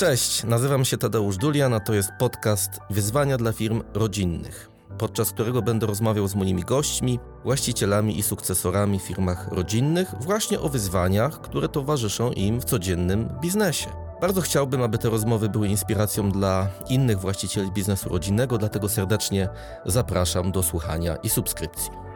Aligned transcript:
Cześć, 0.00 0.44
nazywam 0.44 0.84
się 0.84 0.98
Tadeusz 0.98 1.36
Dulian, 1.36 1.74
a 1.74 1.80
to 1.80 1.94
jest 1.94 2.10
podcast 2.18 2.70
Wyzwania 2.90 3.36
dla 3.36 3.52
firm 3.52 3.82
rodzinnych, 3.94 4.70
podczas 4.98 5.30
którego 5.30 5.62
będę 5.62 5.86
rozmawiał 5.86 6.28
z 6.28 6.34
moimi 6.34 6.62
gośćmi, 6.62 7.18
właścicielami 7.44 8.18
i 8.18 8.22
sukcesorami 8.22 8.98
w 8.98 9.02
firmach 9.02 9.48
rodzinnych 9.52 10.14
właśnie 10.20 10.60
o 10.60 10.68
wyzwaniach, 10.68 11.40
które 11.40 11.68
towarzyszą 11.68 12.32
im 12.32 12.60
w 12.60 12.64
codziennym 12.64 13.28
biznesie. 13.40 13.90
Bardzo 14.20 14.40
chciałbym, 14.40 14.82
aby 14.82 14.98
te 14.98 15.10
rozmowy 15.10 15.48
były 15.48 15.68
inspiracją 15.68 16.30
dla 16.30 16.68
innych 16.88 17.20
właścicieli 17.20 17.72
biznesu 17.72 18.08
rodzinnego, 18.08 18.58
dlatego 18.58 18.88
serdecznie 18.88 19.48
zapraszam 19.86 20.52
do 20.52 20.62
słuchania 20.62 21.16
i 21.16 21.28
subskrypcji. 21.28 22.09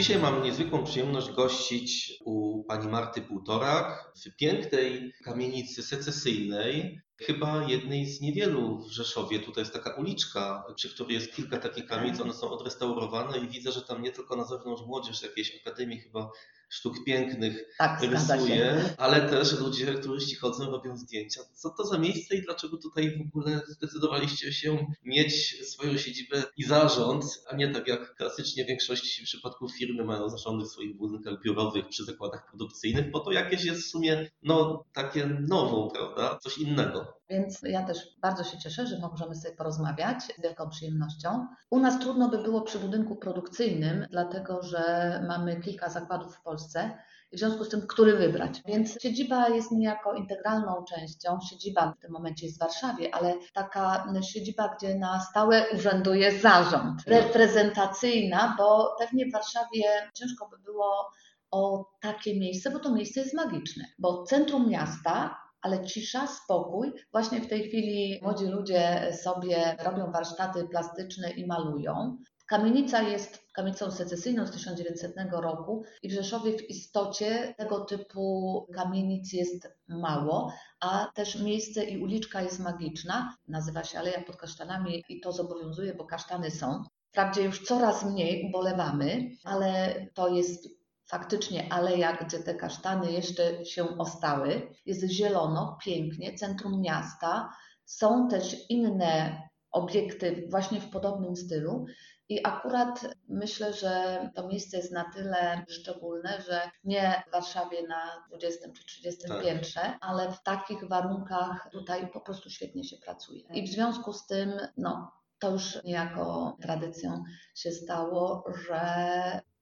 Dzisiaj 0.00 0.18
mam 0.18 0.42
niezwykłą 0.42 0.84
przyjemność 0.84 1.30
gościć 1.30 2.12
u 2.24 2.64
pani 2.64 2.88
Marty 2.88 3.22
Półtorak 3.22 4.12
w 4.24 4.36
pięknej 4.36 5.12
kamienicy 5.24 5.82
secesyjnej, 5.82 7.00
chyba 7.16 7.64
jednej 7.68 8.06
z 8.06 8.20
niewielu 8.20 8.78
w 8.78 8.90
Rzeszowie. 8.92 9.40
Tutaj 9.40 9.62
jest 9.62 9.72
taka 9.72 9.94
uliczka, 9.94 10.64
przy 10.76 10.94
której 10.94 11.14
jest 11.14 11.34
kilka 11.34 11.58
takich 11.58 11.86
kamienic, 11.86 12.20
one 12.20 12.32
są 12.32 12.50
odrestaurowane 12.50 13.38
i 13.38 13.48
widzę, 13.48 13.72
że 13.72 13.82
tam 13.82 14.02
nie 14.02 14.12
tylko 14.12 14.36
na 14.36 14.44
zewnątrz 14.44 14.82
młodzież 14.82 15.22
jakiejś 15.22 15.60
akademii 15.60 16.00
chyba 16.00 16.30
sztuk 16.70 17.04
pięknych 17.04 17.64
tak, 17.78 18.02
rysuje, 18.02 18.94
ale 18.98 19.28
też 19.28 19.60
ludzie, 19.60 19.94
turyści 19.94 20.36
chodzą, 20.36 20.70
robią 20.70 20.96
zdjęcia. 20.96 21.40
Co 21.54 21.70
to 21.70 21.86
za 21.86 21.98
miejsce 21.98 22.36
i 22.36 22.42
dlaczego 22.42 22.76
tutaj 22.76 23.18
w 23.18 23.20
ogóle 23.20 23.60
zdecydowaliście 23.68 24.52
się 24.52 24.86
mieć 25.04 25.66
swoją 25.68 25.98
siedzibę 25.98 26.42
i 26.56 26.64
zarząd, 26.64 27.24
a 27.48 27.56
nie 27.56 27.68
tak 27.68 27.88
jak 27.88 28.14
klasycznie 28.14 28.64
w 28.64 28.68
większości 28.68 29.24
przypadków 29.24 29.72
firmy 29.78 30.04
mają 30.04 30.28
zarządy 30.28 30.64
w 30.64 30.68
swoich 30.68 30.96
budynkach 30.96 31.42
biurowych 31.42 31.88
przy 31.88 32.04
zakładach 32.04 32.46
produkcyjnych, 32.48 33.10
bo 33.10 33.20
to 33.20 33.32
jakieś 33.32 33.64
jest 33.64 33.82
w 33.82 33.90
sumie 33.90 34.30
no, 34.42 34.84
takie 34.92 35.26
nową, 35.26 35.90
prawda? 35.90 36.38
Coś 36.38 36.58
innego. 36.58 37.19
Więc 37.30 37.62
ja 37.62 37.86
też 37.86 38.16
bardzo 38.20 38.44
się 38.44 38.58
cieszę, 38.58 38.86
że 38.86 38.98
możemy 38.98 39.34
sobie 39.34 39.56
porozmawiać 39.56 40.22
z 40.22 40.42
wielką 40.42 40.68
przyjemnością. 40.68 41.46
U 41.70 41.80
nas 41.80 42.00
trudno 42.00 42.28
by 42.28 42.38
było 42.38 42.62
przy 42.62 42.78
budynku 42.78 43.16
produkcyjnym, 43.16 44.06
dlatego 44.10 44.62
że 44.62 44.82
mamy 45.28 45.60
kilka 45.60 45.88
zakładów 45.88 46.36
w 46.36 46.42
Polsce. 46.42 46.98
W 47.32 47.38
związku 47.38 47.64
z 47.64 47.68
tym, 47.68 47.86
który 47.86 48.16
wybrać. 48.16 48.62
Więc 48.66 49.02
siedziba 49.02 49.48
jest 49.48 49.72
niejako 49.72 50.14
integralną 50.14 50.84
częścią. 50.84 51.38
Siedziba 51.50 51.92
w 51.92 52.02
tym 52.02 52.12
momencie 52.12 52.46
jest 52.46 52.58
w 52.58 52.60
Warszawie, 52.60 53.14
ale 53.14 53.34
taka 53.52 54.12
siedziba, 54.22 54.76
gdzie 54.76 54.94
na 54.94 55.20
stałe 55.20 55.64
urzęduje 55.74 56.38
zarząd. 56.38 57.02
Reprezentacyjna, 57.06 58.54
bo 58.58 58.96
pewnie 58.98 59.26
w 59.26 59.32
Warszawie 59.32 59.82
ciężko 60.14 60.48
by 60.48 60.58
było 60.58 61.10
o 61.50 61.90
takie 62.00 62.40
miejsce, 62.40 62.70
bo 62.70 62.78
to 62.78 62.90
miejsce 62.92 63.20
jest 63.20 63.34
magiczne. 63.34 63.84
Bo 63.98 64.22
centrum 64.22 64.68
miasta 64.68 65.36
ale 65.62 65.84
cisza, 65.84 66.26
spokój. 66.26 66.92
Właśnie 67.12 67.40
w 67.40 67.48
tej 67.48 67.68
chwili 67.68 68.20
młodzi 68.22 68.46
ludzie 68.46 69.12
sobie 69.22 69.76
robią 69.84 70.12
warsztaty 70.12 70.68
plastyczne 70.68 71.30
i 71.30 71.46
malują. 71.46 72.16
Kamienica 72.50 73.02
jest 73.02 73.46
kamienicą 73.52 73.90
secesyjną 73.90 74.46
z 74.46 74.50
1900 74.50 75.14
roku 75.32 75.84
i 76.02 76.08
w 76.08 76.12
Rzeszowie 76.12 76.58
w 76.58 76.70
istocie 76.70 77.54
tego 77.58 77.80
typu 77.80 78.66
kamienic 78.74 79.32
jest 79.32 79.68
mało, 79.88 80.52
a 80.80 81.10
też 81.14 81.42
miejsce 81.42 81.84
i 81.84 82.02
uliczka 82.02 82.42
jest 82.42 82.60
magiczna. 82.60 83.36
Nazywa 83.48 83.84
się 83.84 83.98
Aleja 83.98 84.22
pod 84.22 84.36
Kasztanami 84.36 85.04
i 85.08 85.20
to 85.20 85.32
zobowiązuje, 85.32 85.94
bo 85.94 86.04
kasztany 86.04 86.50
są. 86.50 86.84
Wprawdzie 87.08 87.42
już 87.42 87.62
coraz 87.62 88.04
mniej 88.04 88.46
ubolewamy, 88.48 89.30
ale 89.44 89.94
to 90.14 90.28
jest 90.28 90.79
faktycznie 91.10 91.72
aleja, 91.72 92.16
gdzie 92.16 92.38
te 92.38 92.54
kasztany 92.54 93.12
jeszcze 93.12 93.64
się 93.64 93.98
ostały. 93.98 94.74
Jest 94.86 95.10
zielono, 95.10 95.78
pięknie, 95.84 96.34
centrum 96.34 96.80
miasta. 96.80 97.50
Są 97.84 98.28
też 98.28 98.56
inne 98.68 99.42
obiekty 99.70 100.46
właśnie 100.50 100.80
w 100.80 100.90
podobnym 100.90 101.36
stylu. 101.36 101.86
I 102.28 102.46
akurat 102.46 103.06
myślę, 103.28 103.72
że 103.72 104.20
to 104.34 104.48
miejsce 104.48 104.76
jest 104.76 104.92
na 104.92 105.12
tyle 105.14 105.64
szczególne, 105.68 106.42
że 106.48 106.70
nie 106.84 107.22
w 107.28 107.32
Warszawie 107.32 107.88
na 107.88 108.24
20 108.28 108.68
czy 108.72 108.84
30 108.84 109.28
tak. 109.28 109.42
piętrze, 109.42 109.98
ale 110.00 110.32
w 110.32 110.42
takich 110.42 110.88
warunkach 110.88 111.68
tutaj 111.72 112.10
po 112.12 112.20
prostu 112.20 112.50
świetnie 112.50 112.84
się 112.84 112.96
pracuje. 112.96 113.42
I 113.54 113.62
w 113.66 113.70
związku 113.70 114.12
z 114.12 114.26
tym, 114.26 114.52
no, 114.76 115.12
to 115.38 115.50
już 115.50 115.84
niejako 115.84 116.56
tradycją 116.62 117.24
się 117.54 117.72
stało, 117.72 118.44
że 118.66 118.80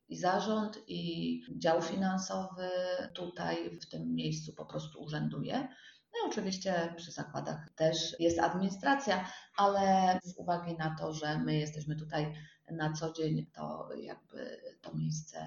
i 0.08 0.16
zarząd, 0.16 0.78
i 0.86 1.42
dział 1.56 1.82
finansowy 1.82 2.68
tutaj 3.14 3.70
w 3.80 3.86
tym 3.86 4.14
miejscu 4.14 4.52
po 4.52 4.66
prostu 4.66 5.02
urzęduje. 5.02 5.68
No 6.12 6.26
i 6.26 6.30
oczywiście 6.30 6.94
przy 6.96 7.12
zakładach 7.12 7.70
też 7.70 8.20
jest 8.20 8.38
administracja, 8.38 9.32
ale 9.56 10.18
z 10.24 10.38
uwagi 10.38 10.76
na 10.76 10.96
to, 10.98 11.12
że 11.12 11.38
my 11.38 11.58
jesteśmy 11.58 11.96
tutaj 11.96 12.34
na 12.70 12.92
co 12.92 13.12
dzień, 13.12 13.46
to 13.54 13.88
jakby 13.96 14.60
to 14.80 14.94
miejsce 14.94 15.46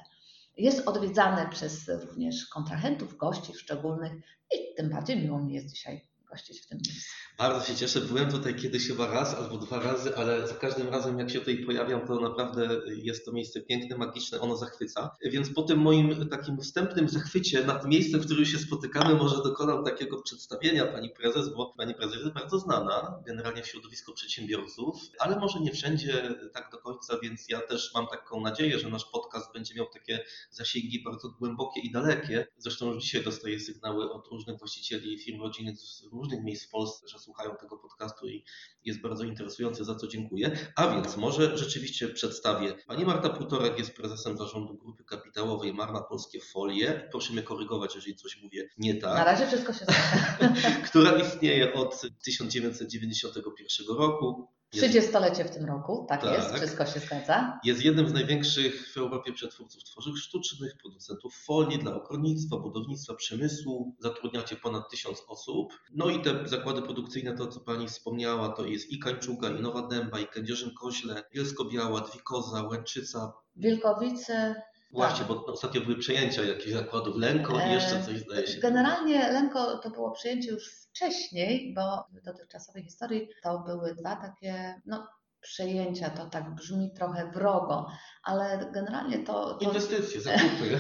jest 0.58 0.88
odwiedzane 0.88 1.50
przez 1.50 1.88
również 1.88 2.48
kontrahentów, 2.48 3.18
gości 3.18 3.54
szczególnych 3.54 4.14
i 4.54 4.76
tym 4.78 4.90
bardziej 4.90 5.24
miło 5.24 5.40
mi 5.40 5.54
jest 5.54 5.74
dzisiaj 5.74 6.11
gościć 6.32 6.62
w 6.62 6.68
tym 6.68 6.80
miejscu. 6.88 7.12
Bardzo 7.38 7.66
się 7.66 7.76
cieszę. 7.76 8.02
Byłem 8.02 8.32
tutaj 8.32 8.56
kiedyś 8.56 8.88
chyba 8.88 9.08
raz 9.08 9.34
albo 9.34 9.58
dwa 9.58 9.80
razy, 9.80 10.16
ale 10.16 10.48
za 10.48 10.54
każdym 10.54 10.90
razem 10.90 11.20
jak 11.20 11.30
się 11.30 11.40
tutaj 11.40 11.58
pojawiam, 11.58 12.08
to 12.08 12.20
naprawdę 12.20 12.82
jest 12.88 13.26
to 13.26 13.32
miejsce 13.32 13.62
piękne, 13.62 13.98
magiczne, 13.98 14.42
ono 14.42 14.58
zachwyca. 14.58 15.16
Więc 15.24 15.54
po 15.54 15.64
tym 15.64 15.80
moim 15.80 16.30
takim 16.30 16.58
wstępnym 16.58 17.10
zachwycie 17.10 17.64
nad 17.64 17.86
miejscem, 17.86 18.22
w 18.22 18.26
którym 18.26 18.46
się 18.46 18.58
spotykamy, 18.58 19.16
może 19.16 19.36
dokonam 19.36 19.86
takiego 19.86 20.22
przedstawienia 20.22 20.86
pani 20.86 21.10
prezes, 21.10 21.50
bo 21.50 21.74
pani 21.78 21.94
prezes 21.96 22.18
jest 22.18 22.34
bardzo 22.34 22.60
znana 22.60 23.24
generalnie 23.26 23.64
w 23.64 23.68
środowisku 23.68 24.14
przedsiębiorców, 24.14 24.96
ale 25.20 25.40
może 25.40 25.60
nie 25.60 25.72
wszędzie 25.72 26.36
tak 26.54 26.70
do 26.72 26.78
końca, 26.78 27.20
więc 27.24 27.50
ja 27.50 27.62
też 27.62 27.92
mam 27.94 28.08
taką 28.08 28.42
nadzieję, 28.42 28.80
że 28.80 28.90
nasz 28.90 29.06
podcast 29.06 29.54
będzie 29.54 29.76
miał 29.76 29.86
takie 29.86 30.24
zasięgi 30.52 31.04
bardzo 31.04 31.30
głębokie 31.30 31.82
i 31.82 31.92
dalekie. 31.92 32.48
Zresztą 32.58 32.94
już 32.94 33.04
dzisiaj 33.04 33.24
dostaję 33.24 33.60
sygnały 33.60 34.12
od 34.12 34.28
różnych 34.28 34.60
właścicieli 34.60 35.20
firm 35.20 35.42
rodzinnych 35.42 35.80
z 35.80 36.06
różnych 36.22 36.44
miejsc 36.44 36.68
w 36.68 36.70
Polsce, 36.70 37.08
że 37.08 37.20
słuchają 37.20 37.56
tego 37.56 37.78
podcastu 37.78 38.28
i 38.28 38.44
jest 38.86 39.02
bardzo 39.02 39.24
interesujący, 39.24 39.84
za 39.84 39.96
co 39.96 40.08
dziękuję. 40.08 40.58
A 40.76 40.88
więc 40.88 41.18
może 41.18 41.58
rzeczywiście 41.58 42.08
przedstawię. 42.08 42.74
Pani 42.88 43.06
Marta 43.06 43.30
Półtorak 43.30 43.80
jest 43.80 43.96
prezesem 43.96 44.38
zarządu 44.38 44.78
grupy 44.78 45.04
kapitałowej 45.04 45.74
Marna 45.74 46.02
Polskie 46.02 46.40
Folie. 46.42 47.08
Proszę 47.12 47.34
mnie 47.34 47.44
korygować, 47.44 47.96
jeżeli 47.96 48.16
coś 48.16 48.42
mówię 48.44 48.70
nie 48.78 48.96
tak. 48.96 49.16
Na 49.16 49.24
razie 49.24 49.48
wszystko 49.48 49.74
się 49.74 49.86
zgadza. 49.86 50.72
która 50.88 51.12
istnieje 51.12 51.74
od 51.74 52.02
1991 52.24 53.98
roku. 53.98 54.48
30-lecie 54.76 55.44
w 55.44 55.52
tym 55.52 55.66
roku, 55.66 56.06
tak, 56.10 56.22
tak, 56.22 56.34
jest, 56.34 56.56
wszystko 56.56 56.86
się 56.86 57.00
zgadza. 57.00 57.60
Jest 57.64 57.86
jednym 57.86 58.10
z 58.10 58.14
największych 58.14 58.92
w 58.94 58.98
Europie 58.98 59.34
przetwórców 59.34 59.84
tworzyw 59.84 60.20
sztucznych, 60.20 60.78
producentów 60.78 61.36
folii 61.46 61.80
dla 61.80 61.96
okornictwa, 61.96 62.58
budownictwa, 62.58 63.16
przemysłu. 63.16 63.96
Zatrudniacie 64.00 64.56
ponad 64.56 64.90
tysiąc 64.90 65.24
osób. 65.28 65.74
No 65.94 66.10
i 66.10 66.22
te 66.22 66.48
zakłady 66.48 66.82
produkcyjne, 66.82 67.38
to 67.38 67.48
co 67.48 67.60
Pani 67.60 67.88
wspomniała, 67.88 68.50
to 68.50 68.66
jest 68.66 68.92
i 68.92 69.00
Kańczuga, 69.00 69.50
i 69.50 69.62
Nowa 69.62 69.88
Dęba, 69.88 70.20
i 70.20 70.26
Kędzierzyn-Koźle, 70.26 71.24
Bielsko-Biała, 71.34 72.02
Dwikoza, 72.02 72.64
Łęczyca. 72.64 73.34
Wilkowice, 73.56 74.56
Właśnie, 74.94 75.26
tak. 75.26 75.28
bo 75.28 75.46
ostatnio 75.46 75.82
były 75.82 75.98
przejęcia 75.98 76.44
jakichś 76.44 76.72
zakładów 76.72 77.18
Lenko 77.18 77.60
i 77.68 77.72
jeszcze 77.72 78.04
coś 78.04 78.20
zdaje 78.20 78.48
się. 78.48 78.60
Generalnie 78.60 79.32
Lenko 79.32 79.78
to 79.78 79.90
było 79.90 80.12
przejęcie 80.12 80.52
już 80.52 80.72
wcześniej, 80.72 81.74
bo 81.74 82.06
w 82.12 82.22
dotychczasowej 82.26 82.84
historii 82.84 83.30
to 83.44 83.60
były 83.60 83.96
dwa 83.96 84.16
takie, 84.16 84.82
no 84.86 85.08
przejęcia, 85.42 86.10
to 86.10 86.26
tak 86.26 86.56
brzmi 86.56 86.92
trochę 86.94 87.32
wrogo, 87.32 87.88
ale 88.24 88.70
generalnie 88.74 89.20
to... 89.20 89.54
to... 89.54 89.66
Inwestycje, 89.66 90.22
zakupy. 90.32 90.80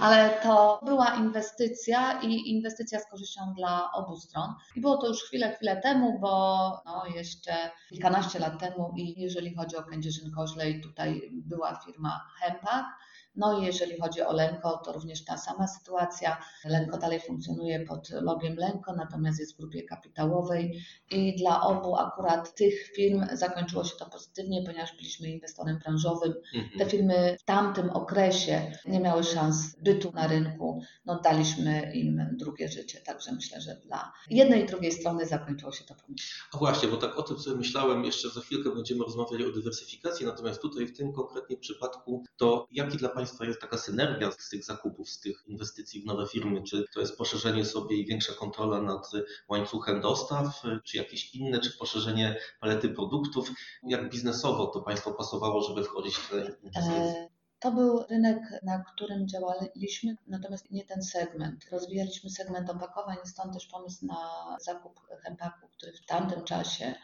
ale 0.00 0.40
to 0.42 0.80
była 0.84 1.14
inwestycja 1.14 2.20
i 2.22 2.50
inwestycja 2.50 3.00
z 3.00 3.10
korzyścią 3.10 3.54
dla 3.56 3.92
obu 3.92 4.16
stron. 4.16 4.54
I 4.76 4.80
było 4.80 4.96
to 4.96 5.08
już 5.08 5.22
chwilę, 5.22 5.52
chwilę 5.56 5.76
temu, 5.76 6.18
bo 6.20 6.28
no, 6.86 7.06
jeszcze 7.14 7.70
kilkanaście 7.88 8.38
lat 8.38 8.60
temu 8.60 8.94
i 8.96 9.20
jeżeli 9.20 9.54
chodzi 9.54 9.76
o 9.76 9.82
Kędzierzyn-Koźle 9.82 10.82
tutaj 10.82 11.30
była 11.32 11.80
firma 11.84 12.20
Hempak, 12.40 12.86
No 13.38 13.60
i 13.60 13.64
jeżeli 13.66 14.00
chodzi 14.00 14.22
o 14.22 14.32
Lenko, 14.32 14.80
to 14.84 14.92
również 14.92 15.24
ta 15.24 15.36
sama 15.36 15.66
sytuacja. 15.68 16.40
Lenko 16.64 16.98
dalej 16.98 17.20
funkcjonuje 17.20 17.80
pod 17.86 18.10
logiem 18.10 18.56
Lenko, 18.56 18.92
natomiast 18.96 19.40
jest 19.40 19.54
w 19.54 19.56
grupie 19.58 19.82
kapitałowej 19.82 20.82
i 21.10 21.36
dla 21.36 21.62
obu 21.62 21.96
akurat 21.96 22.54
tych 22.54 22.74
firm 22.96 23.26
zakończyło 23.32 23.84
się 23.84 23.96
to 23.98 24.06
pozytywnie, 24.10 24.62
ponieważ 24.66 24.96
byliśmy 24.96 25.28
inwestorem 25.28 25.78
branżowym. 25.78 26.32
Te 26.52 26.58
Mhm. 26.58 26.90
firmy 26.90 27.36
w 27.40 27.44
tamtym 27.44 27.90
okresie 27.90 28.72
nie 28.86 29.00
miały 29.00 29.24
szans 29.24 29.76
bytu 29.82 30.12
na 30.12 30.26
rynku, 30.26 30.82
no 31.06 31.20
daliśmy 31.20 31.92
im 31.94 32.22
drugie 32.32 32.68
życie, 32.68 33.00
także 33.00 33.32
myślę, 33.32 33.60
że 33.60 33.74
dla 33.76 34.12
jednej 34.30 34.62
i 34.62 34.66
drugiej 34.66 34.92
strony 34.92 35.26
zakończyło 35.26 35.72
się 35.72 35.84
to 35.84 35.94
pomyślnie. 35.94 36.32
A 36.54 36.58
właśnie, 36.58 36.88
bo 36.88 36.96
tak 36.96 37.18
o 37.18 37.22
tym 37.22 37.38
sobie 37.38 37.56
myślałem, 37.56 38.04
jeszcze 38.04 38.30
za 38.30 38.40
chwilkę 38.40 38.70
będziemy 38.74 39.04
rozmawiali 39.04 39.44
o 39.46 39.52
dywersyfikacji, 39.52 40.26
natomiast 40.26 40.62
tutaj 40.62 40.86
w 40.86 40.96
tym 40.96 41.12
konkretnie 41.12 41.56
przypadku, 41.56 42.24
to 42.36 42.66
jaki 42.72 42.98
dla 42.98 43.08
Państwa 43.08 43.27
jest 43.40 43.60
taka 43.60 43.78
synergia 43.78 44.30
z 44.38 44.48
tych 44.48 44.64
zakupów, 44.64 45.10
z 45.10 45.20
tych 45.20 45.44
inwestycji 45.46 46.02
w 46.02 46.06
nowe 46.06 46.26
firmy? 46.26 46.62
Czy 46.62 46.84
to 46.94 47.00
jest 47.00 47.18
poszerzenie 47.18 47.64
sobie 47.64 47.96
i 47.96 48.06
większa 48.06 48.32
kontrola 48.32 48.82
nad 48.82 49.10
łańcuchem 49.48 50.00
dostaw, 50.00 50.62
czy 50.84 50.96
jakieś 50.96 51.34
inne, 51.34 51.60
czy 51.60 51.78
poszerzenie 51.78 52.36
palety 52.60 52.88
produktów? 52.88 53.50
Jak 53.82 54.10
biznesowo 54.10 54.66
to 54.66 54.80
Państwo 54.80 55.12
pasowało, 55.12 55.62
żeby 55.62 55.84
wchodzić 55.84 56.14
w 56.16 56.30
te 56.30 56.36
inwestycje? 56.36 56.92
E, 56.92 57.28
To 57.60 57.72
był 57.72 58.02
rynek, 58.10 58.38
na 58.62 58.84
którym 58.94 59.28
działaliśmy, 59.28 60.16
natomiast 60.26 60.70
nie 60.70 60.84
ten 60.84 61.02
segment. 61.02 61.64
Rozwijaliśmy 61.72 62.30
segment 62.30 62.70
opakowań, 62.70 63.16
stąd 63.24 63.54
też 63.54 63.66
pomysł 63.66 64.06
na 64.06 64.16
zakup 64.60 65.00
Hempaku, 65.22 65.68
który 65.68 65.92
w 65.92 66.06
tamtym 66.06 66.44
czasie 66.44 66.94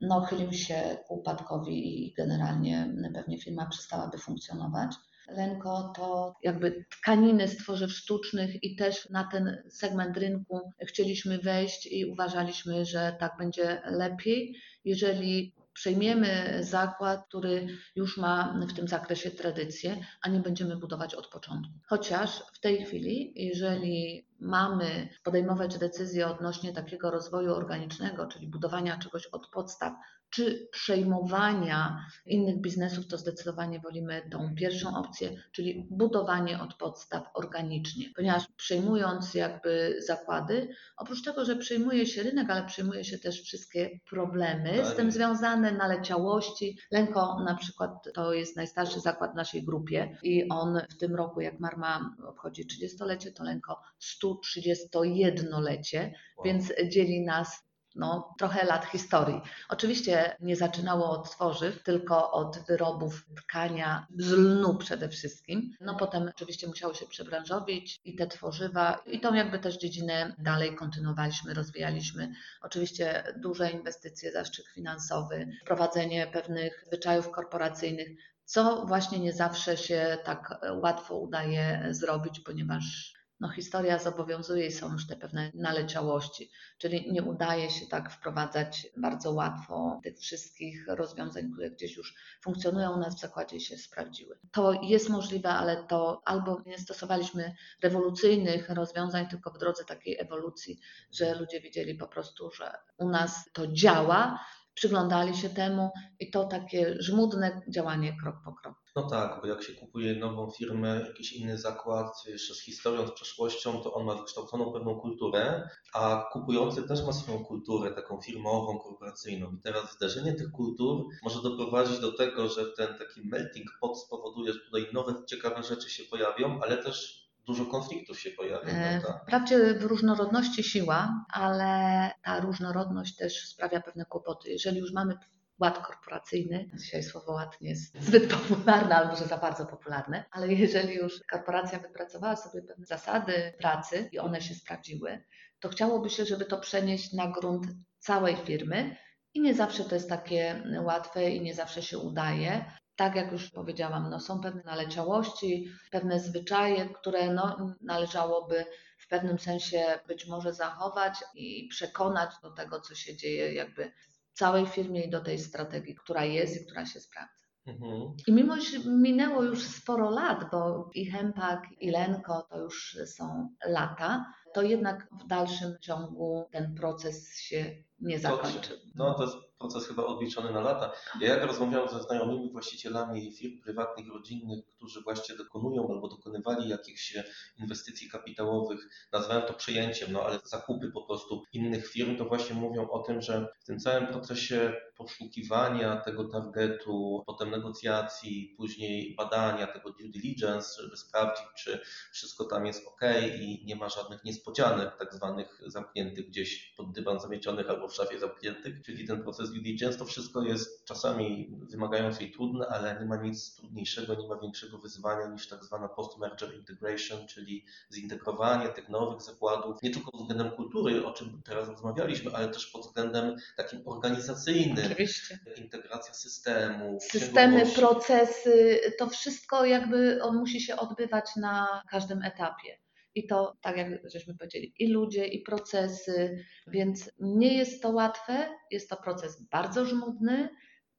no, 0.00 0.20
chylił 0.20 0.52
się 0.52 0.98
ku 1.06 1.14
upadkowi 1.14 2.06
i 2.06 2.12
generalnie 2.14 2.94
pewnie 3.14 3.38
firma 3.38 3.66
przestałaby 3.66 4.18
funkcjonować. 4.18 4.94
Lenko 5.28 5.92
to 5.96 6.34
jakby 6.42 6.84
tkaniny 7.00 7.48
z 7.48 7.56
tworzyw 7.56 7.92
sztucznych 7.92 8.64
i 8.64 8.76
też 8.76 9.10
na 9.10 9.24
ten 9.24 9.62
segment 9.70 10.16
rynku 10.16 10.72
chcieliśmy 10.88 11.38
wejść 11.38 11.86
i 11.86 12.06
uważaliśmy, 12.06 12.84
że 12.84 13.16
tak 13.20 13.36
będzie 13.38 13.82
lepiej, 13.84 14.56
jeżeli 14.84 15.54
przejmiemy 15.76 16.58
zakład, 16.60 17.26
który 17.28 17.66
już 17.96 18.16
ma 18.16 18.60
w 18.70 18.72
tym 18.72 18.88
zakresie 18.88 19.30
tradycję, 19.30 19.96
a 20.22 20.28
nie 20.28 20.40
będziemy 20.40 20.76
budować 20.76 21.14
od 21.14 21.26
początku. 21.26 21.72
Chociaż 21.86 22.42
w 22.52 22.60
tej 22.60 22.84
chwili, 22.84 23.32
jeżeli 23.36 24.26
mamy 24.40 25.08
podejmować 25.22 25.78
decyzje 25.78 26.26
odnośnie 26.26 26.72
takiego 26.72 27.10
rozwoju 27.10 27.54
organicznego, 27.54 28.26
czyli 28.26 28.46
budowania 28.46 28.98
czegoś 28.98 29.26
od 29.26 29.46
podstaw, 29.50 29.92
czy 30.36 30.68
przejmowania 30.72 32.06
innych 32.26 32.60
biznesów, 32.60 33.06
to 33.06 33.18
zdecydowanie 33.18 33.80
wolimy 33.80 34.22
tą 34.30 34.54
pierwszą 34.54 34.96
opcję, 34.96 35.30
czyli 35.52 35.86
budowanie 35.90 36.60
od 36.60 36.74
podstaw 36.74 37.24
organicznie. 37.34 38.06
Ponieważ 38.16 38.46
przejmując 38.56 39.34
jakby 39.34 39.96
zakłady, 40.06 40.68
oprócz 40.96 41.22
tego, 41.22 41.44
że 41.44 41.56
przejmuje 41.56 42.06
się 42.06 42.22
rynek, 42.22 42.50
ale 42.50 42.66
przejmuje 42.66 43.04
się 43.04 43.18
też 43.18 43.42
wszystkie 43.42 44.00
problemy 44.10 44.84
z 44.84 44.88
Tak 44.88 44.96
tym 44.96 45.06
jest. 45.06 45.16
związane, 45.16 45.72
naleciałości. 45.72 46.78
Lenko 46.90 47.40
na 47.44 47.54
przykład 47.54 47.90
to 48.14 48.32
jest 48.32 48.56
najstarszy 48.56 49.00
zakład 49.00 49.32
w 49.32 49.36
naszej 49.36 49.64
grupie 49.64 50.18
i 50.22 50.48
on 50.48 50.80
w 50.90 50.96
tym 50.96 51.14
roku, 51.14 51.40
jak 51.40 51.60
Marma 51.60 52.16
obchodzi 52.28 52.66
30-lecie, 52.66 53.32
to 53.32 53.44
Lenko 53.44 53.80
131-lecie, 54.00 56.12
więc 56.44 56.72
dzieli 56.88 57.24
nas 57.24 57.65
no, 57.96 58.34
trochę 58.38 58.64
lat 58.64 58.84
historii. 58.84 59.40
Oczywiście 59.68 60.36
nie 60.40 60.56
zaczynało 60.56 61.10
od 61.10 61.30
tworzyw, 61.30 61.82
tylko 61.82 62.32
od 62.32 62.58
wyrobów 62.68 63.26
tkania 63.36 64.06
z 64.18 64.32
lnu 64.32 64.74
przede 64.74 65.08
wszystkim. 65.08 65.72
No 65.80 65.94
potem 65.94 66.30
oczywiście 66.36 66.66
musiało 66.66 66.94
się 66.94 67.06
przebranżowić 67.06 68.00
i 68.04 68.16
te 68.16 68.26
tworzywa 68.26 68.98
i 69.06 69.20
tą 69.20 69.34
jakby 69.34 69.58
też 69.58 69.78
dziedzinę 69.78 70.34
dalej 70.38 70.74
kontynuowaliśmy, 70.74 71.54
rozwijaliśmy. 71.54 72.32
Oczywiście 72.62 73.34
duże 73.36 73.70
inwestycje, 73.70 74.32
zastrzyk 74.32 74.66
finansowy, 74.68 75.48
wprowadzenie 75.62 76.26
pewnych 76.26 76.84
zwyczajów 76.86 77.30
korporacyjnych, 77.30 78.08
co 78.44 78.86
właśnie 78.86 79.18
nie 79.18 79.32
zawsze 79.32 79.76
się 79.76 80.18
tak 80.24 80.58
łatwo 80.82 81.18
udaje 81.18 81.86
zrobić, 81.90 82.40
ponieważ 82.40 83.15
no, 83.40 83.48
historia 83.48 83.98
zobowiązuje 83.98 84.66
i 84.66 84.72
są 84.72 84.92
już 84.92 85.06
te 85.06 85.16
pewne 85.16 85.50
naleciałości, 85.54 86.50
czyli 86.78 87.12
nie 87.12 87.22
udaje 87.22 87.70
się 87.70 87.86
tak 87.86 88.12
wprowadzać 88.12 88.86
bardzo 88.96 89.32
łatwo 89.32 90.00
tych 90.04 90.18
wszystkich 90.18 90.84
rozwiązań, 90.88 91.52
które 91.52 91.70
gdzieś 91.70 91.96
już 91.96 92.14
funkcjonują 92.42 92.92
u 92.92 93.00
nas 93.00 93.16
w 93.16 93.20
zakładzie 93.20 93.56
i 93.56 93.60
się 93.60 93.76
sprawdziły. 93.76 94.38
To 94.52 94.72
jest 94.82 95.08
możliwe, 95.08 95.48
ale 95.48 95.84
to 95.84 96.22
albo 96.24 96.62
nie 96.66 96.78
stosowaliśmy 96.78 97.54
rewolucyjnych 97.82 98.70
rozwiązań, 98.70 99.28
tylko 99.28 99.50
w 99.50 99.58
drodze 99.58 99.84
takiej 99.84 100.20
ewolucji, 100.20 100.80
że 101.12 101.34
ludzie 101.34 101.60
widzieli 101.60 101.94
po 101.94 102.08
prostu, 102.08 102.50
że 102.50 102.72
u 102.96 103.08
nas 103.08 103.44
to 103.52 103.66
działa, 103.66 104.40
przyglądali 104.74 105.36
się 105.36 105.50
temu 105.50 105.90
i 106.20 106.30
to 106.30 106.44
takie 106.44 106.96
żmudne 106.98 107.60
działanie 107.68 108.16
krok 108.22 108.36
po 108.44 108.52
kroku. 108.52 108.85
No 108.96 109.02
tak, 109.02 109.40
bo 109.40 109.46
jak 109.46 109.62
się 109.62 109.72
kupuje 109.72 110.14
nową 110.14 110.50
firmę, 110.50 111.02
jakiś 111.06 111.32
inny 111.32 111.58
zakład, 111.58 112.26
jeszcze 112.26 112.54
z 112.54 112.60
historią, 112.60 113.06
z 113.06 113.12
przeszłością, 113.12 113.82
to 113.82 113.94
on 113.94 114.06
ma 114.06 114.14
wykształconą 114.14 114.72
pewną 114.72 115.00
kulturę, 115.00 115.68
a 115.92 116.28
kupujący 116.32 116.88
też 116.88 117.06
ma 117.06 117.12
swoją 117.12 117.44
kulturę, 117.44 117.90
taką 117.90 118.20
firmową, 118.20 118.78
korporacyjną. 118.78 119.52
I 119.52 119.60
teraz 119.62 119.92
zderzenie 119.92 120.32
tych 120.32 120.50
kultur 120.50 121.04
może 121.24 121.42
doprowadzić 121.42 121.98
do 121.98 122.12
tego, 122.12 122.48
że 122.48 122.66
ten 122.66 122.98
taki 122.98 123.28
melting 123.28 123.70
pot 123.80 124.00
spowoduje, 124.00 124.52
że 124.52 124.60
tutaj 124.60 124.86
nowe, 124.92 125.14
ciekawe 125.26 125.62
rzeczy 125.62 125.90
się 125.90 126.04
pojawią, 126.04 126.60
ale 126.62 126.76
też 126.76 127.26
dużo 127.46 127.66
konfliktów 127.66 128.20
się 128.20 128.30
pojawia, 128.30 128.68
E, 128.68 129.00
prawda? 129.00 129.20
Wprawdzie 129.22 129.74
w 129.74 129.82
różnorodności 129.82 130.62
siła, 130.64 131.24
ale 131.32 132.10
ta 132.24 132.40
różnorodność 132.40 133.16
też 133.16 133.48
sprawia 133.48 133.80
pewne 133.80 134.04
kłopoty. 134.04 134.50
Jeżeli 134.50 134.78
już 134.78 134.92
mamy 134.92 135.18
ład 135.60 135.86
korporacyjny, 135.86 136.70
dzisiaj 136.74 137.02
słowo 137.02 137.32
ład 137.32 137.60
nie 137.60 137.70
jest 137.70 138.00
zbyt 138.00 138.34
popularne, 138.34 138.96
albo 138.96 139.16
że 139.16 139.24
za 139.24 139.36
bardzo 139.36 139.66
popularne, 139.66 140.24
ale 140.30 140.52
jeżeli 140.52 140.94
już 140.94 141.20
korporacja 141.30 141.78
wypracowała 141.78 142.36
sobie 142.36 142.62
pewne 142.62 142.86
zasady 142.86 143.52
pracy 143.58 144.08
i 144.12 144.18
one 144.18 144.42
się 144.42 144.54
sprawdziły, 144.54 145.24
to 145.60 145.68
chciałoby 145.68 146.10
się, 146.10 146.24
żeby 146.24 146.44
to 146.44 146.58
przenieść 146.58 147.12
na 147.12 147.26
grunt 147.30 147.66
całej 147.98 148.36
firmy. 148.36 148.96
I 149.34 149.40
nie 149.40 149.54
zawsze 149.54 149.84
to 149.84 149.94
jest 149.94 150.08
takie 150.08 150.62
łatwe 150.82 151.30
i 151.30 151.40
nie 151.40 151.54
zawsze 151.54 151.82
się 151.82 151.98
udaje. 151.98 152.64
Tak 152.96 153.16
jak 153.16 153.32
już 153.32 153.50
powiedziałam, 153.50 154.10
no 154.10 154.20
są 154.20 154.40
pewne 154.40 154.62
naleciałości, 154.62 155.68
pewne 155.90 156.20
zwyczaje, 156.20 156.88
które 156.88 157.32
no, 157.32 157.74
należałoby 157.80 158.64
w 158.98 159.08
pewnym 159.08 159.38
sensie 159.38 159.98
być 160.06 160.26
może 160.26 160.54
zachować 160.54 161.14
i 161.34 161.68
przekonać 161.70 162.30
do 162.42 162.50
tego, 162.50 162.80
co 162.80 162.94
się 162.94 163.16
dzieje 163.16 163.54
jakby 163.54 163.92
całej 164.36 164.66
firmie 164.66 165.04
i 165.04 165.10
do 165.10 165.20
tej 165.20 165.38
strategii, 165.38 165.94
która 165.94 166.24
jest 166.24 166.62
i 166.62 166.66
która 166.66 166.86
się 166.86 167.00
sprawdza. 167.00 167.46
Mhm. 167.66 168.16
I 168.26 168.32
mimo, 168.32 168.60
że 168.60 168.78
minęło 168.90 169.42
już 169.42 169.62
sporo 169.62 170.10
lat, 170.10 170.50
bo 170.50 170.90
i 170.94 171.06
Hempak, 171.06 171.62
i 171.80 171.90
Lenko 171.90 172.46
to 172.50 172.58
już 172.58 172.98
są 173.06 173.48
lata, 173.66 174.32
to 174.54 174.62
jednak 174.62 175.08
w 175.24 175.26
dalszym 175.26 175.76
ciągu 175.80 176.48
ten 176.52 176.74
proces 176.74 177.38
się 177.38 177.84
nie 178.00 178.18
zakończył. 178.18 178.76
No 178.94 179.14
to 179.14 179.45
proces 179.58 179.86
chyba 179.88 180.04
odliczony 180.04 180.52
na 180.52 180.60
lata. 180.60 180.92
Ja 181.20 181.28
jak 181.28 181.44
rozmawiałem 181.44 181.88
ze 181.88 182.02
znajomymi 182.02 182.52
właścicielami 182.52 183.32
firm 183.32 183.60
prywatnych, 183.62 184.08
rodzinnych, 184.08 184.64
którzy 184.76 185.00
właśnie 185.02 185.36
dokonują 185.36 185.88
albo 185.90 186.08
dokonywali 186.08 186.68
jakichś 186.68 187.16
inwestycji 187.58 188.10
kapitałowych, 188.10 188.80
nazwałem 189.12 189.42
to 189.42 189.54
przejęciem, 189.54 190.12
no 190.12 190.22
ale 190.22 190.38
zakupy 190.44 190.90
po 190.94 191.02
prostu 191.02 191.42
innych 191.52 191.88
firm, 191.88 192.16
to 192.16 192.24
właśnie 192.24 192.56
mówią 192.56 192.88
o 192.90 192.98
tym, 192.98 193.20
że 193.20 193.46
w 193.60 193.64
tym 193.64 193.78
całym 193.78 194.06
procesie 194.06 194.72
poszukiwania 194.96 195.96
tego 195.96 196.24
targetu, 196.24 197.22
potem 197.26 197.50
negocjacji, 197.50 198.54
później 198.56 199.14
badania 199.14 199.66
tego 199.66 199.90
due 199.90 200.08
diligence, 200.08 200.82
żeby 200.82 200.96
sprawdzić, 200.96 201.46
czy 201.58 201.80
wszystko 202.12 202.44
tam 202.44 202.66
jest 202.66 202.86
ok 202.86 203.00
i 203.40 203.64
nie 203.66 203.76
ma 203.76 203.88
żadnych 203.88 204.24
niespodzianek, 204.24 204.96
tak 204.98 205.14
zwanych 205.14 205.60
zamkniętych 205.66 206.28
gdzieś 206.28 206.74
pod 206.76 206.92
dywan 206.92 207.20
zamiecionych 207.20 207.70
albo 207.70 207.88
w 207.88 207.94
szafie 207.94 208.18
zamkniętych, 208.18 208.82
czyli 208.82 209.06
ten 209.06 209.22
proces 209.22 209.45
due 209.52 209.62
diligence, 209.62 209.98
to 209.98 210.04
wszystko 210.04 210.42
jest 210.42 210.84
czasami 210.84 211.50
wymagające 211.70 212.24
i 212.24 212.32
trudne, 212.32 212.66
ale 212.66 213.00
nie 213.00 213.06
ma 213.06 213.16
nic 213.16 213.54
trudniejszego, 213.54 214.14
nie 214.14 214.28
ma 214.28 214.40
większego 214.40 214.78
wyzwania 214.78 215.26
niż 215.26 215.48
tak 215.48 215.64
zwana 215.64 215.88
post-merger 215.88 216.54
integration, 216.54 217.26
czyli 217.26 217.64
zintegrowanie 217.92 218.68
tych 218.68 218.88
nowych 218.88 219.22
zakładów, 219.22 219.82
nie 219.82 219.90
tylko 219.90 220.10
pod 220.10 220.20
względem 220.20 220.50
kultury, 220.50 221.06
o 221.06 221.12
czym 221.12 221.42
teraz 221.44 221.68
rozmawialiśmy, 221.68 222.30
ale 222.34 222.48
też 222.48 222.66
pod 222.66 222.82
względem 222.82 223.36
takim 223.56 223.82
organizacyjnym, 223.88 224.86
Oczywiście. 224.86 225.38
integracja 225.56 226.14
systemu, 226.14 226.98
Systemy, 227.00 227.66
procesy, 227.66 228.80
to 228.98 229.08
wszystko 229.08 229.64
jakby 229.64 230.22
on 230.22 230.36
musi 230.36 230.60
się 230.60 230.76
odbywać 230.76 231.36
na 231.36 231.82
każdym 231.90 232.22
etapie. 232.22 232.85
I 233.16 233.26
to, 233.26 233.56
tak 233.62 233.76
jak 233.76 234.10
żeśmy 234.10 234.34
powiedzieli, 234.34 234.74
i 234.78 234.88
ludzie, 234.88 235.26
i 235.26 235.42
procesy, 235.42 236.44
więc 236.66 237.10
nie 237.20 237.58
jest 237.58 237.82
to 237.82 237.90
łatwe, 237.90 238.48
jest 238.70 238.90
to 238.90 238.96
proces 238.96 239.48
bardzo 239.50 239.84
żmudny, 239.84 240.48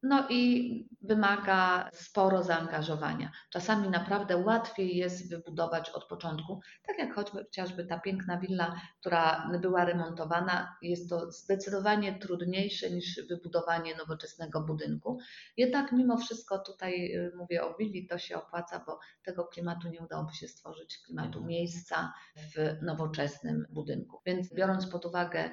No 0.04 0.28
i 0.30 0.88
wymaga 1.02 1.90
sporo 1.94 2.44
zaangażowania. 2.44 3.32
Czasami 3.50 3.90
naprawdę 3.90 4.38
łatwiej 4.38 4.98
jest 4.98 5.30
wybudować 5.30 5.90
od 5.90 6.06
początku, 6.06 6.60
tak 6.88 6.98
jak 7.00 7.16
choćby, 7.16 7.44
chociażby 7.44 7.86
ta 7.86 8.00
piękna 8.00 8.40
willa, 8.40 8.82
która 9.00 9.50
była 9.62 9.86
remontowana, 9.86 10.78
jest 10.82 11.10
to 11.10 11.32
zdecydowanie 11.32 12.20
trudniejsze 12.20 12.90
niż 12.92 13.28
wybudowanie 13.30 13.96
nowoczesnego 13.96 14.62
budynku. 14.62 15.18
Jednak 15.58 15.92
mimo 15.92 16.18
wszystko 16.18 16.60
tutaj 16.60 17.16
y, 17.16 17.32
mówię 17.38 17.64
o 17.64 17.76
willi, 17.78 18.08
to 18.08 18.18
się 18.18 18.38
opłaca, 18.38 18.84
bo 18.88 19.00
tego 19.24 19.46
klimatu 19.46 19.90
nie 19.90 20.02
udałoby 20.02 20.34
się 20.34 20.48
stworzyć, 20.48 20.98
klimatu 21.06 21.28
Mhm. 21.40 21.48
miejsca 21.48 22.14
w 22.36 22.76
nowoczesnym 22.82 23.66
budynku. 23.70 24.22
Więc 24.26 24.54
biorąc 24.54 24.88
pod 24.88 25.06
uwagę 25.06 25.50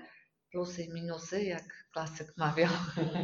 plusy 0.55 0.83
i 0.83 0.93
minusy, 0.93 1.43
jak 1.45 1.65
klasyk 1.93 2.37
mawiał, 2.37 2.71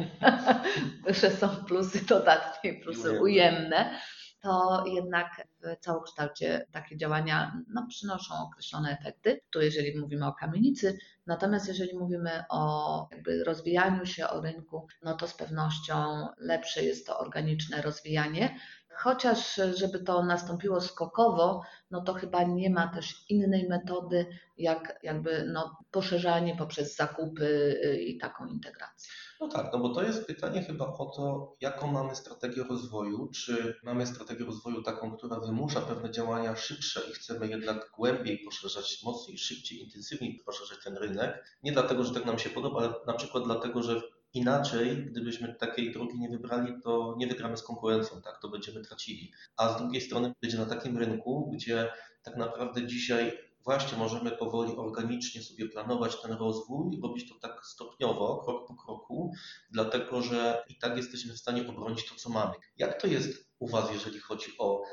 że 1.21 1.31
są 1.31 1.65
plusy 1.65 2.05
dodatnie 2.05 2.71
i 2.71 2.81
plusy 2.81 2.99
Ujemne. 2.99 3.21
ujemne, 3.21 3.99
to 4.41 4.83
jednak 4.87 5.47
w 5.63 5.79
całokształcie 5.79 6.67
takie 6.71 6.97
działania 6.97 7.61
no, 7.67 7.87
przynoszą 7.89 8.33
określone 8.43 8.97
efekty. 8.99 9.41
Tu 9.49 9.61
jeżeli 9.61 9.99
mówimy 9.99 10.27
o 10.27 10.33
kamienicy, 10.33 10.97
natomiast 11.25 11.67
jeżeli 11.67 11.97
mówimy 11.97 12.43
o 12.49 13.07
jakby 13.11 13.43
rozwijaniu 13.43 14.05
się 14.05 14.27
o 14.27 14.41
rynku, 14.41 14.87
no 15.03 15.15
to 15.15 15.27
z 15.27 15.33
pewnością 15.33 16.27
lepsze 16.37 16.83
jest 16.83 17.07
to 17.07 17.19
organiczne 17.19 17.81
rozwijanie. 17.81 18.59
Chociaż, 18.95 19.61
żeby 19.75 19.99
to 19.99 20.23
nastąpiło 20.23 20.81
skokowo, 20.81 21.61
no 21.91 22.01
to 22.01 22.13
chyba 22.13 22.43
nie 22.43 22.69
ma 22.69 22.87
też 22.87 23.25
innej 23.29 23.67
metody, 23.69 24.25
jak 24.57 24.99
jakby 25.03 25.43
no, 25.43 25.77
poszerzanie 25.91 26.55
poprzez 26.55 26.95
zakupy 26.95 27.45
y, 27.85 28.01
i 28.01 28.17
taką 28.17 28.45
integrację. 28.45 29.11
No 29.41 29.47
tak, 29.47 29.73
no 29.73 29.79
bo 29.79 29.89
to 29.89 30.03
jest 30.03 30.27
pytanie 30.27 30.63
chyba 30.63 30.85
o 30.85 31.05
to, 31.05 31.55
jaką 31.61 31.91
mamy 31.91 32.15
strategię 32.15 32.63
rozwoju. 32.63 33.27
Czy 33.27 33.75
mamy 33.83 34.07
strategię 34.07 34.45
rozwoju 34.45 34.83
taką, 34.83 35.17
która 35.17 35.39
wymusza 35.39 35.81
pewne 35.81 36.11
działania 36.11 36.55
szybsze 36.55 37.01
i 37.09 37.13
chcemy 37.13 37.47
jednak 37.47 37.91
głębiej 37.97 38.39
poszerzać, 38.39 39.01
mocniej, 39.03 39.37
szybciej, 39.37 39.83
intensywniej 39.83 40.39
poszerzać 40.45 40.83
ten 40.83 40.97
rynek. 40.97 41.45
Nie 41.63 41.71
dlatego, 41.71 42.03
że 42.03 42.13
tak 42.13 42.25
nam 42.25 42.39
się 42.39 42.49
podoba, 42.49 42.79
ale 42.79 42.93
na 43.07 43.13
przykład 43.13 43.43
dlatego, 43.43 43.83
że 43.83 44.01
inaczej, 44.33 45.05
gdybyśmy 45.05 45.55
takiej 45.55 45.91
drogi 45.91 46.19
nie 46.19 46.29
wybrali, 46.29 46.73
to 46.83 47.15
nie 47.17 47.27
wygramy 47.27 47.57
z 47.57 47.63
konkurencją, 47.63 48.21
tak, 48.21 48.41
to 48.41 48.49
będziemy 48.49 48.81
tracili. 48.81 49.31
A 49.57 49.69
z 49.69 49.77
drugiej 49.77 50.01
strony 50.01 50.33
będzie 50.41 50.57
na 50.57 50.65
takim 50.65 50.97
rynku, 50.97 51.51
gdzie 51.53 51.91
tak 52.23 52.37
naprawdę 52.37 52.87
dzisiaj 52.87 53.50
właśnie 53.63 53.97
możemy 53.97 54.31
powoli, 54.31 54.75
organicznie 54.77 55.43
sobie 55.43 55.69
planować 55.69 56.21
ten 56.21 56.31
rozwój, 56.31 56.99
robić 57.03 57.29
to 57.29 57.35
tak 57.39 57.65
stopniowo, 57.65 58.43
krok 58.45 58.67
po 58.67 58.75
kroku, 58.75 59.33
dlatego 59.71 60.21
że 60.21 60.65
i 60.69 60.75
tak 60.75 60.97
jesteśmy 60.97 61.33
w 61.33 61.39
stanie 61.39 61.67
obronić 61.67 62.09
to, 62.09 62.15
co 62.15 62.29
mamy. 62.29 62.53
Jak 62.77 63.01
to 63.01 63.07
jest 63.07 63.51
u 63.59 63.67
Was, 63.67 63.91
jeżeli 63.93 64.19
chodzi 64.19 64.51
o 64.59 64.83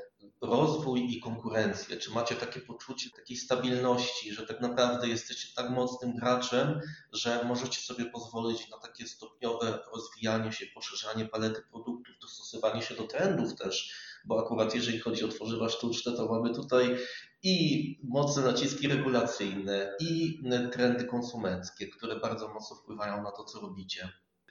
rozwój 0.40 1.16
i 1.16 1.20
konkurencję? 1.20 1.96
Czy 1.96 2.10
macie 2.10 2.34
takie 2.34 2.60
poczucie 2.60 3.10
takiej 3.10 3.36
stabilności, 3.36 4.32
że 4.34 4.46
tak 4.46 4.60
naprawdę 4.60 5.08
jesteście 5.08 5.48
tak 5.56 5.70
mocnym 5.70 6.16
graczem, 6.16 6.80
że 7.12 7.44
możecie 7.44 7.80
sobie 7.80 8.04
pozwolić 8.04 8.70
na 8.70 8.78
takie 8.78 9.06
stopniowe 9.06 9.78
rozwijanie 9.94 10.52
się, 10.52 10.66
poszerzanie 10.74 11.24
palety 11.24 11.62
produktów, 11.70 12.14
dostosowanie 12.20 12.82
się 12.82 12.94
do 12.94 13.02
trendów 13.02 13.54
też, 13.54 13.94
bo 14.24 14.40
akurat 14.40 14.74
jeżeli 14.74 14.98
chodzi 14.98 15.24
o 15.24 15.28
tworzywa 15.28 15.68
sztuczne, 15.68 16.12
to 16.12 16.26
mamy 16.26 16.54
tutaj 16.54 16.96
i 17.42 18.00
mocne 18.02 18.42
naciski 18.42 18.88
regulacyjne, 18.88 19.96
i 20.00 20.40
trendy 20.72 21.04
konsumenckie, 21.04 21.88
które 21.88 22.20
bardzo 22.20 22.48
mocno 22.48 22.76
wpływają 22.76 23.22
na 23.22 23.30
to, 23.30 23.44
co 23.44 23.60
robicie. 23.60 24.08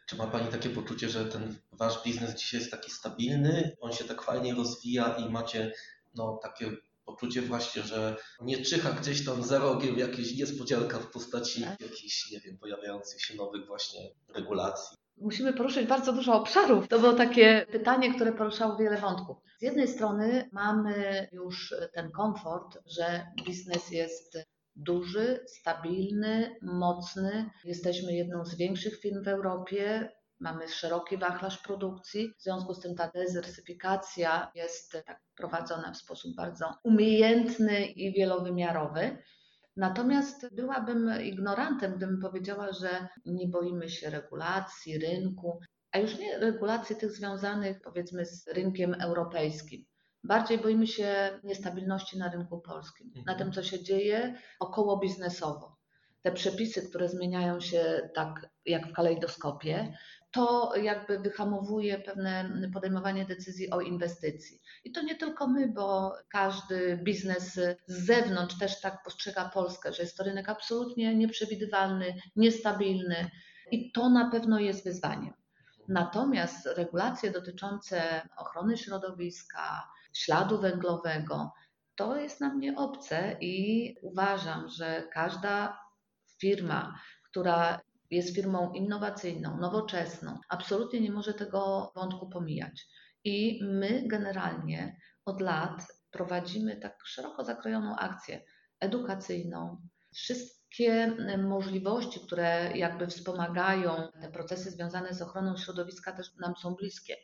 Czy 0.07 0.15
ma 0.15 0.27
Pani 0.27 0.51
takie 0.51 0.69
poczucie, 0.69 1.09
że 1.09 1.25
ten 1.25 1.55
Wasz 1.71 2.03
biznes 2.03 2.35
dzisiaj 2.35 2.59
jest 2.59 2.71
taki 2.71 2.91
stabilny, 2.91 3.77
on 3.81 3.93
się 3.93 4.03
tak 4.03 4.21
fajnie 4.21 4.55
rozwija 4.55 5.15
i 5.15 5.29
macie 5.29 5.73
no, 6.15 6.39
takie 6.43 6.71
poczucie 7.05 7.41
właśnie, 7.41 7.83
że 7.83 8.15
nie 8.41 8.65
czyha 8.65 8.91
gdzieś 8.91 9.25
tam 9.25 9.43
za 9.43 9.59
rogiem 9.59 9.97
jakaś 9.99 10.35
niespodzianka 10.35 10.99
w 10.99 11.11
postaci 11.11 11.61
jakichś, 11.61 12.31
nie 12.31 12.39
wiem, 12.39 12.57
pojawiających 12.57 13.21
się 13.21 13.35
nowych 13.35 13.67
właśnie 13.67 13.99
regulacji? 14.27 14.97
Musimy 15.21 15.53
poruszyć 15.53 15.87
bardzo 15.87 16.13
dużo 16.13 16.33
obszarów. 16.33 16.87
To 16.87 16.99
było 16.99 17.13
takie 17.13 17.65
pytanie, 17.71 18.13
które 18.13 18.33
poruszało 18.33 18.77
wiele 18.77 18.97
wątków. 18.97 19.37
Z 19.59 19.61
jednej 19.61 19.87
strony 19.87 20.49
mamy 20.51 21.27
już 21.31 21.75
ten 21.93 22.11
komfort, 22.11 22.77
że 22.85 23.25
biznes 23.45 23.91
jest 23.91 24.37
duży, 24.75 25.45
stabilny, 25.47 26.55
mocny. 26.61 27.49
Jesteśmy 27.63 28.13
jedną 28.13 28.45
z 28.45 28.55
większych 28.55 28.99
firm 28.99 29.23
w 29.23 29.27
Europie. 29.27 30.11
Mamy 30.39 30.67
szeroki 30.67 31.17
wachlarz 31.17 31.57
produkcji, 31.57 32.33
w 32.37 32.43
związku 32.43 32.73
z 32.73 32.79
tym 32.79 32.95
ta 32.95 33.11
dywersyfikacja 33.11 34.51
jest 34.55 34.91
tak 35.05 35.21
prowadzona 35.35 35.91
w 35.91 35.97
sposób 35.97 36.35
bardzo 36.35 36.73
umiejętny 36.83 37.85
i 37.85 38.13
wielowymiarowy. 38.13 39.17
Natomiast 39.77 40.55
byłabym 40.55 41.11
ignorantem, 41.23 41.93
gdybym 41.97 42.21
powiedziała, 42.21 42.71
że 42.71 43.07
nie 43.25 43.47
boimy 43.47 43.89
się 43.89 44.09
regulacji, 44.09 44.99
rynku, 44.99 45.59
a 45.91 45.97
już 45.97 46.17
nie 46.19 46.37
regulacji 46.39 46.95
tych 46.95 47.11
związanych 47.11 47.81
powiedzmy 47.81 48.25
z 48.25 48.47
rynkiem 48.47 48.93
europejskim. 49.01 49.85
Bardziej 50.23 50.57
boimy 50.57 50.87
się 50.87 51.39
niestabilności 51.43 52.17
na 52.17 52.31
rynku 52.31 52.61
polskim, 52.61 53.11
na 53.25 53.35
tym, 53.35 53.51
co 53.51 53.63
się 53.63 53.83
dzieje 53.83 54.35
około 54.59 54.99
biznesowo. 54.99 55.77
Te 56.21 56.31
przepisy, 56.31 56.89
które 56.89 57.09
zmieniają 57.09 57.59
się 57.59 58.09
tak 58.15 58.49
jak 58.65 58.87
w 58.87 58.93
kalejdoskopie, 58.93 59.97
to 60.31 60.75
jakby 60.75 61.19
wyhamowuje 61.19 61.99
pewne 61.99 62.49
podejmowanie 62.73 63.25
decyzji 63.25 63.69
o 63.69 63.81
inwestycji. 63.81 64.61
I 64.83 64.91
to 64.91 65.01
nie 65.01 65.15
tylko 65.15 65.47
my, 65.47 65.67
bo 65.67 66.13
każdy 66.29 66.99
biznes 67.03 67.53
z 67.53 68.05
zewnątrz 68.05 68.59
też 68.59 68.81
tak 68.81 69.03
postrzega 69.03 69.49
Polskę, 69.49 69.93
że 69.93 70.03
jest 70.03 70.17
to 70.17 70.23
rynek 70.23 70.49
absolutnie 70.49 71.15
nieprzewidywalny, 71.15 72.15
niestabilny 72.35 73.29
i 73.71 73.91
to 73.91 74.09
na 74.09 74.31
pewno 74.31 74.59
jest 74.59 74.83
wyzwaniem. 74.83 75.33
Natomiast 75.87 76.65
regulacje 76.65 77.31
dotyczące 77.31 78.21
ochrony 78.37 78.77
środowiska, 78.77 79.89
śladu 80.13 80.61
węglowego, 80.61 81.51
to 81.95 82.17
jest 82.17 82.41
na 82.41 82.53
mnie 82.53 82.75
obce 82.75 83.37
i 83.41 83.95
uważam, 84.01 84.69
że 84.69 85.07
każda 85.13 85.79
firma, 86.39 86.99
która 87.23 87.79
jest 88.09 88.35
firmą 88.35 88.73
innowacyjną, 88.73 89.57
nowoczesną, 89.57 90.39
absolutnie 90.49 91.01
nie 91.01 91.11
może 91.11 91.33
tego 91.33 91.91
wątku 91.95 92.29
pomijać. 92.29 92.87
I 93.23 93.59
my 93.63 94.03
generalnie 94.07 94.97
od 95.25 95.41
lat 95.41 95.87
prowadzimy 96.11 96.77
tak 96.77 96.97
szeroko 97.05 97.45
zakrojoną 97.45 97.95
akcję 97.95 98.41
edukacyjną. 98.79 99.81
Wszystkie 100.13 101.15
możliwości, 101.37 102.19
które 102.19 102.77
jakby 102.77 103.07
wspomagają 103.07 104.07
te 104.21 104.31
procesy 104.31 104.71
związane 104.71 105.13
z 105.13 105.21
ochroną 105.21 105.57
środowiska, 105.57 106.11
też 106.11 106.35
nam 106.35 106.55
są 106.55 106.75
bliskie, 106.75 107.15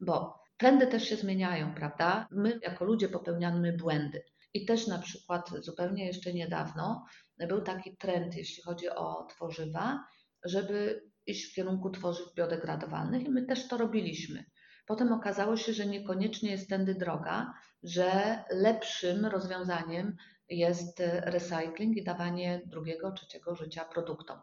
bo 0.00 0.42
trendy 0.56 0.86
też 0.86 1.08
się 1.08 1.16
zmieniają, 1.16 1.74
prawda? 1.74 2.28
My 2.30 2.60
jako 2.62 2.84
ludzie 2.84 3.08
popełniamy 3.08 3.72
błędy. 3.72 4.22
I 4.54 4.66
też 4.66 4.86
na 4.86 4.98
przykład 4.98 5.50
zupełnie 5.60 6.06
jeszcze 6.06 6.32
niedawno 6.32 7.04
był 7.48 7.62
taki 7.62 7.96
trend, 7.96 8.36
jeśli 8.36 8.62
chodzi 8.62 8.88
o 8.88 9.26
tworzywa, 9.30 10.04
żeby 10.44 11.02
iść 11.26 11.50
w 11.50 11.54
kierunku 11.54 11.90
tworzyw 11.90 12.34
biodegradowalnych 12.34 13.24
i 13.24 13.30
my 13.30 13.46
też 13.46 13.68
to 13.68 13.76
robiliśmy. 13.76 14.44
Potem 14.86 15.12
okazało 15.12 15.56
się, 15.56 15.72
że 15.72 15.86
niekoniecznie 15.86 16.50
jest 16.50 16.68
tędy 16.68 16.94
droga, 16.94 17.54
że 17.82 18.38
lepszym 18.50 19.26
rozwiązaniem 19.26 20.16
jest 20.48 21.02
recykling 21.06 21.96
i 21.96 22.04
dawanie 22.04 22.62
drugiego, 22.66 23.12
trzeciego 23.12 23.54
życia 23.54 23.84
produktom. 23.84 24.38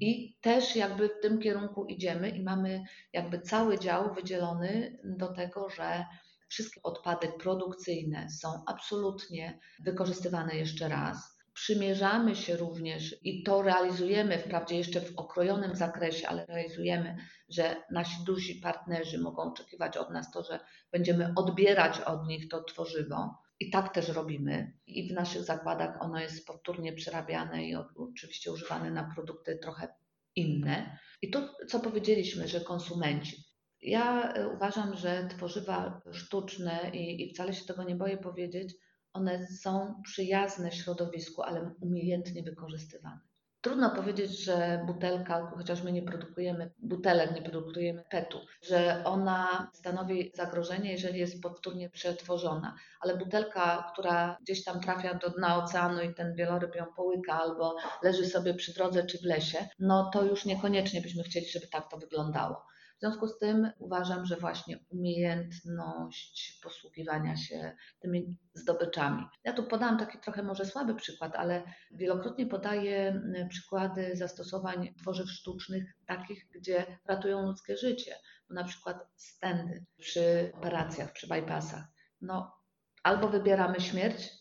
I 0.00 0.36
też 0.40 0.76
jakby 0.76 1.08
w 1.08 1.20
tym 1.22 1.40
kierunku 1.40 1.84
idziemy 1.84 2.30
i 2.30 2.42
mamy 2.42 2.82
jakby 3.12 3.40
cały 3.40 3.78
dział 3.78 4.14
wydzielony 4.14 4.98
do 5.04 5.28
tego, 5.28 5.68
że 5.68 6.04
wszystkie 6.48 6.82
odpady 6.82 7.28
produkcyjne 7.40 8.30
są 8.30 8.48
absolutnie 8.66 9.58
wykorzystywane 9.84 10.56
jeszcze 10.56 10.88
raz. 10.88 11.35
Przymierzamy 11.56 12.36
się 12.36 12.56
również 12.56 13.16
i 13.24 13.42
to 13.42 13.62
realizujemy, 13.62 14.38
wprawdzie 14.38 14.76
jeszcze 14.76 15.00
w 15.00 15.18
okrojonym 15.18 15.76
zakresie, 15.76 16.28
ale 16.28 16.46
realizujemy, 16.46 17.16
że 17.48 17.76
nasi 17.90 18.24
duzi 18.24 18.54
partnerzy 18.54 19.18
mogą 19.18 19.42
oczekiwać 19.42 19.96
od 19.96 20.10
nas 20.10 20.30
to, 20.30 20.42
że 20.42 20.60
będziemy 20.92 21.32
odbierać 21.36 22.00
od 22.00 22.26
nich 22.26 22.48
to 22.48 22.64
tworzywo. 22.64 23.38
I 23.60 23.70
tak 23.70 23.94
też 23.94 24.08
robimy. 24.08 24.72
I 24.86 25.08
w 25.08 25.12
naszych 25.12 25.42
zakładach 25.42 26.02
ono 26.02 26.20
jest 26.20 26.46
powtórnie 26.46 26.92
przerabiane 26.92 27.64
i 27.64 27.76
oczywiście 27.96 28.52
używane 28.52 28.90
na 28.90 29.10
produkty 29.14 29.58
trochę 29.62 29.88
inne. 30.34 30.98
I 31.22 31.30
to, 31.30 31.54
co 31.68 31.80
powiedzieliśmy, 31.80 32.48
że 32.48 32.60
konsumenci. 32.60 33.36
Ja 33.82 34.34
uważam, 34.54 34.96
że 34.96 35.28
tworzywa 35.36 36.02
sztuczne 36.12 36.90
i, 36.94 37.22
i 37.22 37.34
wcale 37.34 37.54
się 37.54 37.64
tego 37.64 37.84
nie 37.84 37.96
boję 37.96 38.16
powiedzieć, 38.16 38.74
one 39.16 39.46
są 39.46 40.02
przyjazne 40.04 40.72
środowisku, 40.72 41.42
ale 41.42 41.74
umiejętnie 41.80 42.42
wykorzystywane. 42.42 43.20
Trudno 43.60 43.90
powiedzieć, 43.90 44.44
że 44.44 44.84
butelka, 44.86 45.52
chociaż 45.56 45.82
my 45.82 45.92
nie 45.92 46.02
produkujemy 46.02 46.70
butelek, 46.78 47.34
nie 47.34 47.42
produkujemy 47.42 48.04
PET-u, 48.10 48.38
że 48.62 49.02
ona 49.04 49.70
stanowi 49.74 50.32
zagrożenie, 50.34 50.92
jeżeli 50.92 51.18
jest 51.18 51.42
powtórnie 51.42 51.90
przetworzona. 51.90 52.74
Ale 53.00 53.16
butelka, 53.16 53.90
która 53.92 54.36
gdzieś 54.40 54.64
tam 54.64 54.80
trafia 54.80 55.14
do 55.14 55.30
dna 55.30 55.64
oceanu 55.64 56.02
i 56.02 56.14
ten 56.14 56.34
wieloryb 56.34 56.74
ją 56.74 56.86
połyka 56.96 57.32
albo 57.32 57.76
leży 58.02 58.26
sobie 58.26 58.54
przy 58.54 58.74
drodze 58.74 59.06
czy 59.06 59.18
w 59.18 59.24
lesie, 59.24 59.68
no 59.78 60.10
to 60.12 60.24
już 60.24 60.44
niekoniecznie 60.44 61.00
byśmy 61.00 61.22
chcieli, 61.22 61.46
żeby 61.46 61.66
tak 61.66 61.90
to 61.90 61.96
wyglądało. 61.98 62.66
W 62.96 63.00
związku 63.00 63.28
z 63.28 63.38
tym 63.38 63.70
uważam, 63.78 64.26
że 64.26 64.36
właśnie 64.36 64.78
umiejętność 64.88 66.60
posługiwania 66.62 67.36
się 67.36 67.76
tymi 68.00 68.36
zdobyczami. 68.54 69.24
Ja 69.44 69.52
tu 69.52 69.64
podałam 69.64 69.98
taki 69.98 70.18
trochę 70.18 70.42
może 70.42 70.64
słaby 70.64 70.94
przykład, 70.94 71.36
ale 71.36 71.62
wielokrotnie 71.90 72.46
podaję 72.46 73.22
przykłady 73.48 74.16
zastosowań 74.16 74.94
tworzyw 74.98 75.30
sztucznych 75.30 75.84
takich, 76.06 76.48
gdzie 76.54 76.98
ratują 77.04 77.42
ludzkie 77.42 77.76
życie. 77.76 78.16
Bo 78.48 78.54
na 78.54 78.64
przykład 78.64 79.06
stędy 79.16 79.84
przy 79.98 80.52
operacjach, 80.54 81.12
przy 81.12 81.26
bypassach. 81.28 81.84
No, 82.20 82.56
albo 83.02 83.28
wybieramy 83.28 83.80
śmierć, 83.80 84.32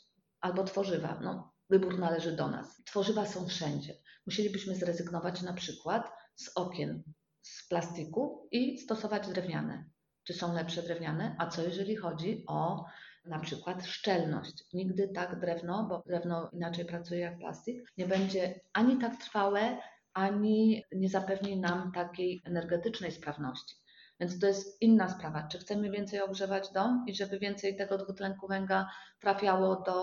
albo 0.41 0.63
tworzywa. 0.63 1.19
No, 1.21 1.53
wybór 1.69 2.00
należy 2.00 2.31
do 2.31 2.47
nas. 2.47 2.83
Tworzywa 2.83 3.25
są 3.25 3.47
wszędzie. 3.47 3.93
Musielibyśmy 4.25 4.75
zrezygnować 4.75 5.41
na 5.41 5.53
przykład 5.53 6.12
z 6.35 6.51
okien 6.55 7.03
z 7.45 7.67
plastiku 7.67 8.47
i 8.51 8.77
stosować 8.77 9.27
drewniane. 9.27 9.85
Czy 10.23 10.33
są 10.33 10.53
lepsze 10.53 10.83
drewniane? 10.83 11.35
A 11.39 11.47
co 11.47 11.61
jeżeli 11.61 11.95
chodzi 11.95 12.43
o 12.47 12.85
na 13.25 13.39
przykład 13.39 13.85
szczelność? 13.85 14.63
Nigdy 14.73 15.07
tak 15.07 15.39
drewno, 15.39 15.87
bo 15.89 16.03
drewno 16.05 16.49
inaczej 16.53 16.85
pracuje 16.85 17.21
jak 17.21 17.37
plastik, 17.37 17.91
nie 17.97 18.07
będzie 18.07 18.59
ani 18.73 18.97
tak 18.97 19.17
trwałe, 19.17 19.77
ani 20.13 20.83
nie 20.91 21.09
zapewni 21.09 21.59
nam 21.59 21.91
takiej 21.91 22.41
energetycznej 22.45 23.11
sprawności. 23.11 23.75
Więc 24.19 24.39
to 24.39 24.47
jest 24.47 24.81
inna 24.81 25.09
sprawa. 25.09 25.47
Czy 25.47 25.59
chcemy 25.59 25.91
więcej 25.91 26.21
ogrzewać 26.21 26.71
dom 26.71 27.05
i 27.07 27.15
żeby 27.15 27.39
więcej 27.39 27.77
tego 27.77 27.97
dwutlenku 27.97 28.47
węgla 28.47 28.89
trafiało 29.19 29.81
do 29.81 29.95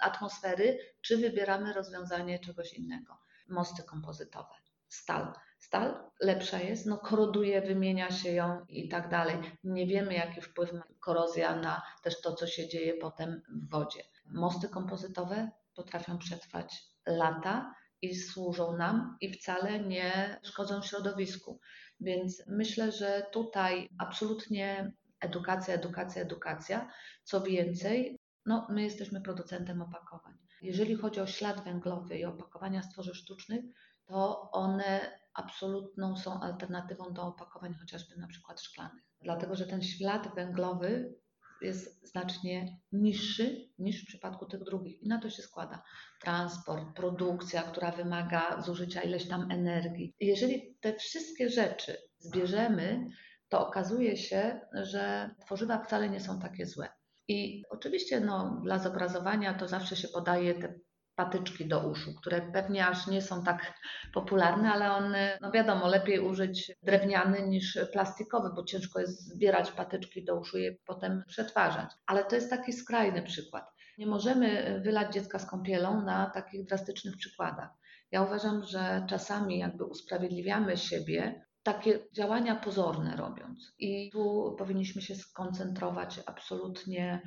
atmosfery, 0.00 0.78
czy 1.00 1.16
wybieramy 1.16 1.72
rozwiązanie 1.72 2.38
czegoś 2.38 2.72
innego? 2.72 3.18
Mosty 3.48 3.82
kompozytowe, 3.82 4.54
stal. 4.88 5.32
Stal 5.58 6.10
lepsza 6.20 6.58
jest, 6.58 6.86
no 6.86 6.98
koroduje, 6.98 7.62
wymienia 7.62 8.10
się 8.10 8.32
ją 8.32 8.64
i 8.68 8.88
tak 8.88 9.08
dalej. 9.08 9.36
Nie 9.64 9.86
wiemy, 9.86 10.14
jaki 10.14 10.40
wpływ 10.40 10.72
ma 10.72 10.84
korozja 11.00 11.56
na 11.56 11.82
też 12.02 12.20
to, 12.20 12.34
co 12.34 12.46
się 12.46 12.68
dzieje 12.68 12.94
potem 12.94 13.42
w 13.48 13.70
wodzie. 13.70 14.02
Mosty 14.26 14.68
kompozytowe 14.68 15.50
potrafią 15.74 16.18
przetrwać 16.18 16.84
lata 17.06 17.74
i 18.02 18.16
służą 18.16 18.76
nam 18.76 19.16
i 19.20 19.32
wcale 19.32 19.80
nie 19.80 20.40
szkodzą 20.42 20.82
środowisku. 20.82 21.60
Więc 22.00 22.42
myślę, 22.46 22.92
że 22.92 23.26
tutaj 23.32 23.88
absolutnie 23.98 24.92
edukacja, 25.20 25.74
edukacja, 25.74 26.22
edukacja. 26.22 26.90
Co 27.24 27.40
więcej, 27.40 28.18
no, 28.46 28.66
my 28.70 28.82
jesteśmy 28.82 29.20
producentem 29.20 29.82
opakowań. 29.82 30.34
Jeżeli 30.62 30.96
chodzi 30.96 31.20
o 31.20 31.26
ślad 31.26 31.64
węglowy 31.64 32.18
i 32.18 32.24
opakowania 32.24 32.82
z 32.82 32.88
tworzyw 32.88 33.16
sztucznych, 33.16 33.64
to 34.08 34.50
one 34.52 35.18
absolutną 35.34 36.16
są 36.16 36.40
alternatywą 36.40 37.12
do 37.12 37.22
opakowań 37.22 37.74
chociażby 37.74 38.16
na 38.16 38.26
przykład 38.26 38.60
szklanych. 38.60 39.02
Dlatego, 39.20 39.56
że 39.56 39.66
ten 39.66 39.82
ślad 39.82 40.34
węglowy 40.34 41.14
jest 41.60 42.08
znacznie 42.08 42.80
niższy 42.92 43.68
niż 43.78 44.02
w 44.02 44.06
przypadku 44.06 44.46
tych 44.46 44.64
drugich. 44.64 45.02
I 45.02 45.08
na 45.08 45.20
to 45.20 45.30
się 45.30 45.42
składa 45.42 45.82
transport, 46.20 46.96
produkcja, 46.96 47.62
która 47.62 47.92
wymaga 47.92 48.62
zużycia 48.62 49.02
ileś 49.02 49.28
tam 49.28 49.50
energii. 49.50 50.14
I 50.20 50.26
jeżeli 50.26 50.76
te 50.80 50.94
wszystkie 50.94 51.50
rzeczy 51.50 51.96
zbierzemy, 52.18 53.06
to 53.48 53.68
okazuje 53.68 54.16
się, 54.16 54.60
że 54.72 55.30
tworzywa 55.40 55.84
wcale 55.84 56.08
nie 56.08 56.20
są 56.20 56.40
takie 56.40 56.66
złe. 56.66 56.88
I 57.28 57.64
oczywiście 57.70 58.20
no, 58.20 58.60
dla 58.64 58.78
zobrazowania 58.78 59.54
to 59.54 59.68
zawsze 59.68 59.96
się 59.96 60.08
podaje 60.08 60.54
te 60.54 60.74
patyczki 61.18 61.68
do 61.68 61.88
uszu, 61.88 62.14
które 62.14 62.52
pewnie 62.52 62.86
aż 62.86 63.06
nie 63.06 63.22
są 63.22 63.44
tak 63.44 63.74
popularne, 64.14 64.72
ale 64.72 64.92
one, 64.92 65.38
no 65.40 65.50
wiadomo, 65.50 65.88
lepiej 65.88 66.20
użyć 66.20 66.72
drewniany 66.82 67.48
niż 67.48 67.78
plastikowy, 67.92 68.50
bo 68.56 68.64
ciężko 68.64 69.00
jest 69.00 69.28
zbierać 69.28 69.72
patyczki 69.72 70.24
do 70.24 70.40
uszu 70.40 70.58
i 70.58 70.62
je 70.62 70.76
potem 70.86 71.22
przetwarzać. 71.26 71.90
Ale 72.06 72.24
to 72.24 72.34
jest 72.34 72.50
taki 72.50 72.72
skrajny 72.72 73.22
przykład. 73.22 73.64
Nie 73.98 74.06
możemy 74.06 74.80
wylać 74.84 75.14
dziecka 75.14 75.38
z 75.38 75.46
kąpielą 75.46 76.02
na 76.02 76.30
takich 76.30 76.64
drastycznych 76.64 77.16
przykładach. 77.16 77.70
Ja 78.10 78.22
uważam, 78.22 78.64
że 78.64 79.06
czasami 79.08 79.58
jakby 79.58 79.84
usprawiedliwiamy 79.84 80.76
siebie 80.76 81.44
takie 81.62 81.98
działania 82.12 82.56
pozorne 82.56 83.16
robiąc. 83.16 83.74
I 83.78 84.10
tu 84.10 84.54
powinniśmy 84.58 85.02
się 85.02 85.14
skoncentrować 85.14 86.20
absolutnie 86.26 87.22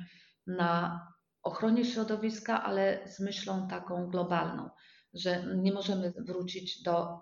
na 0.46 1.00
ochronie 1.42 1.84
środowiska, 1.84 2.62
ale 2.62 3.08
z 3.08 3.20
myślą 3.20 3.68
taką 3.68 4.06
globalną, 4.06 4.70
że 5.14 5.56
nie 5.56 5.72
możemy 5.72 6.12
wrócić 6.16 6.82
do 6.82 7.20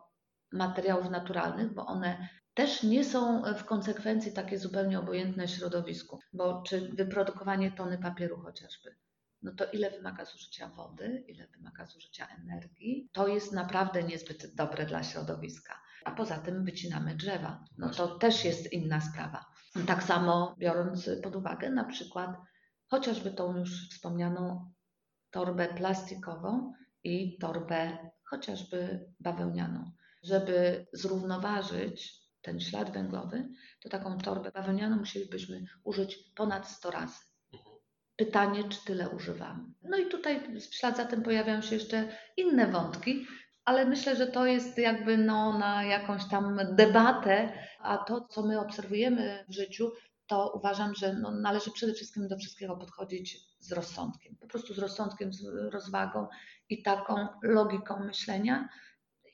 materiałów 0.53 1.11
naturalnych, 1.11 1.75
bo 1.75 1.87
one 1.87 2.29
też 2.55 2.83
nie 2.83 3.05
są 3.05 3.43
w 3.55 3.65
konsekwencji 3.65 4.33
takie 4.33 4.59
zupełnie 4.59 4.99
obojętne 4.99 5.49
środowisku, 5.49 6.19
bo 6.33 6.63
czy 6.63 6.89
wyprodukowanie 6.89 7.73
tony 7.73 7.99
papieru 7.99 8.41
chociażby, 8.41 8.97
no 9.43 9.53
to 9.53 9.65
ile 9.71 9.91
wymaga 9.91 10.25
zużycia 10.25 10.69
wody, 10.69 11.25
ile 11.29 11.47
wymaga 11.47 11.87
zużycia 11.87 12.27
energii, 12.27 13.11
to 13.13 13.29
jest 13.29 13.53
naprawdę 13.53 14.03
niezbyt 14.03 14.55
dobre 14.55 14.87
dla 14.87 15.03
środowiska. 15.03 15.81
A 16.05 16.11
poza 16.11 16.39
tym 16.39 16.65
wycinamy 16.65 17.15
drzewa, 17.15 17.65
no 17.79 17.91
to 17.91 18.19
też 18.19 18.45
jest 18.45 18.73
inna 18.73 19.01
sprawa. 19.01 19.47
Tak 19.87 20.03
samo 20.03 20.55
biorąc 20.59 21.11
pod 21.23 21.37
uwagę 21.37 21.71
na 21.71 21.85
przykład 21.85 22.31
chociażby 22.91 23.31
tą 23.31 23.57
już 23.57 23.91
wspomnianą 23.91 24.71
torbę 25.31 25.69
plastikową 25.69 26.73
i 27.05 27.39
torbę 27.39 28.11
chociażby 28.25 29.07
bawełnianą. 29.21 29.91
Żeby 30.23 30.87
zrównoważyć 30.93 32.21
ten 32.43 32.61
ślad 32.61 32.93
węglowy, 32.93 33.49
to 33.81 33.89
taką 33.89 34.19
torbę 34.19 34.51
bawełnianą 34.51 34.97
musielibyśmy 34.97 35.65
użyć 35.85 36.17
ponad 36.37 36.69
100 36.69 36.91
razy. 36.91 37.19
Pytanie, 38.17 38.65
czy 38.69 38.85
tyle 38.85 39.09
używamy. 39.09 39.65
No 39.83 39.99
i 39.99 40.07
tutaj 40.07 40.61
w 40.61 40.75
ślad 40.75 40.97
za 40.97 41.05
tym 41.05 41.23
pojawiają 41.23 41.63
się 41.63 41.75
jeszcze 41.75 42.09
inne 42.37 42.67
wątki, 42.67 43.27
ale 43.65 43.87
myślę, 43.87 44.17
że 44.17 44.27
to 44.27 44.47
jest 44.47 44.79
jakby 44.79 45.17
no, 45.17 45.59
na 45.59 45.85
jakąś 45.85 46.29
tam 46.29 46.59
debatę, 46.73 47.53
a 47.81 47.99
to, 47.99 48.21
co 48.21 48.43
my 48.43 48.61
obserwujemy 48.61 49.45
w 49.49 49.53
życiu, 49.53 49.93
to 50.31 50.53
uważam, 50.55 50.95
że 50.95 51.15
no, 51.15 51.31
należy 51.31 51.71
przede 51.71 51.95
wszystkim 51.95 52.29
do 52.29 52.37
wszystkiego 52.37 52.77
podchodzić 52.77 53.39
z 53.59 53.73
rozsądkiem. 53.73 54.37
Po 54.37 54.47
prostu 54.47 54.75
z 54.75 54.79
rozsądkiem, 54.79 55.33
z 55.33 55.45
rozwagą 55.73 56.27
i 56.69 56.83
taką 56.83 57.27
logiką 57.43 58.05
myślenia. 58.05 58.69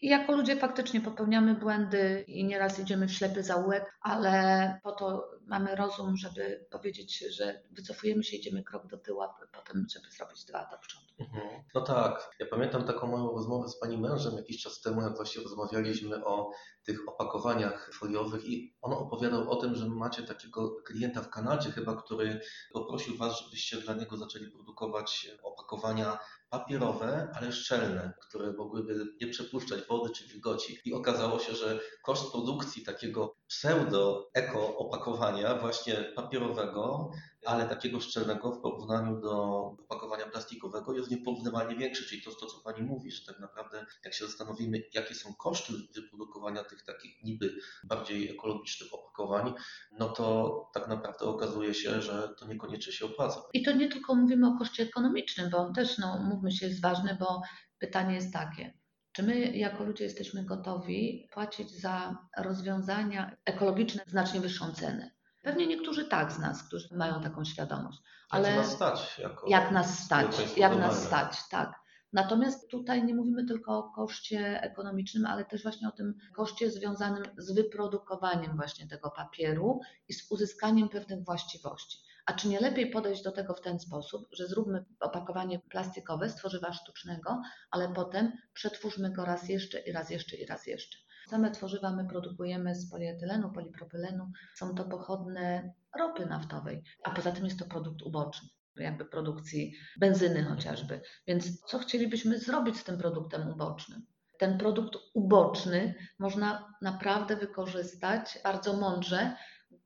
I 0.03 0.09
jako 0.09 0.33
ludzie 0.33 0.57
faktycznie 0.57 1.01
popełniamy 1.01 1.55
błędy 1.55 2.25
i 2.29 2.45
nieraz 2.45 2.79
idziemy 2.79 3.09
w 3.09 3.13
ślepy 3.13 3.43
zaułek, 3.43 3.99
ale 4.01 4.81
po 4.83 4.93
to 4.93 5.31
mamy 5.47 5.77
rozum, 5.77 6.17
żeby 6.17 6.67
powiedzieć, 6.71 7.25
że 7.37 7.63
wycofujemy 7.71 8.25
się, 8.25 8.37
idziemy 8.37 8.63
krok 8.63 8.87
do 8.87 8.99
tyłu, 8.99 9.23
a 9.23 9.35
potem, 9.53 9.87
żeby 9.95 10.11
zrobić 10.11 10.45
dwa 10.45 10.69
do 10.71 10.79
przodu. 10.79 11.07
Mhm. 11.19 11.63
No 11.75 11.81
tak. 11.81 12.31
Ja 12.41 12.47
pamiętam 12.51 12.85
taką 12.85 13.07
moją 13.07 13.33
rozmowę 13.33 13.69
z 13.69 13.79
pani 13.79 13.99
mężem 13.99 14.37
jakiś 14.37 14.63
czas 14.63 14.81
temu, 14.81 15.03
jak 15.03 15.17
właśnie 15.17 15.43
rozmawialiśmy 15.43 16.25
o 16.25 16.51
tych 16.87 17.09
opakowaniach 17.09 17.91
foliowych 17.95 18.45
i 18.45 18.75
on 18.83 18.93
opowiadał 18.93 19.51
o 19.51 19.57
tym, 19.57 19.75
że 19.75 19.89
macie 19.89 20.23
takiego 20.23 20.77
klienta 20.87 21.23
w 21.23 21.31
Kanadzie 21.31 21.71
chyba, 21.71 21.97
który 21.97 22.41
poprosił 22.73 23.17
was, 23.17 23.41
żebyście 23.41 23.77
dla 23.77 23.95
niego 23.95 24.17
zaczęli 24.17 24.51
produkować 24.51 25.31
opakowania 25.43 26.19
papierowe, 26.51 27.29
ale 27.35 27.53
szczelne, 27.53 28.13
które 28.23 28.53
mogłyby 28.53 29.07
nie 29.21 29.29
przepuszczać 29.29 29.87
wody 29.89 30.11
czy 30.15 30.29
wilgoci. 30.29 30.79
I 30.85 30.95
okazało 30.95 31.39
się, 31.39 31.55
że 31.55 31.81
koszt 32.03 32.33
produkcji 32.33 32.85
takiego 32.85 33.37
pseudo-eko 33.49 34.77
opakowania 34.77 35.59
właśnie 35.59 35.95
papierowego 36.17 37.11
ale 37.47 37.69
takiego 37.69 38.01
szczelnego 38.01 38.53
w 38.53 38.61
porównaniu 38.61 39.21
do 39.21 39.63
opakowania 39.89 40.27
plastikowego 40.27 40.95
jest 40.95 41.11
nieporównywalnie 41.11 41.77
większy. 41.77 42.05
Czyli 42.05 42.23
to, 42.23 42.31
to, 42.31 42.47
co 42.47 42.61
Pani 42.65 42.83
mówi, 42.83 43.11
że 43.11 43.27
tak 43.27 43.41
naprawdę 43.41 43.87
jak 44.05 44.15
się 44.15 44.27
zastanowimy, 44.27 44.83
jakie 44.95 45.15
są 45.15 45.35
koszty 45.35 45.73
wyprodukowania 45.95 46.65
tych 46.65 46.85
takich 46.85 47.23
niby 47.23 47.55
bardziej 47.85 48.31
ekologicznych 48.31 48.95
opakowań, 48.95 49.55
no 49.99 50.09
to 50.09 50.71
tak 50.75 50.89
naprawdę 50.89 51.27
okazuje 51.27 51.75
się, 51.75 52.03
że 52.03 52.35
to 52.39 52.47
niekoniecznie 52.47 52.93
się 52.93 53.07
opłaca. 53.07 53.43
I 53.53 53.63
to 53.63 53.73
nie 53.73 53.89
tylko 53.89 54.15
mówimy 54.15 54.49
o 54.49 54.59
koszcie 54.59 54.83
ekonomicznym, 54.83 55.51
bo 55.51 55.59
on 55.59 55.75
też, 55.75 55.99
no 55.99 56.19
mówmy 56.19 56.53
się, 56.53 56.67
jest 56.67 56.83
ważny, 56.83 57.17
bo 57.21 57.43
pytanie 57.79 58.15
jest 58.15 58.33
takie, 58.33 58.79
czy 59.13 59.23
my 59.23 59.57
jako 59.57 59.85
ludzie 59.85 60.05
jesteśmy 60.05 60.45
gotowi 60.45 61.29
płacić 61.33 61.81
za 61.81 62.17
rozwiązania 62.39 63.37
ekologiczne 63.45 64.03
znacznie 64.07 64.41
wyższą 64.41 64.73
cenę? 64.73 65.16
Pewnie 65.47 65.67
niektórzy 65.67 66.05
tak 66.05 66.33
z 66.33 66.39
nas, 66.39 66.63
którzy 66.63 66.97
mają 66.97 67.21
taką 67.21 67.45
świadomość. 67.45 67.99
Ale 68.31 68.49
jak 68.49 68.57
nas 68.57 68.73
stać? 68.73 69.19
Jako 69.19 69.47
jak 69.49 69.71
nas 69.71 69.99
stać, 69.99 70.57
jak 70.57 70.79
nas 70.79 71.05
stać, 71.05 71.49
tak. 71.51 71.75
Natomiast 72.13 72.71
tutaj 72.71 73.05
nie 73.05 73.15
mówimy 73.15 73.45
tylko 73.45 73.79
o 73.79 73.91
koszcie 73.91 74.63
ekonomicznym, 74.63 75.27
ale 75.27 75.45
też 75.45 75.63
właśnie 75.63 75.89
o 75.89 75.93
tym 75.93 76.15
koszcie 76.37 76.71
związanym 76.71 77.25
z 77.37 77.53
wyprodukowaniem 77.53 78.57
właśnie 78.57 78.89
tego 78.89 79.11
papieru 79.11 79.81
i 80.09 80.15
z 80.15 80.31
uzyskaniem 80.31 80.89
pewnych 80.89 81.25
właściwości. 81.25 81.99
A 82.27 82.33
czy 82.33 82.49
nie 82.49 82.61
lepiej 82.61 82.91
podejść 82.91 83.23
do 83.23 83.33
tego 83.33 83.55
w 83.55 83.61
ten 83.61 83.81
sposób, 83.81 84.29
że 84.33 84.47
zróbmy 84.47 84.85
opakowanie 85.01 85.59
plastikowe 85.59 86.31
z 86.31 86.35
tworzywa 86.35 86.73
sztucznego, 86.73 87.43
ale 87.71 87.93
potem 87.93 88.33
przetwórzmy 88.53 89.11
go 89.11 89.25
raz 89.25 89.49
jeszcze 89.49 89.79
i 89.79 89.93
raz 89.93 90.11
jeszcze 90.11 90.37
i 90.37 90.47
raz 90.47 90.67
jeszcze. 90.67 91.06
Same 91.27 91.51
tworzywa 91.51 91.91
my 91.91 92.09
produkujemy 92.09 92.75
z 92.75 92.91
polietylenu, 92.91 93.53
polipropylenu. 93.53 94.31
Są 94.55 94.75
to 94.75 94.85
pochodne 94.85 95.73
ropy 95.99 96.27
naftowej, 96.27 96.83
a 97.05 97.11
poza 97.11 97.33
tym 97.33 97.45
jest 97.45 97.59
to 97.59 97.65
produkt 97.65 98.03
uboczny 98.03 98.49
jakby 98.77 99.05
produkcji 99.05 99.75
benzyny 99.97 100.45
chociażby. 100.45 101.01
Więc 101.27 101.61
co 101.61 101.79
chcielibyśmy 101.79 102.39
zrobić 102.39 102.79
z 102.79 102.85
tym 102.85 102.99
produktem 102.99 103.49
ubocznym? 103.49 104.07
Ten 104.39 104.59
produkt 104.59 104.97
uboczny 105.15 105.95
można 106.19 106.75
naprawdę 106.83 107.37
wykorzystać 107.37 108.39
bardzo 108.45 108.77
mądrze, 108.77 109.37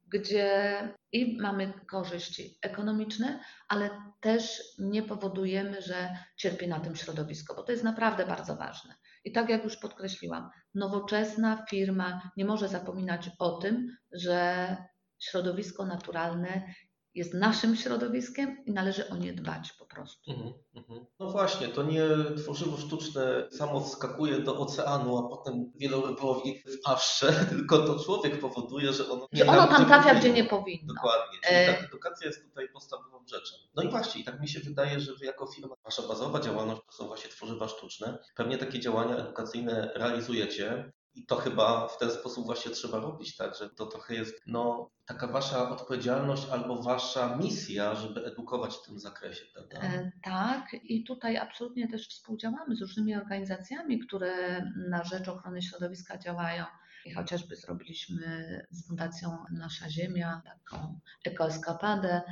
gdzie 0.08 0.94
i 1.12 1.38
mamy 1.40 1.72
korzyści 1.86 2.58
ekonomiczne, 2.62 3.40
ale 3.68 3.90
też 4.20 4.62
nie 4.78 5.02
powodujemy, 5.02 5.82
że 5.82 6.16
cierpi 6.36 6.68
na 6.68 6.80
tym 6.80 6.96
środowisko, 6.96 7.54
bo 7.54 7.62
to 7.62 7.72
jest 7.72 7.84
naprawdę 7.84 8.26
bardzo 8.26 8.56
ważne. 8.56 8.94
I 9.24 9.32
tak 9.32 9.48
jak 9.48 9.64
już 9.64 9.76
podkreśliłam, 9.76 10.50
nowoczesna 10.74 11.66
firma 11.70 12.30
nie 12.36 12.44
może 12.44 12.68
zapominać 12.68 13.30
o 13.38 13.50
tym, 13.50 13.96
że 14.12 14.76
środowisko 15.22 15.86
naturalne 15.86 16.74
jest 17.14 17.34
naszym 17.34 17.76
środowiskiem 17.76 18.64
i 18.66 18.72
należy 18.72 19.08
o 19.08 19.16
nie 19.16 19.32
dbać 19.32 19.72
po 19.72 19.86
prostu. 19.86 20.30
Mhm, 20.30 20.52
mhm. 20.74 21.06
No 21.18 21.30
właśnie, 21.30 21.68
to 21.68 21.82
nie 21.82 22.02
tworzywo 22.36 22.76
sztuczne 22.76 23.48
samo 23.50 23.80
skakuje 23.80 24.38
do 24.38 24.58
oceanu, 24.58 25.18
a 25.18 25.28
potem 25.28 25.72
wielorybowi 25.76 26.62
w 26.66 26.82
paszcze, 26.84 27.32
tylko 27.50 27.78
to 27.78 28.04
człowiek 28.04 28.40
powoduje, 28.40 28.92
że 28.92 29.08
ono... 29.08 29.28
Że 29.32 29.46
ono 29.46 29.66
tam 29.66 29.86
trafia, 29.86 30.14
gdzie 30.14 30.32
nie 30.32 30.44
powinno. 30.44 30.94
Dokładnie, 30.94 31.38
czyli 31.44 31.56
e... 31.56 31.74
ta 31.74 31.86
edukacja 31.86 32.26
jest 32.26 32.44
tutaj 32.44 32.68
podstawową 32.68 33.18
rzeczą. 33.26 33.54
No 33.74 33.82
i 33.82 33.88
właśnie, 33.88 34.20
i 34.20 34.24
tak 34.24 34.40
mi 34.40 34.48
się 34.48 34.60
wydaje, 34.60 35.00
że 35.00 35.14
wy 35.14 35.26
jako 35.26 35.46
firma, 35.46 35.74
wasza 35.84 36.02
bazowa 36.02 36.40
działalność 36.40 36.82
to 36.86 36.92
są 36.92 37.06
właśnie 37.06 37.30
tworzywa 37.30 37.68
sztuczne. 37.68 38.18
Pewnie 38.36 38.58
takie 38.58 38.80
działania 38.80 39.16
edukacyjne 39.16 39.92
realizujecie. 39.94 40.92
I 41.14 41.26
to 41.26 41.36
chyba 41.36 41.88
w 41.88 41.98
ten 41.98 42.10
sposób 42.10 42.46
właśnie 42.46 42.70
trzeba 42.70 42.98
robić, 42.98 43.36
tak, 43.36 43.54
że 43.54 43.70
to 43.70 43.86
trochę 43.86 44.14
jest 44.14 44.42
no, 44.46 44.90
taka 45.06 45.26
wasza 45.26 45.70
odpowiedzialność 45.70 46.48
albo 46.50 46.82
wasza 46.82 47.36
misja, 47.36 47.94
żeby 47.94 48.24
edukować 48.24 48.74
w 48.74 48.86
tym 48.86 48.98
zakresie, 48.98 49.44
prawda? 49.54 49.80
E, 49.80 50.12
tak, 50.22 50.66
i 50.82 51.04
tutaj 51.04 51.36
absolutnie 51.36 51.88
też 51.88 52.08
współdziałamy 52.08 52.76
z 52.76 52.80
różnymi 52.80 53.16
organizacjami, 53.16 53.98
które 53.98 54.62
na 54.88 55.04
rzecz 55.04 55.28
ochrony 55.28 55.62
środowiska 55.62 56.18
działają. 56.18 56.64
I 57.04 57.12
chociażby 57.12 57.56
zrobiliśmy 57.56 58.66
z 58.70 58.86
Fundacją 58.86 59.44
Nasza 59.52 59.90
Ziemia 59.90 60.42
taką 60.44 61.00
ekoeskapadę. 61.24 62.22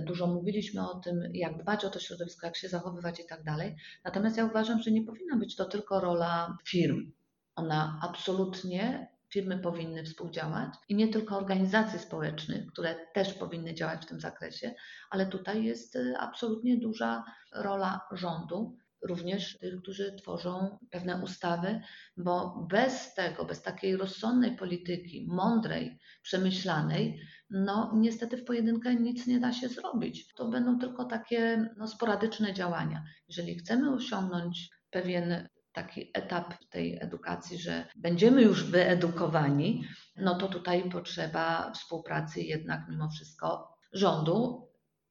Dużo 0.00 0.26
mówiliśmy 0.26 0.90
o 0.90 0.94
tym, 0.94 1.22
jak 1.32 1.62
dbać 1.62 1.84
o 1.84 1.90
to 1.90 2.00
środowisko, 2.00 2.46
jak 2.46 2.56
się 2.56 2.68
zachowywać 2.68 3.20
i 3.20 3.26
tak 3.26 3.44
dalej. 3.44 3.76
Natomiast 4.04 4.36
ja 4.36 4.44
uważam, 4.44 4.82
że 4.82 4.90
nie 4.90 5.02
powinna 5.02 5.36
być 5.36 5.56
to 5.56 5.64
tylko 5.64 6.00
rola 6.00 6.56
firm 6.64 7.12
ona 7.58 8.00
absolutnie, 8.02 9.08
firmy 9.32 9.58
powinny 9.58 10.04
współdziałać 10.04 10.74
i 10.88 10.94
nie 10.94 11.08
tylko 11.08 11.36
organizacje 11.36 11.98
społeczne, 11.98 12.66
które 12.72 12.94
też 13.14 13.34
powinny 13.34 13.74
działać 13.74 14.02
w 14.02 14.08
tym 14.08 14.20
zakresie, 14.20 14.74
ale 15.10 15.26
tutaj 15.26 15.64
jest 15.64 15.96
y, 15.96 16.14
absolutnie 16.18 16.76
duża 16.76 17.24
rola 17.52 18.00
rządu, 18.12 18.76
również 19.02 19.58
tych, 19.58 19.82
którzy 19.82 20.12
tworzą 20.12 20.78
pewne 20.90 21.22
ustawy, 21.24 21.80
bo 22.16 22.66
bez 22.70 23.14
tego, 23.14 23.44
bez 23.44 23.62
takiej 23.62 23.96
rozsądnej 23.96 24.56
polityki, 24.56 25.26
mądrej, 25.28 25.98
przemyślanej, 26.22 27.20
no 27.50 27.92
niestety 27.94 28.36
w 28.36 28.44
pojedynkę 28.44 28.94
nic 28.94 29.26
nie 29.26 29.40
da 29.40 29.52
się 29.52 29.68
zrobić. 29.68 30.34
To 30.34 30.48
będą 30.48 30.78
tylko 30.78 31.04
takie 31.04 31.70
no, 31.76 31.88
sporadyczne 31.88 32.54
działania. 32.54 33.04
Jeżeli 33.28 33.58
chcemy 33.58 33.94
osiągnąć 33.94 34.70
pewien 34.90 35.48
taki 35.82 36.10
etap 36.14 36.54
tej 36.70 36.98
edukacji, 37.00 37.58
że 37.58 37.84
będziemy 37.96 38.42
już 38.42 38.64
wyedukowani, 38.64 39.84
no 40.16 40.38
to 40.38 40.48
tutaj 40.48 40.90
potrzeba 40.90 41.72
współpracy 41.72 42.40
jednak 42.40 42.80
mimo 42.88 43.08
wszystko 43.10 43.76
rządu, 43.92 44.68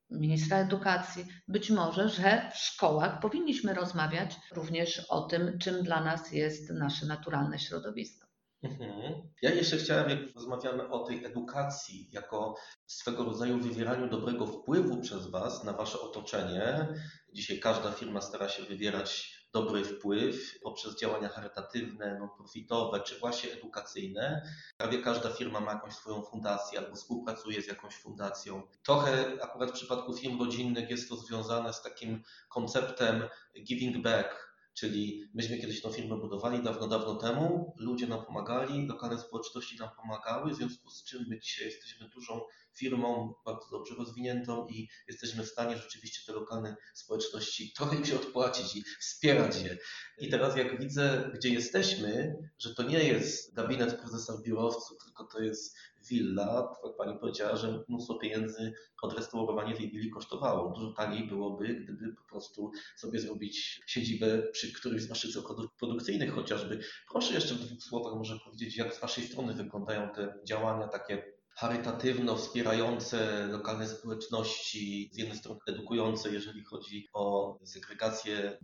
ministra 0.09 0.57
edukacji. 0.57 1.25
Być 1.47 1.69
może, 1.69 2.09
że 2.09 2.51
w 2.53 2.57
szkołach 2.57 3.19
powinniśmy 3.19 3.73
rozmawiać 3.73 4.35
również 4.51 4.99
o 5.09 5.21
tym, 5.21 5.59
czym 5.59 5.83
dla 5.83 6.03
nas 6.03 6.31
jest 6.31 6.69
nasze 6.69 7.05
naturalne 7.05 7.59
środowisko. 7.59 8.27
Mhm. 8.63 9.13
Ja 9.41 9.53
jeszcze 9.53 9.77
chciałem, 9.77 10.09
jak 10.09 10.19
rozmawiamy 10.35 10.89
o 10.89 10.99
tej 10.99 11.25
edukacji, 11.25 12.09
jako 12.11 12.55
swego 12.85 13.23
rodzaju 13.23 13.59
wywieraniu 13.59 14.09
dobrego 14.09 14.47
wpływu 14.47 15.01
przez 15.01 15.27
Was 15.27 15.63
na 15.63 15.73
Wasze 15.73 15.99
otoczenie. 15.99 16.87
Dzisiaj 17.33 17.59
każda 17.59 17.91
firma 17.91 18.21
stara 18.21 18.49
się 18.49 18.63
wywierać 18.63 19.36
dobry 19.53 19.83
wpływ 19.85 20.59
poprzez 20.63 20.99
działania 20.99 21.29
charytatywne, 21.29 22.19
non-profitowe 22.19 22.99
czy 22.99 23.19
właśnie 23.19 23.53
edukacyjne. 23.53 24.41
Prawie 24.77 25.01
każda 25.01 25.29
firma 25.29 25.59
ma 25.59 25.71
jakąś 25.73 25.93
swoją 25.93 26.21
fundację 26.21 26.79
albo 26.79 26.95
współpracuje 26.95 27.61
z 27.61 27.67
jakąś 27.67 27.95
fundacją. 27.95 28.61
Trochę 28.83 29.25
akurat 29.41 29.69
w 29.69 29.73
przypadku 29.73 30.13
firm 30.13 30.39
rodzinnych 30.39 30.89
jest 30.89 31.09
to 31.09 31.15
związane 31.15 31.73
z 31.73 31.81
takim 31.81 32.23
konceptem 32.49 33.23
giving 33.63 34.03
back, 34.03 34.46
Czyli 34.77 35.29
myśmy 35.33 35.57
kiedyś 35.57 35.81
tą 35.81 35.91
firmę 35.91 36.17
budowali 36.17 36.63
dawno, 36.63 36.87
dawno 36.87 37.15
temu, 37.15 37.73
ludzie 37.77 38.07
nam 38.07 38.25
pomagali, 38.25 38.87
lokalne 38.87 39.19
społeczności 39.19 39.77
nam 39.77 39.89
pomagały, 39.95 40.51
w 40.51 40.55
związku 40.55 40.89
z 40.89 41.03
czym 41.03 41.25
my 41.27 41.39
dzisiaj 41.39 41.65
jesteśmy 41.65 42.09
dużą 42.09 42.41
firmą, 42.75 43.33
bardzo 43.45 43.69
dobrze 43.71 43.95
rozwiniętą 43.95 44.67
i 44.67 44.89
jesteśmy 45.07 45.43
w 45.43 45.47
stanie 45.47 45.77
rzeczywiście 45.77 46.19
te 46.25 46.33
lokalne 46.39 46.75
społeczności 46.93 47.71
trochę 47.77 48.05
się 48.05 48.15
odpłacić 48.15 48.75
i 48.75 48.83
wspierać 48.99 49.61
je. 49.61 49.77
I 50.17 50.29
teraz 50.29 50.57
jak 50.57 50.79
widzę, 50.79 51.31
gdzie 51.33 51.49
jesteśmy, 51.49 52.35
że 52.59 52.75
to 52.75 52.83
nie 52.83 53.03
jest 53.03 53.53
gabinet 53.53 54.01
prezesa 54.01 54.37
w 54.37 54.43
biurowcu, 54.43 54.95
tylko 55.05 55.23
to 55.23 55.39
jest 55.39 55.77
willa, 56.09 56.77
jak 56.85 56.97
pani 56.97 57.19
powiedziała, 57.19 57.55
że 57.55 57.83
mnóstwo 57.89 58.15
pieniędzy 58.15 58.73
odrestaurowanie 59.01 59.75
tej 59.75 59.91
willi 59.91 60.09
kosztowało. 60.09 60.71
Dużo 60.71 60.91
taniej 60.91 61.27
byłoby, 61.27 61.75
gdyby 61.75 62.13
po 62.13 62.23
prostu 62.29 62.71
sobie 62.95 63.19
zrobić 63.19 63.81
siedzibę 63.87 64.41
przy 64.51 64.73
którymś 64.73 65.01
z 65.01 65.07
waszych 65.07 65.31
zakładów 65.31 65.65
produkcyjnych 65.79 66.33
chociażby. 66.33 66.79
Proszę 67.11 67.33
jeszcze 67.33 67.55
w 67.55 67.59
dwóch 67.59 67.83
słowach 67.83 68.13
może 68.15 68.39
powiedzieć, 68.45 68.77
jak 68.77 68.93
z 68.93 68.99
waszej 68.99 69.23
strony 69.23 69.53
wyglądają 69.53 70.09
te 70.09 70.33
działania 70.43 70.87
takie 70.87 71.37
charytatywno 71.57 72.35
wspierające 72.35 73.47
lokalne 73.47 73.87
społeczności, 73.87 75.09
z 75.13 75.17
jednej 75.17 75.37
strony 75.37 75.59
edukujące, 75.67 76.33
jeżeli 76.33 76.63
chodzi 76.63 77.07
o 77.13 77.57
segregację 77.65 78.57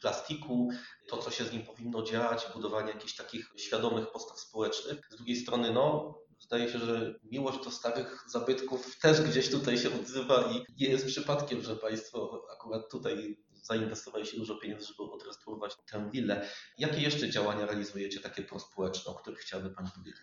plastiku, 0.00 0.68
to 1.08 1.16
co 1.16 1.30
się 1.30 1.44
z 1.44 1.52
nim 1.52 1.62
powinno 1.62 2.02
dziać, 2.02 2.46
budowanie 2.54 2.92
jakichś 2.92 3.16
takich 3.16 3.52
świadomych 3.56 4.12
postaw 4.12 4.40
społecznych. 4.40 5.00
Z 5.10 5.16
drugiej 5.16 5.36
strony, 5.36 5.72
no, 5.72 6.14
Zdaje 6.40 6.68
się, 6.68 6.78
że 6.78 7.14
miłość 7.22 7.64
do 7.64 7.70
starych 7.70 8.24
zabytków 8.28 8.98
też 8.98 9.20
gdzieś 9.22 9.50
tutaj 9.50 9.78
się 9.78 9.94
odzywa 9.94 10.52
i 10.52 10.82
nie 10.82 10.88
jest 10.88 11.06
przypadkiem, 11.06 11.62
że 11.62 11.76
Państwo 11.76 12.42
akurat 12.52 12.90
tutaj 12.90 13.38
zainwestowali 13.62 14.26
się 14.26 14.36
dużo 14.36 14.54
pieniędzy, 14.54 14.86
żeby 14.86 15.12
odrestaurować 15.12 15.76
tę 15.90 16.10
willę. 16.10 16.46
Jakie 16.78 17.00
jeszcze 17.00 17.30
działania 17.30 17.66
realizujecie, 17.66 18.20
takie 18.20 18.42
prospołeczne, 18.42 19.12
o 19.12 19.14
których 19.14 19.38
chciałaby 19.38 19.70
Pani 19.70 19.88
powiedzieć? 19.94 20.16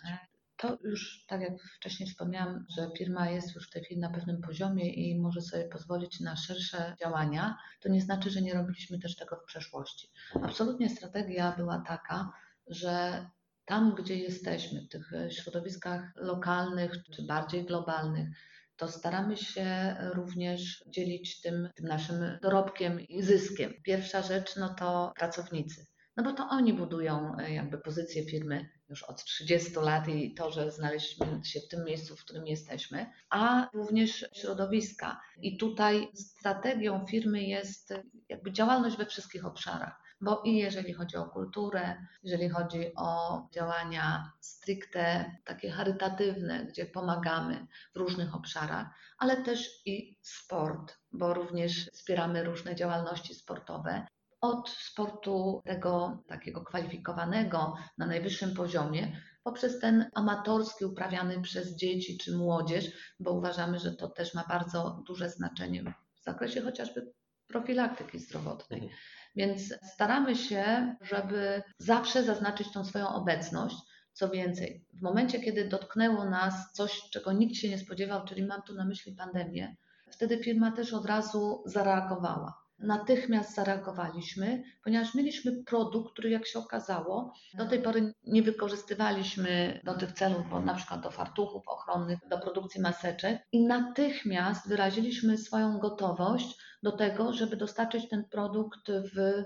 To 0.58 0.78
już, 0.84 1.26
tak 1.28 1.42
jak 1.42 1.54
wcześniej 1.76 2.10
wspomniałam, 2.10 2.66
że 2.78 2.90
firma 2.98 3.30
jest 3.30 3.56
już 3.56 3.68
w 3.68 3.72
tej 3.72 3.84
chwili 3.84 4.00
na 4.00 4.10
pewnym 4.10 4.42
poziomie 4.42 4.94
i 4.94 5.20
może 5.20 5.42
sobie 5.42 5.64
pozwolić 5.70 6.20
na 6.20 6.36
szersze 6.36 6.96
działania, 7.00 7.58
to 7.80 7.90
nie 7.90 8.02
znaczy, 8.02 8.30
że 8.30 8.42
nie 8.42 8.54
robiliśmy 8.54 9.00
też 9.00 9.16
tego 9.16 9.36
w 9.36 9.46
przeszłości. 9.46 10.10
Absolutnie 10.44 10.90
strategia 10.90 11.56
była 11.58 11.84
taka, 11.88 12.32
że 12.68 13.26
tam, 13.68 13.96
gdzie 13.96 14.16
jesteśmy, 14.16 14.82
w 14.82 14.90
tych 14.90 15.14
e, 15.14 15.32
środowiskach 15.32 16.02
lokalnych 16.16 16.92
czy 17.16 17.24
bardziej 17.24 17.66
globalnych, 17.66 18.30
to 18.78 18.88
staramy 18.88 19.38
się 19.38 19.96
również 20.14 20.84
dzielić 20.88 21.42
tym, 21.42 21.70
tym 21.76 21.88
naszym 21.88 22.38
dorobkiem 22.42 23.02
i 23.02 23.24
zyskiem. 23.24 23.74
Pierwsza 23.84 24.22
rzecz 24.22 24.56
no 24.56 24.70
to 24.70 25.14
pracownicy. 25.16 25.86
No 26.18 26.24
bo 26.24 26.34
to 26.34 26.48
oni 26.50 26.74
budują 26.74 27.38
e, 27.38 27.54
jakby 27.54 27.78
pozycję 27.78 28.26
firmy 28.26 28.70
już 28.90 29.04
od 29.04 29.24
30 29.24 29.72
lat 29.76 30.08
i 30.08 30.34
to, 30.34 30.52
że 30.52 30.72
znaleźliśmy 30.72 31.40
się 31.44 31.60
w 31.60 31.68
tym 31.68 31.84
miejscu, 31.84 32.16
w 32.16 32.24
którym 32.24 32.48
jesteśmy, 32.48 33.06
a 33.30 33.70
również 33.74 34.26
środowiska. 34.34 35.22
I 35.42 35.58
tutaj 35.58 36.08
strategią 36.14 37.06
firmy 37.06 37.44
jest 37.44 37.94
jakby 38.30 38.52
działalność 38.52 38.98
we 38.98 39.06
wszystkich 39.06 39.46
obszarach 39.46 40.07
bo 40.22 40.42
i 40.46 40.56
jeżeli 40.56 40.94
chodzi 40.94 41.18
o 41.18 41.26
kulturę, 41.26 41.96
jeżeli 42.24 42.50
chodzi 42.50 42.92
o 42.96 43.42
działania 43.54 44.32
stricte 44.42 45.36
takie 45.46 45.70
charytatywne, 45.72 46.66
gdzie 46.66 46.86
pomagamy 46.86 47.68
w 47.96 47.98
różnych 47.98 48.36
obszarach, 48.36 48.88
ale 49.18 49.44
też 49.44 49.70
i 49.86 50.18
sport, 50.22 50.98
bo 51.12 51.34
również 51.34 51.90
wspieramy 51.94 52.44
różne 52.44 52.76
działalności 52.76 53.36
sportowe. 53.36 54.08
od 54.42 54.70
sportu 54.70 55.62
tego 55.66 56.24
takiego 56.28 56.62
kwalifikowanego 56.62 57.76
na 57.98 58.06
najwyższym 58.06 58.54
poziomie, 58.54 59.22
poprzez 59.44 59.80
ten 59.80 60.10
amatorski 60.16 60.86
uprawiany 60.86 61.42
przez 61.42 61.76
dzieci 61.76 62.18
czy 62.18 62.38
młodzież, 62.38 62.86
bo 63.20 63.32
uważamy, 63.34 63.80
że 63.80 63.92
to 63.96 64.08
też 64.08 64.34
ma 64.34 64.44
bardzo 64.50 65.04
duże 65.08 65.30
znaczenie 65.30 65.84
w 66.22 66.24
zakresie 66.24 66.62
chociażby 66.62 67.14
profilaktyki 67.48 68.20
zdrowotnej. 68.20 68.90
Więc 69.38 69.74
staramy 69.94 70.36
się, 70.36 70.96
żeby 71.02 71.64
zawsze 71.78 72.24
zaznaczyć 72.24 72.72
tą 72.72 72.86
swoją 72.86 73.10
obecność. 73.10 73.76
Co 74.14 74.30
więcej, 74.30 74.86
w 74.94 75.02
momencie, 75.02 75.40
kiedy 75.40 75.68
dotknęło 75.68 76.30
nas 76.30 76.74
coś, 76.74 77.10
czego 77.10 77.32
nikt 77.32 77.56
się 77.56 77.70
nie 77.70 77.78
spodziewał, 77.78 78.26
czyli 78.26 78.46
mam 78.46 78.62
tu 78.62 78.74
na 78.74 78.86
myśli 78.86 79.16
pandemię, 79.16 79.76
wtedy 80.12 80.44
firma 80.44 80.72
też 80.72 80.94
od 80.94 81.06
razu 81.06 81.64
zareagowała 81.66 82.68
natychmiast 82.80 83.56
zareagowaliśmy, 83.56 84.64
ponieważ 84.84 85.16
mieliśmy 85.16 85.64
produkt, 85.64 86.14
który 86.14 86.30
jak 86.30 86.48
się 86.48 86.60
okazało, 86.60 87.34
do 87.54 87.66
tej 87.66 87.82
pory 87.82 88.14
nie 88.24 88.44
wykorzystywaliśmy 88.44 89.82
do 89.84 89.94
tych 89.94 90.12
celów, 90.12 90.50
bo 90.50 90.60
na 90.60 90.74
przykład 90.74 91.02
do 91.02 91.12
fartuchów 91.12 91.68
ochronnych, 91.68 92.20
do 92.30 92.40
produkcji 92.40 92.82
maseczek 92.82 93.42
i 93.52 93.66
natychmiast 93.66 94.70
wyraziliśmy 94.70 95.38
swoją 95.38 95.80
gotowość 95.80 96.58
do 96.88 96.98
tego, 96.98 97.34
żeby 97.34 97.58
dostarczyć 97.58 98.10
ten 98.10 98.26
produkt 98.26 98.92
w 98.92 99.44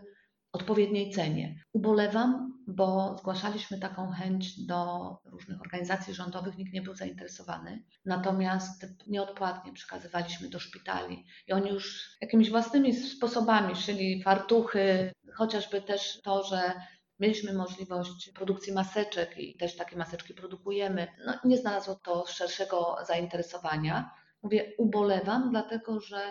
odpowiedniej 0.51 1.11
cenie. 1.11 1.55
Ubolewam, 1.73 2.53
bo 2.67 3.15
zgłaszaliśmy 3.19 3.79
taką 3.79 4.11
chęć 4.11 4.65
do 4.65 5.09
różnych 5.25 5.61
organizacji 5.61 6.13
rządowych, 6.13 6.57
nikt 6.57 6.73
nie 6.73 6.81
był 6.81 6.95
zainteresowany. 6.95 7.83
Natomiast 8.05 8.85
nieodpłatnie 9.07 9.73
przekazywaliśmy 9.73 10.49
do 10.49 10.59
szpitali 10.59 11.25
i 11.47 11.53
oni 11.53 11.69
już 11.69 12.17
jakimiś 12.21 12.49
własnymi 12.49 12.93
sposobami 12.93 13.75
szyli 13.75 14.23
fartuchy, 14.23 15.11
chociażby 15.35 15.81
też 15.81 16.21
to, 16.21 16.43
że 16.43 16.73
mieliśmy 17.19 17.53
możliwość 17.53 18.31
produkcji 18.35 18.73
maseczek 18.73 19.37
i 19.37 19.57
też 19.57 19.75
takie 19.75 19.97
maseczki 19.97 20.33
produkujemy. 20.33 21.07
No, 21.25 21.33
nie 21.45 21.57
znalazło 21.57 21.95
to 21.95 22.25
szerszego 22.27 22.97
zainteresowania. 23.07 24.11
Mówię, 24.43 24.73
ubolewam, 24.77 25.49
dlatego 25.51 25.99
że 25.99 26.21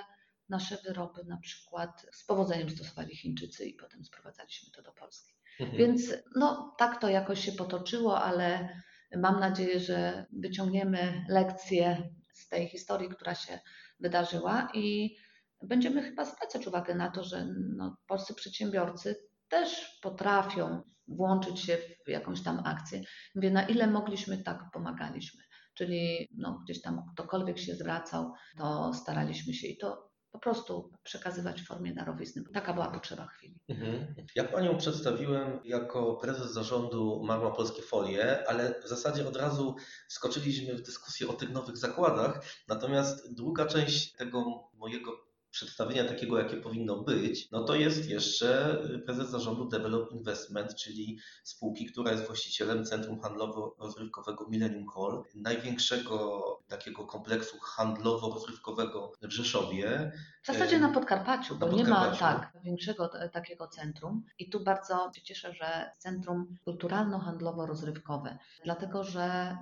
nasze 0.50 0.76
wyroby 0.84 1.24
na 1.24 1.36
przykład 1.36 2.06
z 2.12 2.24
powodzeniem 2.24 2.70
stosowali 2.70 3.16
Chińczycy 3.16 3.66
i 3.66 3.74
potem 3.74 4.04
sprowadzaliśmy 4.04 4.70
to 4.72 4.82
do 4.82 4.92
Polski. 4.92 5.34
Mhm. 5.60 5.78
Więc 5.78 6.02
no, 6.36 6.74
tak 6.78 7.00
to 7.00 7.08
jakoś 7.08 7.44
się 7.44 7.52
potoczyło, 7.52 8.22
ale 8.22 8.68
mam 9.16 9.40
nadzieję, 9.40 9.80
że 9.80 10.26
wyciągniemy 10.32 11.24
lekcje 11.28 12.10
z 12.32 12.48
tej 12.48 12.68
historii, 12.68 13.08
która 13.08 13.34
się 13.34 13.58
wydarzyła 14.00 14.68
i 14.74 15.16
będziemy 15.62 16.02
chyba 16.02 16.24
zwracać 16.24 16.66
uwagę 16.66 16.94
na 16.94 17.10
to, 17.10 17.24
że 17.24 17.46
no, 17.76 17.96
polscy 18.06 18.34
przedsiębiorcy 18.34 19.16
też 19.48 19.98
potrafią 20.02 20.82
włączyć 21.08 21.60
się 21.60 21.78
w 22.06 22.08
jakąś 22.08 22.42
tam 22.42 22.62
akcję. 22.64 23.00
Mówię, 23.34 23.50
na 23.50 23.68
ile 23.68 23.86
mogliśmy, 23.86 24.42
tak 24.42 24.70
pomagaliśmy. 24.72 25.42
Czyli 25.74 26.28
no, 26.36 26.60
gdzieś 26.64 26.82
tam 26.82 27.02
ktokolwiek 27.12 27.58
się 27.58 27.74
zwracał, 27.74 28.32
to 28.58 28.92
staraliśmy 28.94 29.54
się 29.54 29.66
i 29.66 29.78
to 29.78 30.09
po 30.32 30.38
prostu 30.38 30.92
przekazywać 31.02 31.62
w 31.62 31.66
formie 31.66 31.94
darowizny. 31.94 32.44
Taka 32.54 32.74
była 32.74 32.90
potrzeba 32.90 33.26
chwili. 33.26 33.58
Mhm. 33.68 34.14
Ja 34.34 34.44
Panią 34.44 34.78
przedstawiłem 34.78 35.60
jako 35.64 36.14
prezes 36.14 36.52
zarządu 36.52 37.22
Marma 37.24 37.50
Polskie 37.50 37.82
Folie, 37.82 38.48
ale 38.48 38.80
w 38.84 38.88
zasadzie 38.88 39.28
od 39.28 39.36
razu 39.36 39.76
skoczyliśmy 40.08 40.74
w 40.74 40.82
dyskusję 40.82 41.28
o 41.28 41.32
tych 41.32 41.50
nowych 41.50 41.76
zakładach. 41.76 42.44
Natomiast 42.68 43.34
druga 43.34 43.66
część 43.66 44.12
tego 44.12 44.44
mojego 44.74 45.29
przedstawienia 45.50 46.04
takiego, 46.04 46.38
jakie 46.38 46.56
powinno 46.56 46.96
być, 46.96 47.50
no 47.50 47.64
to 47.64 47.74
jest 47.74 48.10
jeszcze 48.10 48.78
prezes 49.06 49.30
zarządu 49.30 49.68
Develop 49.68 50.12
Investment, 50.12 50.74
czyli 50.74 51.18
spółki, 51.42 51.86
która 51.86 52.12
jest 52.12 52.26
właścicielem 52.26 52.84
Centrum 52.84 53.20
Handlowo-Rozrywkowego 53.20 54.48
Millennium 54.48 54.86
Hall, 54.88 55.22
największego 55.34 56.40
takiego 56.68 57.06
kompleksu 57.06 57.56
handlowo-rozrywkowego 57.58 59.12
w 59.22 59.30
Rzeszowie. 59.30 60.12
W 60.42 60.46
zasadzie 60.46 60.78
na 60.78 60.92
Podkarpaciu, 60.92 61.56
bo 61.56 61.68
nie 61.68 61.84
ma 61.84 62.16
tak 62.16 62.52
większego 62.64 63.10
takiego 63.32 63.68
centrum. 63.68 64.24
I 64.38 64.50
tu 64.50 64.60
bardzo 64.64 65.10
się 65.14 65.22
cieszę, 65.22 65.52
że 65.52 65.90
centrum 65.98 66.56
kulturalno-handlowo-rozrywkowe, 66.66 68.38
dlatego 68.64 69.04
że 69.04 69.56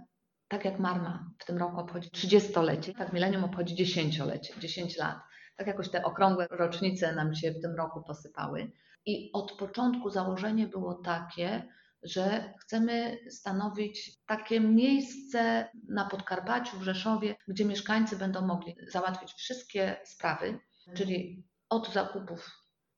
tak 0.49 0.65
jak 0.65 0.79
Marma 0.79 1.31
w 1.39 1.45
tym 1.45 1.59
roku 1.59 1.81
obchodzi 1.81 2.11
30-lecie, 2.11 2.95
tak 2.95 3.13
Millennium 3.13 3.45
obchodzi 3.45 3.85
10-lecie, 3.85 4.55
10 4.61 4.97
lat 4.97 5.19
tak 5.59 5.67
jakoś 5.67 5.89
te 5.91 6.05
okrągłe 6.05 6.47
rocznice 6.51 7.15
nam 7.15 7.35
się 7.35 7.53
w 7.53 7.61
tym 7.61 7.75
roku 7.77 8.03
posypały. 8.03 8.73
I 9.07 9.31
od 9.33 9.53
początku 9.53 10.11
założenie 10.11 10.67
było 10.67 10.95
takie, 10.95 11.69
że 12.03 12.55
chcemy 12.61 13.19
stanowić 13.31 14.19
takie 14.27 14.61
miejsce 14.61 15.69
na 15.89 16.05
Podkarpaciu, 16.05 16.79
w 16.79 16.83
Rzeszowie, 16.83 17.37
gdzie 17.49 17.65
mieszkańcy 17.65 18.17
będą 18.17 18.47
mogli 18.47 18.77
załatwić 18.89 19.33
wszystkie 19.33 19.97
sprawy, 20.05 20.59
czyli 20.95 21.45
od 21.69 21.93
zakupów 21.93 22.51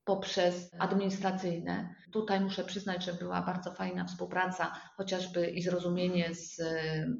poprzez 0.04 0.70
administracyjne. 0.78 1.94
Tutaj 2.12 2.40
muszę 2.40 2.64
przyznać, 2.64 3.04
że 3.04 3.12
była 3.12 3.42
bardzo 3.42 3.72
fajna 3.74 4.04
współpraca, 4.04 4.72
chociażby 4.96 5.50
i 5.50 5.62
zrozumienie 5.62 6.34
z 6.34 6.62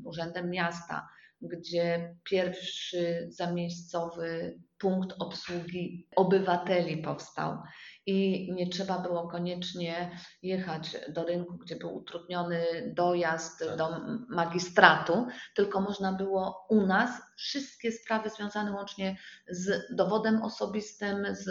Urzędem 0.05 0.51
Miasta, 0.51 1.09
gdzie 1.43 2.17
pierwszy 2.25 3.29
zamiejscowy 3.31 4.61
punkt 4.79 5.17
obsługi 5.19 6.09
obywateli 6.17 6.97
powstał 6.97 7.59
i 8.07 8.49
nie 8.53 8.69
trzeba 8.69 8.99
było 8.99 9.29
koniecznie 9.29 10.11
jechać 10.43 10.97
do 11.09 11.25
rynku, 11.25 11.59
gdzie 11.59 11.77
był 11.77 11.95
utrudniony 11.95 12.65
dojazd 12.97 13.59
tak. 13.59 13.77
do 13.77 13.89
magistratu, 14.29 15.27
tylko 15.55 15.81
można 15.81 16.13
było 16.13 16.67
u 16.71 16.87
nas 16.87 17.11
wszystkie 17.37 17.93
sprawy 17.93 18.31
związane 18.31 18.73
łącznie 18.73 19.17
z 19.49 19.95
dowodem 19.97 20.43
osobistym, 20.43 21.27
z 21.31 21.49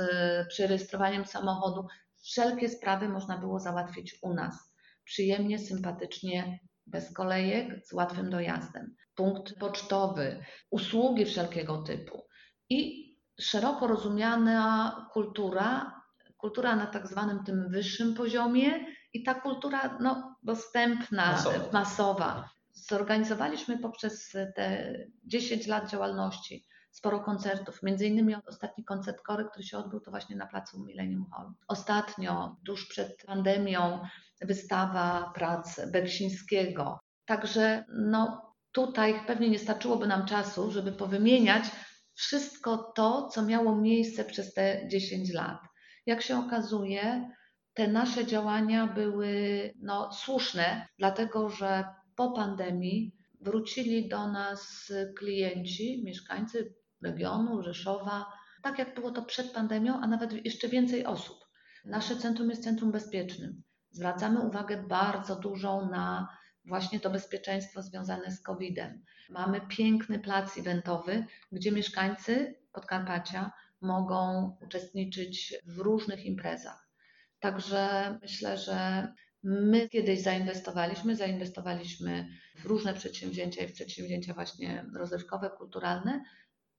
przerejestrowaniem 0.47 1.25
samochodu, 1.25 1.87
wszelkie 2.23 2.69
sprawy 2.69 3.09
można 3.09 3.37
było 3.37 3.59
załatwić 3.59 4.19
u 4.21 4.33
nas. 4.33 4.73
Przyjemnie, 5.03 5.59
sympatycznie, 5.59 6.59
bez 6.89 7.13
kolejek, 7.13 7.85
z 7.85 7.93
łatwym 7.93 8.29
dojazdem. 8.29 8.95
Punkt 9.15 9.59
pocztowy, 9.59 10.43
usługi 10.69 11.25
wszelkiego 11.25 11.77
typu 11.77 12.27
i 12.69 13.09
szeroko 13.39 13.87
rozumiana 13.87 15.07
kultura, 15.13 15.93
kultura 16.37 16.75
na 16.75 16.87
tak 16.87 17.07
zwanym 17.07 17.43
tym 17.43 17.69
wyższym 17.69 18.13
poziomie 18.13 18.85
i 19.13 19.23
ta 19.23 19.33
kultura 19.33 19.97
no, 20.01 20.35
dostępna, 20.43 21.31
masowa. 21.31 21.71
masowa. 21.73 22.49
Zorganizowaliśmy 22.73 23.77
poprzez 23.77 24.31
te 24.55 24.95
10 25.23 25.67
lat 25.67 25.89
działalności 25.89 26.65
sporo 26.91 27.19
koncertów, 27.19 27.83
między 27.83 28.07
innymi 28.07 28.35
ostatni 28.47 28.83
koncert 28.83 29.21
Kory, 29.21 29.45
który 29.45 29.63
się 29.63 29.77
odbył 29.77 29.99
to 29.99 30.11
właśnie 30.11 30.35
na 30.35 30.47
placu 30.47 30.79
Millennium 30.79 31.25
Hall. 31.31 31.51
Ostatnio, 31.67 32.57
tuż 32.65 32.87
przed 32.87 33.23
pandemią, 33.25 33.99
wystawa 34.41 35.31
prac 35.35 35.81
Beksińskiego. 35.91 36.99
Także 37.25 37.85
no, 37.89 38.53
tutaj 38.71 39.25
pewnie 39.27 39.49
nie 39.49 39.59
starczyłoby 39.59 40.07
nam 40.07 40.25
czasu, 40.25 40.71
żeby 40.71 40.91
powymieniać 40.91 41.63
wszystko 42.13 42.91
to, 42.95 43.27
co 43.27 43.41
miało 43.41 43.75
miejsce 43.75 44.25
przez 44.25 44.53
te 44.53 44.87
10 44.87 45.33
lat. 45.33 45.59
Jak 46.05 46.21
się 46.21 46.39
okazuje, 46.39 47.29
te 47.73 47.87
nasze 47.87 48.25
działania 48.25 48.87
były 48.87 49.33
no, 49.81 50.11
słuszne, 50.11 50.87
dlatego 50.97 51.49
że 51.49 51.85
po 52.15 52.31
pandemii 52.31 53.15
wrócili 53.41 54.09
do 54.09 54.31
nas 54.31 54.91
klienci, 55.17 56.03
mieszkańcy 56.05 56.73
regionu, 57.01 57.63
Rzeszowa, 57.63 58.25
tak 58.63 58.79
jak 58.79 58.95
było 58.95 59.11
to 59.11 59.21
przed 59.21 59.51
pandemią, 59.51 59.99
a 60.01 60.07
nawet 60.07 60.45
jeszcze 60.45 60.67
więcej 60.67 61.05
osób. 61.05 61.37
Nasze 61.85 62.15
centrum 62.15 62.49
jest 62.49 62.63
centrum 62.63 62.91
bezpiecznym. 62.91 63.63
Zwracamy 63.91 64.39
uwagę 64.39 64.83
bardzo 64.87 65.35
dużą 65.35 65.89
na 65.89 66.27
właśnie 66.65 66.99
to 66.99 67.09
bezpieczeństwo 67.09 67.81
związane 67.81 68.31
z 68.31 68.41
COVID-em. 68.41 69.03
Mamy 69.29 69.61
piękny 69.61 70.19
plac 70.19 70.57
eventowy, 70.57 71.25
gdzie 71.51 71.71
mieszkańcy 71.71 72.55
Podkarpacia 72.71 73.51
mogą 73.81 74.51
uczestniczyć 74.61 75.55
w 75.65 75.79
różnych 75.79 76.25
imprezach. 76.25 76.89
Także 77.39 78.17
myślę, 78.21 78.57
że 78.57 79.07
my 79.43 79.89
kiedyś 79.89 80.21
zainwestowaliśmy, 80.21 81.15
zainwestowaliśmy 81.15 82.27
w 82.55 82.65
różne 82.65 82.93
przedsięwzięcia 82.93 83.63
i 83.63 83.67
w 83.67 83.73
przedsięwzięcia 83.73 84.33
właśnie 84.33 84.85
rozrywkowe, 84.95 85.49
kulturalne. 85.49 86.23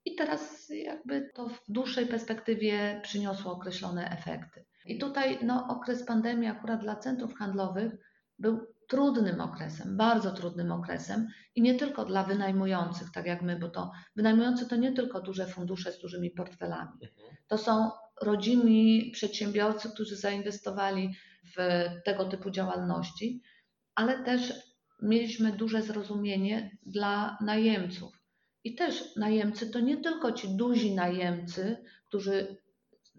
I 0.04 0.14
teraz 0.14 0.68
jakby 0.68 1.30
to 1.34 1.48
w 1.48 1.60
dłuższej 1.68 2.06
perspektywie 2.06 3.00
przyniosło 3.02 3.52
określone 3.52 4.10
efekty. 4.10 4.64
I 4.86 4.98
tutaj 4.98 5.38
no, 5.42 5.66
okres 5.68 6.04
pandemii 6.06 6.48
akurat 6.48 6.80
dla 6.80 6.96
centrów 6.96 7.34
handlowych 7.34 7.92
był 8.38 8.66
trudnym 8.88 9.40
okresem, 9.40 9.96
bardzo 9.96 10.30
trudnym 10.30 10.72
okresem 10.72 11.28
i 11.54 11.62
nie 11.62 11.74
tylko 11.74 12.04
dla 12.04 12.24
wynajmujących, 12.24 13.08
tak 13.14 13.26
jak 13.26 13.42
my, 13.42 13.58
bo 13.58 13.68
to 13.68 13.90
wynajmujący 14.16 14.66
to 14.66 14.76
nie 14.76 14.92
tylko 14.92 15.20
duże 15.20 15.46
fundusze 15.46 15.92
z 15.92 15.98
dużymi 15.98 16.30
portfelami. 16.30 16.92
Mhm. 17.02 17.36
To 17.48 17.58
są 17.58 17.90
rodzimi 18.22 19.10
przedsiębiorcy, 19.12 19.90
którzy 19.90 20.16
zainwestowali 20.16 21.14
w 21.56 21.86
tego 22.04 22.24
typu 22.24 22.50
działalności, 22.50 23.42
ale 23.94 24.24
też 24.24 24.52
mieliśmy 25.02 25.52
duże 25.52 25.82
zrozumienie 25.82 26.78
dla 26.86 27.38
najemców. 27.40 28.12
I 28.64 28.74
też 28.74 29.16
najemcy 29.16 29.70
to 29.70 29.80
nie 29.80 29.96
tylko 29.96 30.32
ci 30.32 30.56
duzi 30.56 30.94
najemcy, 30.94 31.84
którzy 32.08 32.56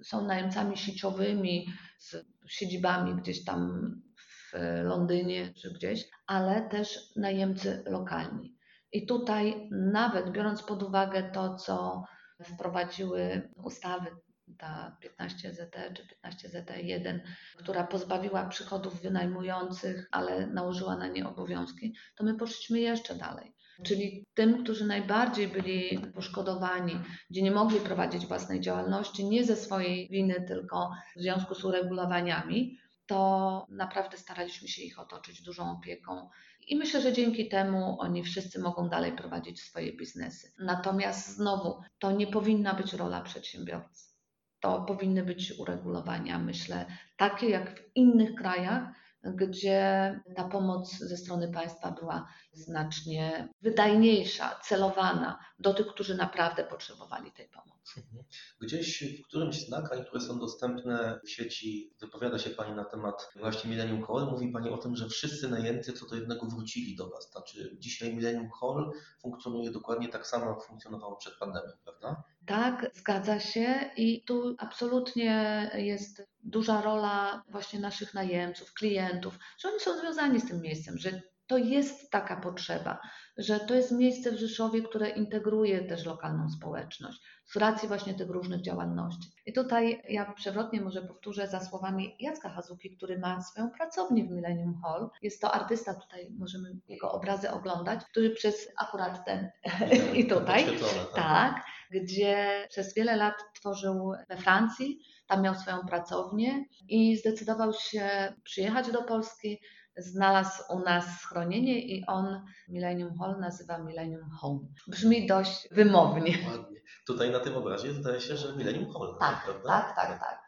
są 0.04 0.28
najemcami 0.28 0.78
sieciowymi 0.78 1.68
z 2.00 2.16
siedzibami 2.48 3.16
gdzieś 3.16 3.44
tam 3.44 3.92
w 4.18 4.54
Londynie 4.84 5.54
czy 5.54 5.74
gdzieś, 5.74 6.10
ale 6.28 6.70
też 6.70 7.00
najemcy 7.16 7.84
lokalni. 7.88 8.58
I 8.92 9.06
tutaj, 9.06 9.70
nawet 9.72 10.32
biorąc 10.32 10.64
pod 10.64 10.84
uwagę 10.84 11.32
to, 11.34 11.56
co 11.56 12.04
wprowadziły 12.44 13.50
ustawy, 13.56 14.12
ta 14.58 14.98
15 15.02 15.54
ZT 15.54 15.94
czy 15.94 16.08
15 16.08 16.50
ZT1, 16.50 17.20
która 17.58 17.88
pozbawiła 17.88 18.46
przychodów 18.46 19.02
wynajmujących, 19.02 20.08
ale 20.12 20.48
nałożyła 20.48 20.96
na 20.96 21.08
nie 21.08 21.28
obowiązki, 21.28 21.96
to 22.16 22.24
my 22.24 22.36
poszliśmy 22.36 22.80
jeszcze 22.80 23.16
dalej. 23.16 23.54
Czyli 23.84 24.26
tym, 24.34 24.63
którzy 24.63 24.86
najbardziej 24.86 25.48
byli 25.48 26.00
poszkodowani, 26.15 27.00
gdzie 27.30 27.41
nie 27.41 27.52
mogli 27.52 27.80
prowadzić 27.80 28.26
własnej 28.26 28.60
działalności, 28.60 29.26
nie 29.26 29.44
ze 29.44 29.56
swojej 29.56 30.10
winy, 30.10 30.46
tylko 30.48 30.91
w 31.15 31.22
związku 31.22 31.56
z 31.56 31.63
uregulowaniami, 31.63 32.78
to 33.06 33.65
naprawdę 33.70 34.17
staraliśmy 34.17 34.67
się 34.67 34.82
ich 34.82 35.00
otoczyć 35.00 35.41
dużą 35.41 35.72
opieką. 35.72 36.30
I 36.67 36.76
myślę, 36.76 37.02
że 37.02 37.13
dzięki 37.13 37.50
temu 37.50 37.98
oni 38.00 38.24
wszyscy 38.24 38.60
mogą 38.60 38.89
dalej 38.89 39.12
prowadzić 39.12 39.62
swoje 39.62 39.98
biznesy. 39.98 40.52
Natomiast 40.60 41.36
znowu, 41.36 41.82
to 42.00 42.12
nie 42.12 42.28
powinna 42.28 42.74
być 42.74 42.94
rola 42.94 43.22
przedsiębiorcy. 43.22 44.12
To 44.60 44.82
powinny 44.82 45.24
być 45.24 45.60
uregulowania, 45.60 46.39
myślę, 46.39 46.86
takie 47.17 47.50
jak 47.50 47.80
w 47.80 47.96
innych 47.96 48.36
krajach, 48.36 48.84
gdzie 49.24 50.20
ta 50.36 50.44
pomoc 50.44 50.98
ze 50.98 51.18
strony 51.18 51.52
państwa 51.52 51.92
była 51.92 52.28
znacznie 52.54 53.50
wydajniejsza, 53.62 54.60
celowana 54.64 55.40
do 55.60 55.74
tych, 55.74 55.88
którzy 55.88 56.16
naprawdę 56.16 56.64
potrzebowali 56.64 57.32
tej 57.32 57.50
pomocy. 57.50 58.00
Mhm. 58.00 58.24
Gdzieś 58.62 59.04
w 59.20 59.28
którymś 59.28 59.66
z 59.66 59.70
nagrań, 59.70 60.06
które 60.06 60.22
są 60.22 60.40
dostępne 60.40 61.20
w 61.26 61.30
sieci, 61.30 61.94
wypowiada 62.00 62.40
się 62.40 62.50
Pani 62.50 62.76
na 62.76 62.86
temat 62.86 63.30
właśnie 63.36 63.70
Millennium 63.70 64.06
Hall. 64.06 64.28
Mówi 64.32 64.52
Pani 64.52 64.70
o 64.70 64.78
tym, 64.78 64.96
że 64.96 65.10
wszyscy 65.10 65.48
najemcy 65.48 65.94
co 65.94 66.06
do 66.06 66.16
jednego 66.16 66.46
wrócili 66.46 66.96
do 66.96 67.10
Was. 67.10 67.32
Znaczy 67.32 67.76
dzisiaj 67.80 68.16
Millennium 68.16 68.50
Hall 68.62 68.92
funkcjonuje 69.22 69.72
dokładnie 69.72 70.10
tak 70.10 70.28
samo, 70.28 70.50
jak 70.50 70.64
funkcjonowało 70.64 71.16
przed 71.16 71.34
pandemią, 71.38 71.72
prawda? 71.84 72.24
Tak, 72.45 72.91
zgadza 72.93 73.39
się 73.39 73.89
i 73.97 74.23
tu 74.23 74.56
absolutnie 74.58 75.69
jest 75.73 76.23
duża 76.43 76.82
rola 76.82 77.43
właśnie 77.49 77.80
naszych 77.80 78.13
najemców, 78.13 78.73
klientów, 78.73 79.39
że 79.58 79.69
oni 79.69 79.80
są 79.80 79.99
związani 79.99 80.39
z 80.39 80.47
tym 80.47 80.62
miejscem, 80.62 80.97
że 80.97 81.21
to 81.47 81.58
jest 81.58 82.12
taka 82.12 82.36
potrzeba, 82.36 83.01
że 83.41 83.60
to 83.60 83.73
jest 83.73 83.91
miejsce 83.91 84.32
w 84.32 84.39
Rzeszowie, 84.39 84.82
które 84.82 85.10
integruje 85.10 85.82
też 85.82 86.06
lokalną 86.06 86.49
społeczność 86.49 87.21
z 87.45 87.56
racji 87.56 87.88
właśnie 87.88 88.13
tych 88.13 88.30
różnych 88.30 88.62
działalności. 88.62 89.32
I 89.45 89.54
tutaj 89.54 90.01
ja 90.10 90.34
przewrotnie 90.34 90.82
może 90.82 91.01
powtórzę 91.01 91.47
za 91.47 91.60
słowami 91.60 92.15
Jacka 92.19 92.49
Hazuki, 92.49 92.97
który 92.97 93.19
ma 93.19 93.41
swoją 93.41 93.69
pracownię 93.69 94.23
w 94.23 94.32
Millennium 94.32 94.82
Hall. 94.84 95.10
Jest 95.21 95.41
to 95.41 95.51
artysta, 95.51 95.93
tutaj 95.93 96.27
możemy 96.39 96.69
jego 96.88 97.12
obrazy 97.12 97.51
oglądać, 97.51 98.06
który 98.06 98.30
przez 98.30 98.67
akurat 98.77 99.25
ten 99.25 99.49
i 100.19 100.27
tutaj, 100.27 100.65
tak. 100.65 101.15
tak, 101.15 101.65
gdzie 101.91 102.65
przez 102.69 102.93
wiele 102.93 103.15
lat 103.15 103.36
tworzył 103.56 104.13
we 104.30 104.38
Francji, 104.38 104.99
tam 105.27 105.41
miał 105.41 105.56
swoją 105.56 105.80
pracownię 105.80 106.65
i 106.88 107.17
zdecydował 107.17 107.73
się 107.73 108.34
przyjechać 108.43 108.91
do 108.91 109.04
Polski, 109.04 109.60
znalazł 109.97 110.63
u 110.69 110.80
nas 110.80 111.06
schronienie 111.21 111.82
i 111.82 112.06
on 112.06 112.41
Millennium 112.69 113.17
Hall 113.19 113.39
nazywa 113.39 113.77
Millennium 113.77 114.30
Home. 114.30 114.60
Brzmi 114.88 115.27
dość 115.27 115.67
wymownie. 115.71 116.38
Ładnie. 116.47 116.82
Tutaj 117.08 117.32
na 117.32 117.39
tym 117.39 117.56
obrazie 117.56 117.93
zdaje 117.93 118.21
się, 118.21 118.38
że 118.38 118.56
Millennium 118.56 118.93
Hall, 118.93 119.15
tak, 119.19 119.43
prawda? 119.45 119.69
Tak, 119.69 119.95
tak, 119.95 120.19
tak, 120.19 120.19
tak. 120.19 120.41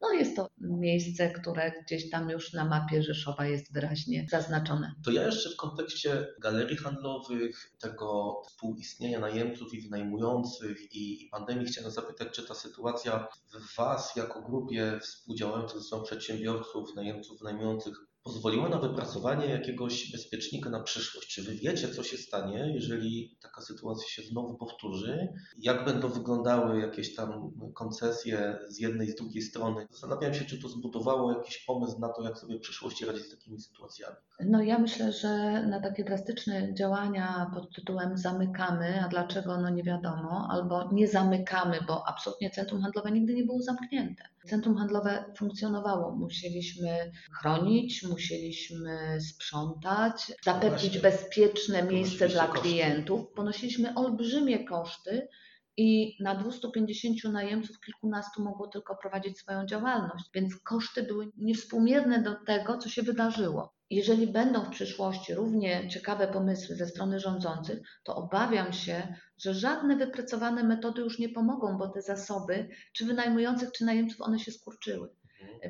No 0.00 0.12
jest 0.12 0.36
to 0.36 0.48
miejsce, 0.60 1.30
które 1.30 1.72
gdzieś 1.86 2.10
tam 2.10 2.30
już 2.30 2.52
na 2.52 2.64
mapie 2.64 3.02
Rzeszowa 3.02 3.46
jest 3.46 3.72
wyraźnie 3.72 4.26
zaznaczone. 4.30 4.94
To 5.04 5.10
ja 5.10 5.26
jeszcze 5.26 5.50
w 5.50 5.56
kontekście 5.56 6.26
galerii 6.40 6.76
handlowych, 6.76 7.76
tego 7.80 8.40
współistnienia 8.46 9.18
najemców 9.18 9.74
i 9.74 9.80
wynajmujących 9.80 10.94
i, 10.94 11.28
pandemii 11.32 11.66
chciałem 11.66 11.90
zapytać, 11.90 12.28
czy 12.30 12.46
ta 12.46 12.54
sytuacja 12.54 13.28
w 13.52 13.76
Was 13.76 14.16
jako 14.16 14.42
grupie 14.42 14.98
współdziałających 15.02 15.78
ze 15.78 15.84
sobą 15.84 16.04
przedsiębiorców, 16.04 16.94
najemców, 16.94 17.38
wynajmujących 17.38 17.94
pozwoliła 18.26 18.68
na 18.68 18.78
wypracowanie 18.78 19.46
jakiegoś 19.46 20.12
bezpiecznika 20.12 20.70
na 20.70 20.80
przyszłość. 20.82 21.28
Czy 21.28 21.42
wy 21.42 21.54
wiecie, 21.54 21.88
co 21.88 22.02
się 22.02 22.16
stanie, 22.16 22.72
jeżeli 22.74 23.36
taka 23.42 23.60
sytuacja 23.60 24.08
się 24.08 24.22
znowu 24.22 24.56
powtórzy? 24.56 25.28
Jak 25.58 25.84
będą 25.84 26.08
wyglądały 26.08 26.80
jakieś 26.80 27.14
tam 27.14 27.52
koncesje 27.74 28.58
z 28.68 28.80
jednej 28.80 29.08
i 29.08 29.10
z 29.10 29.14
drugiej 29.14 29.42
strony? 29.42 29.86
Zastanawiam 29.90 30.34
się, 30.34 30.44
czy 30.44 30.62
to 30.62 30.68
zbudowało 30.68 31.32
jakiś 31.32 31.64
pomysł 31.64 32.00
na 32.00 32.08
to, 32.08 32.22
jak 32.22 32.38
sobie 32.38 32.58
w 32.58 32.60
przyszłości 32.60 33.06
radzić 33.06 33.26
z 33.26 33.30
takimi 33.30 33.60
sytuacjami. 33.60 34.16
No 34.40 34.62
ja 34.62 34.78
myślę, 34.78 35.12
że 35.12 35.62
na 35.66 35.80
takie 35.80 36.04
drastyczne 36.04 36.74
działania 36.74 37.50
pod 37.54 37.74
tytułem 37.74 38.18
zamykamy, 38.18 39.04
a 39.04 39.08
dlaczego, 39.08 39.60
no 39.60 39.70
nie 39.70 39.82
wiadomo, 39.82 40.48
albo 40.50 40.92
nie 40.92 41.08
zamykamy, 41.08 41.78
bo 41.86 42.08
absolutnie 42.08 42.50
centrum 42.50 42.82
handlowe 42.82 43.10
nigdy 43.10 43.34
nie 43.34 43.44
było 43.44 43.62
zamknięte. 43.62 44.24
Centrum 44.46 44.76
handlowe 44.76 45.24
funkcjonowało, 45.36 46.16
musieliśmy 46.16 47.12
chronić, 47.40 48.02
musieliśmy 48.02 49.18
sprzątać, 49.20 50.32
zapewnić 50.44 50.98
bezpieczne 50.98 51.82
miejsce 51.82 52.28
dla 52.28 52.46
klientów. 52.46 53.20
Ponosiliśmy 53.34 53.94
olbrzymie 53.94 54.64
koszty 54.64 55.28
i 55.76 56.16
na 56.20 56.34
250 56.34 57.24
najemców 57.24 57.80
kilkunastu 57.80 58.42
mogło 58.42 58.68
tylko 58.68 58.96
prowadzić 58.96 59.38
swoją 59.38 59.66
działalność, 59.66 60.24
więc 60.34 60.56
koszty 60.56 61.02
były 61.02 61.32
niewspółmierne 61.36 62.22
do 62.22 62.34
tego, 62.34 62.78
co 62.78 62.88
się 62.88 63.02
wydarzyło. 63.02 63.76
Jeżeli 63.90 64.26
będą 64.26 64.64
w 64.64 64.70
przyszłości 64.70 65.34
równie 65.34 65.88
ciekawe 65.88 66.28
pomysły 66.28 66.76
ze 66.76 66.86
strony 66.86 67.20
rządzących, 67.20 67.78
to 68.04 68.16
obawiam 68.16 68.72
się, 68.72 69.14
że 69.38 69.54
żadne 69.54 69.96
wypracowane 69.96 70.64
metody 70.64 71.02
już 71.02 71.18
nie 71.18 71.28
pomogą, 71.28 71.78
bo 71.78 71.88
te 71.88 72.02
zasoby, 72.02 72.68
czy 72.92 73.04
wynajmujących, 73.04 73.72
czy 73.72 73.84
najemców, 73.84 74.20
one 74.20 74.38
się 74.38 74.52
skurczyły. 74.52 75.08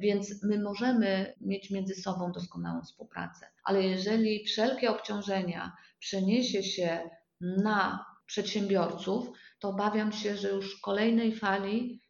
Więc 0.01 0.43
my 0.43 0.63
możemy 0.63 1.35
mieć 1.41 1.71
między 1.71 1.95
sobą 1.95 2.33
doskonałą 2.33 2.83
współpracę, 2.83 3.47
ale 3.65 3.83
jeżeli 3.83 4.45
wszelkie 4.45 4.91
obciążenia 4.91 5.73
przeniesie 5.99 6.63
się 6.63 7.11
na 7.41 8.05
przedsiębiorców, 8.27 9.29
to 9.59 9.69
obawiam 9.69 10.13
się, 10.13 10.37
że 10.37 10.49
już 10.49 10.81
kolejnej 10.81 11.35
fali 11.37 12.01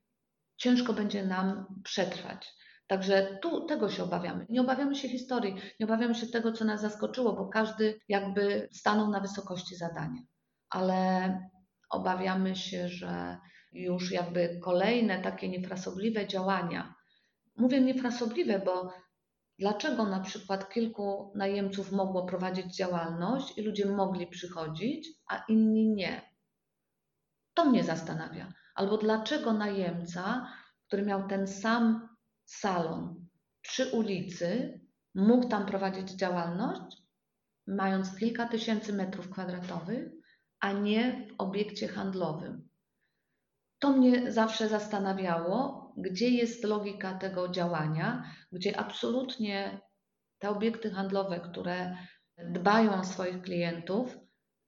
ciężko 0.57 0.93
będzie 0.93 1.27
nam 1.27 1.67
przetrwać. 1.85 2.57
Także 2.87 3.39
tu 3.43 3.67
tego 3.67 3.91
się 3.91 4.05
obawiamy. 4.05 4.47
Nie 4.49 4.61
obawiamy 4.61 4.95
się 4.95 5.09
historii, 5.09 5.55
nie 5.81 5.87
obawiamy 5.87 6.15
się 6.15 6.27
tego, 6.27 6.53
co 6.53 6.65
nas 6.65 6.81
zaskoczyło, 6.81 7.33
bo 7.33 7.49
każdy 7.49 8.01
jakby 8.09 8.69
stanął 8.73 9.11
na 9.11 9.21
wysokości 9.21 9.77
zadania. 9.77 10.21
Ale 10.71 11.39
obawiamy 11.91 12.57
się, 12.57 12.89
że 12.89 13.39
już 13.73 14.11
jakby 14.11 14.61
kolejne 14.63 15.23
takie 15.23 15.49
niefrasobliwe 15.49 16.27
działania, 16.27 16.95
mówię 17.57 17.81
niefrasobliwe, 17.81 18.59
bo 18.59 18.93
dlaczego 19.59 20.05
na 20.05 20.21
przykład 20.21 20.69
kilku 20.69 21.33
najemców 21.35 21.93
mogło 21.93 22.27
prowadzić 22.27 22.77
działalność 22.77 23.59
i 23.59 23.63
ludzie 23.63 23.87
mogli 23.87 24.27
przychodzić, 24.27 25.09
a 25.27 25.45
inni 25.49 25.89
nie? 25.89 26.37
To 27.55 27.65
mnie 27.65 27.85
zastanawia. 27.85 28.53
Albo 28.75 28.97
dlaczego 28.97 29.53
najemca, 29.53 30.53
który 30.87 31.03
miał 31.03 31.29
ten 31.29 31.47
sam 31.47 32.09
salon 32.45 33.27
przy 33.61 33.91
ulicy, 33.91 34.81
mógł 35.15 35.49
tam 35.49 35.67
prowadzić 35.67 36.11
działalność, 36.11 36.97
mając 37.67 38.17
kilka 38.17 38.49
tysięcy 38.49 38.93
metrów 38.93 39.31
kwadratowych, 39.31 40.13
a 40.61 40.73
nie 40.73 41.27
w 41.29 41.35
obiekcie 41.39 41.89
handlowym. 41.89 42.69
To 43.79 43.93
mnie 43.93 44.33
zawsze 44.33 44.69
zastanawiało, 44.69 45.86
gdzie 45.97 46.29
jest 46.29 46.65
logika 46.65 47.15
tego 47.15 47.49
działania, 47.49 48.25
gdzie 48.53 48.81
absolutnie 48.81 49.81
te 50.39 50.51
obiekty 50.51 50.91
handlowe, 50.91 51.41
które 51.41 51.97
dbają 52.39 52.95
o 52.95 53.05
swoich 53.05 53.43
klientów, 53.43 54.19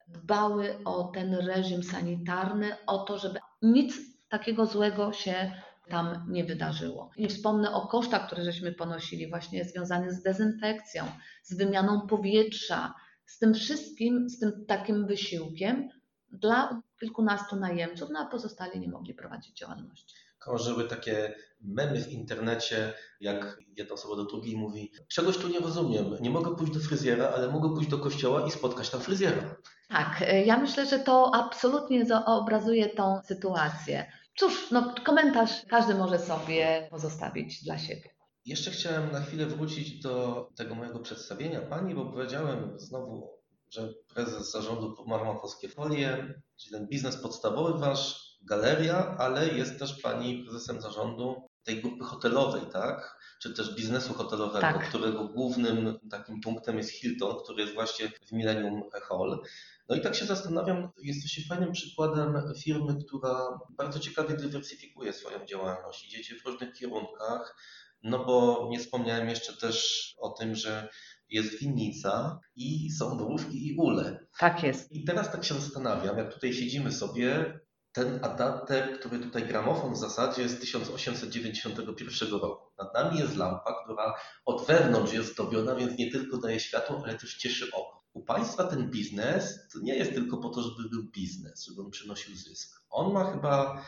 dbały 0.09 0.85
o 0.85 1.05
ten 1.05 1.35
reżim 1.35 1.83
sanitarny, 1.83 2.77
o 2.87 2.99
to, 2.99 3.19
żeby 3.19 3.39
nic 3.63 3.97
takiego 4.29 4.67
złego 4.67 5.13
się 5.13 5.53
tam 5.89 6.27
nie 6.29 6.45
wydarzyło. 6.45 7.11
Nie 7.19 7.29
wspomnę 7.29 7.73
o 7.75 7.87
kosztach, 7.87 8.27
które 8.27 8.45
żeśmy 8.45 8.73
ponosili, 8.73 9.31
właśnie 9.31 9.65
związanych 9.65 10.13
z 10.13 10.23
dezynfekcją, 10.23 11.05
z 11.43 11.57
wymianą 11.57 12.07
powietrza, 12.07 12.95
z 13.27 13.39
tym 13.39 13.55
wszystkim, 13.55 14.29
z 14.29 14.39
tym 14.39 14.65
takim 14.67 15.07
wysiłkiem, 15.07 15.89
dla 16.33 16.83
kilkunastu 17.01 17.57
najemców, 17.57 18.09
no 18.13 18.21
a 18.21 18.27
pozostali 18.27 18.81
nie 18.81 18.89
mogli 18.89 19.15
prowadzić 19.15 19.59
działalności. 19.59 20.15
Krążyły 20.49 20.85
takie 20.85 21.35
memy 21.61 22.03
w 22.03 22.13
internecie, 22.13 22.93
jak 23.21 23.59
jedna 23.77 23.95
osoba 23.95 24.17
do 24.17 24.25
drugiej 24.25 24.57
mówi: 24.57 24.93
Czegoś 25.09 25.39
tu 25.39 25.49
nie 25.49 25.61
rozumiem, 25.61 26.17
nie 26.21 26.31
mogę 26.31 26.57
pójść 26.57 26.73
do 26.73 26.81
fryzjera, 26.81 27.29
ale 27.37 27.49
mogę 27.49 27.75
pójść 27.75 27.91
do 27.91 27.99
kościoła 27.99 28.47
i 28.47 28.51
spotkać 28.51 28.91
tam 28.91 29.01
fryzjera. 29.01 29.57
Tak, 29.89 30.25
ja 30.47 30.57
myślę, 30.57 30.87
że 30.87 30.99
to 30.99 31.35
absolutnie 31.35 32.07
obrazuje 32.27 32.89
tą 32.89 33.21
sytuację. 33.25 34.13
Cóż, 34.37 34.71
no, 34.71 34.95
komentarz 35.05 35.51
każdy 35.69 35.95
może 35.95 36.19
sobie 36.19 36.89
pozostawić 36.91 37.65
dla 37.65 37.79
siebie. 37.79 38.11
Jeszcze 38.45 38.71
chciałem 38.71 39.13
na 39.13 39.21
chwilę 39.21 39.47
wrócić 39.47 40.03
do 40.03 40.49
tego 40.57 40.75
mojego 40.75 40.99
przedstawienia 40.99 41.61
Pani, 41.61 41.95
bo 41.95 42.07
powiedziałem 42.07 42.73
znowu, 42.77 43.31
że 43.71 43.95
prezes 44.15 44.51
zarządu 44.51 44.95
ma 45.07 45.35
polskie 45.35 45.69
folie, 45.69 46.35
czyli 46.57 46.73
ten 46.73 46.87
biznes 46.87 47.17
podstawowy 47.17 47.79
Wasz, 47.79 48.28
galeria, 48.49 49.17
ale 49.19 49.49
jest 49.49 49.79
też 49.79 50.03
Pani 50.03 50.45
prezesem 50.45 50.81
zarządu 50.81 51.49
tej 51.65 51.83
grupy 51.83 52.05
hotelowej, 52.05 52.63
tak? 52.73 53.19
Czy 53.43 53.55
też 53.55 53.75
biznesu 53.75 54.15
hotelowego, 54.15 54.61
tak. 54.61 54.89
którego 54.89 55.25
głównym 55.25 55.99
takim 56.11 56.41
punktem 56.41 56.79
jest 56.79 56.91
Hilton, 56.91 57.37
który 57.45 57.63
jest 57.63 57.75
właśnie 57.75 58.09
w 58.27 58.33
Millennium 58.33 58.83
Hall. 59.09 59.43
No 59.89 59.97
i 59.97 60.01
tak 60.01 60.15
się 60.15 60.25
zastanawiam, 60.25 60.91
jesteście 61.03 61.43
fajnym 61.49 61.73
przykładem 61.73 62.43
firmy, 62.63 62.97
która 63.07 63.59
bardzo 63.71 63.99
ciekawie 63.99 64.37
dywersyfikuje 64.37 65.13
swoją 65.13 65.47
działalność. 65.47 66.07
Idziecie 66.07 66.35
w 66.35 66.47
różnych 66.47 66.73
kierunkach, 66.73 67.57
no 68.03 68.25
bo 68.25 68.69
nie 68.71 68.79
wspomniałem 68.79 69.29
jeszcze 69.29 69.57
też 69.57 70.15
o 70.19 70.31
tym, 70.31 70.55
że 70.55 70.89
jest 71.31 71.59
winnica 71.59 72.41
i 72.57 72.91
są 72.91 73.19
borówki 73.19 73.67
i 73.67 73.77
ule. 73.77 74.27
Tak 74.39 74.63
jest. 74.63 74.93
I 74.93 75.05
teraz 75.05 75.33
tak 75.33 75.45
się 75.45 75.55
zastanawiam, 75.55 76.19
jak 76.19 76.35
tutaj 76.35 76.55
siedzimy 76.55 76.93
sobie, 76.93 77.58
ten 77.99 78.25
adapter, 78.25 78.99
który 78.99 79.19
tutaj 79.19 79.47
gramofon 79.47 79.95
w 79.95 79.97
zasadzie 79.97 80.43
jest 80.43 80.57
z 80.57 80.61
1891 80.61 82.31
roku. 82.31 82.73
Nad 82.79 82.95
nami 82.95 83.19
jest 83.19 83.37
lampa, 83.37 83.85
która 83.85 84.15
od 84.45 84.67
wewnątrz 84.67 85.13
jest 85.13 85.33
zdobiona, 85.33 85.75
więc 85.75 85.99
nie 85.99 86.11
tylko 86.11 86.37
daje 86.37 86.61
światło, 86.61 87.01
ale 87.05 87.15
też 87.15 87.37
cieszy 87.37 87.71
oko. 87.73 88.05
U 88.13 88.23
Państwa 88.23 88.65
ten 88.65 88.91
biznes 88.91 89.69
to 89.73 89.79
nie 89.83 89.95
jest 89.95 90.13
tylko 90.13 90.37
po 90.37 90.49
to, 90.49 90.63
żeby 90.63 90.89
był 90.89 91.03
biznes, 91.11 91.65
żeby 91.65 91.83
on 91.83 91.91
przynosił 91.91 92.37
zysk. 92.37 92.83
On 92.91 93.13
ma 93.13 93.33
chyba 93.33 93.85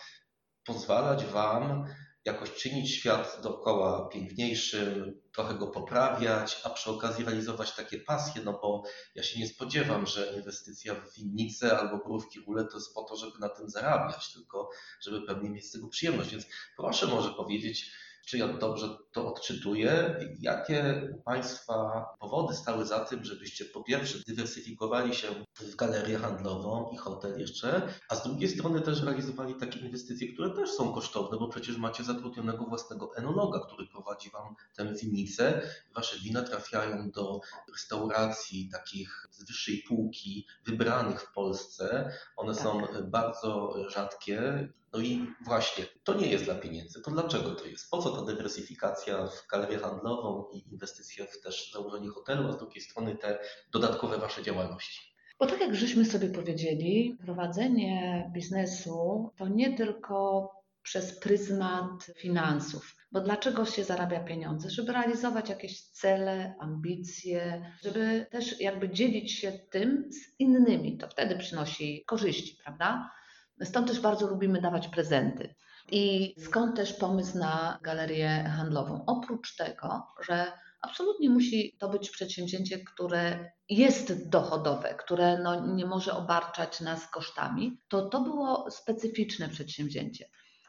pozwalać 0.65 1.27
Wam 1.27 1.87
jakoś 2.25 2.53
czynić 2.53 2.91
świat 2.91 3.41
dookoła 3.43 4.09
piękniejszym, 4.09 5.21
trochę 5.33 5.55
go 5.55 5.67
poprawiać, 5.67 6.61
a 6.65 6.71
przy 6.71 6.91
okazji 6.91 7.25
realizować 7.25 7.75
takie 7.75 7.99
pasje, 7.99 8.43
no 8.45 8.53
bo 8.53 8.83
ja 9.15 9.23
się 9.23 9.41
nie 9.41 9.49
spodziewam, 9.49 10.07
że 10.07 10.33
inwestycja 10.37 10.95
w 10.95 11.15
winnicę 11.15 11.79
albo 11.79 11.99
borówki 11.99 12.41
ule 12.41 12.65
to 12.65 12.77
jest 12.77 12.95
po 12.95 13.03
to, 13.03 13.17
żeby 13.17 13.39
na 13.39 13.49
tym 13.49 13.71
zarabiać, 13.71 14.33
tylko 14.33 14.71
żeby 15.01 15.27
pewnie 15.27 15.51
mieć 15.51 15.67
z 15.67 15.73
tego 15.73 15.89
przyjemność. 15.89 16.31
Więc 16.31 16.47
proszę 16.77 17.07
może 17.07 17.31
powiedzieć, 17.31 17.93
czy 18.27 18.39
ja 18.39 18.49
dobrze 18.49 18.99
to 19.13 19.29
odczytuję? 19.29 20.21
Jakie 20.41 21.09
u 21.19 21.23
Państwa 21.23 22.07
powody 22.21 22.55
stały 22.55 22.87
za 22.87 23.05
tym, 23.05 23.25
żebyście 23.25 23.65
po 23.65 23.83
pierwsze 23.83 24.19
dywersyfikowali 24.29 25.15
się 25.15 25.29
w 25.61 25.77
galerię 25.77 26.19
handlową 26.19 26.91
i 26.93 26.97
hotel 26.97 27.41
jeszcze, 27.41 27.95
a 28.09 28.15
z 28.15 28.23
drugiej 28.23 28.49
strony 28.49 28.81
też 28.81 29.03
realizowali 29.03 29.55
takie 29.55 29.81
inwestycje, 29.81 30.33
które 30.33 30.51
też 30.51 30.71
są 30.71 30.93
kosztowne, 30.93 31.39
bo 31.39 31.49
przecież 31.49 31.77
macie 31.77 32.05
zatrudnionego 32.05 32.65
własnego 32.65 33.17
enologa, 33.17 33.61
który 33.67 33.87
prowadzi 33.87 34.31
Wam 34.31 34.55
tę 34.77 34.95
winnicę. 34.95 35.63
Wasze 35.95 36.19
wina 36.19 36.43
trafiają 36.43 37.11
do 37.11 37.41
restauracji 37.73 38.69
takich 38.73 39.29
z 39.31 39.45
wyższej 39.45 39.85
półki, 39.89 40.47
wybranych 40.67 41.23
w 41.23 41.33
Polsce. 41.33 42.13
One 42.37 42.55
tak. 42.55 42.63
są 42.63 42.83
bardzo 43.11 43.75
rzadkie 43.89 44.69
no 44.93 45.01
i 45.01 45.27
właśnie, 45.45 45.87
to 46.05 46.15
nie 46.15 46.27
jest 46.27 46.45
dla 46.45 46.55
pieniędzy. 46.55 47.01
To 47.03 47.11
dlaczego 47.11 47.55
to 47.55 47.65
jest? 47.67 47.91
Po 47.91 48.03
co 48.03 48.11
ta 48.11 48.23
dywersyfikacja 48.23 49.00
w 49.07 49.51
galerię 49.51 49.79
handlową 49.79 50.45
i 50.53 50.73
inwestycja 50.73 51.27
w 51.27 51.41
też 51.41 51.73
założenie 51.73 52.09
hotelu, 52.09 52.49
a 52.49 52.53
z 52.53 52.59
drugiej 52.59 52.81
strony 52.81 53.17
te 53.17 53.39
dodatkowe 53.73 54.19
wasze 54.19 54.43
działalności? 54.43 55.11
Bo 55.39 55.47
tak 55.47 55.61
jak 55.61 55.75
żeśmy 55.75 56.05
sobie 56.05 56.29
powiedzieli, 56.31 57.17
prowadzenie 57.25 58.31
biznesu 58.35 59.31
to 59.37 59.49
nie 59.49 59.77
tylko 59.77 60.51
przez 60.83 61.21
pryzmat 61.21 62.07
finansów. 62.17 62.97
Bo 63.13 63.21
dlaczego 63.21 63.65
się 63.65 63.85
zarabia 63.85 64.21
pieniądze? 64.21 64.71
Żeby 64.71 64.93
realizować 64.93 65.49
jakieś 65.49 65.83
cele, 65.83 66.55
ambicje, 66.61 67.73
żeby 67.83 68.27
też 68.31 68.61
jakby 68.61 68.89
dzielić 68.89 69.33
się 69.33 69.53
tym 69.53 70.09
z 70.13 70.41
innymi. 70.41 70.99
To 70.99 71.09
wtedy 71.09 71.37
przynosi 71.37 72.05
korzyści, 72.07 72.57
prawda? 72.65 73.11
Stąd 73.63 73.89
też 73.89 74.01
bardzo 74.01 74.27
lubimy 74.27 74.61
dawać 74.61 74.89
prezenty. 74.89 75.55
I 75.91 76.35
skąd 76.39 76.77
też 76.77 76.93
pomysł 76.93 77.39
na 77.39 77.79
galerię 77.83 78.53
handlową? 78.57 79.05
Oprócz 79.07 79.57
tego, 79.57 80.07
że 80.29 80.53
absolutnie 80.81 81.31
musi 81.31 81.77
to 81.79 81.89
być 81.89 82.11
przedsięwzięcie, 82.11 82.85
które 82.85 83.53
jest 83.69 84.29
dochodowe, 84.29 84.95
które 84.95 85.39
no 85.39 85.75
nie 85.75 85.87
może 85.87 86.13
obarczać 86.13 86.81
nas 86.81 87.11
kosztami, 87.11 87.81
to 87.89 88.09
to 88.09 88.21
było 88.21 88.71
specyficzne 88.71 89.49
przedsięwzięcie. 89.49 90.27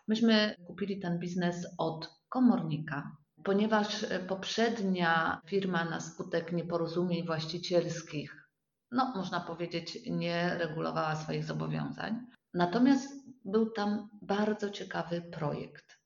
Myśmy 0.08 0.56
kupili 0.68 1.00
ten 1.00 1.20
biznes 1.20 1.68
od 1.78 2.10
komornika, 2.30 3.18
ponieważ 3.44 4.06
poprzednia 4.28 5.42
firma 5.46 5.86
na 5.86 6.00
skutek 6.00 6.52
nieporozumień 6.52 7.26
właścicielskich, 7.26 8.50
no 8.92 9.14
można 9.16 9.40
powiedzieć, 9.40 10.00
nie 10.06 10.56
regulowała 10.58 11.16
swoich 11.16 11.46
zobowiązań. 11.46 12.20
Natomiast 12.54 13.21
był 13.46 13.70
tam 13.70 14.10
bardzo 14.22 14.70
ciekawy 14.70 15.22
projekt. 15.22 16.00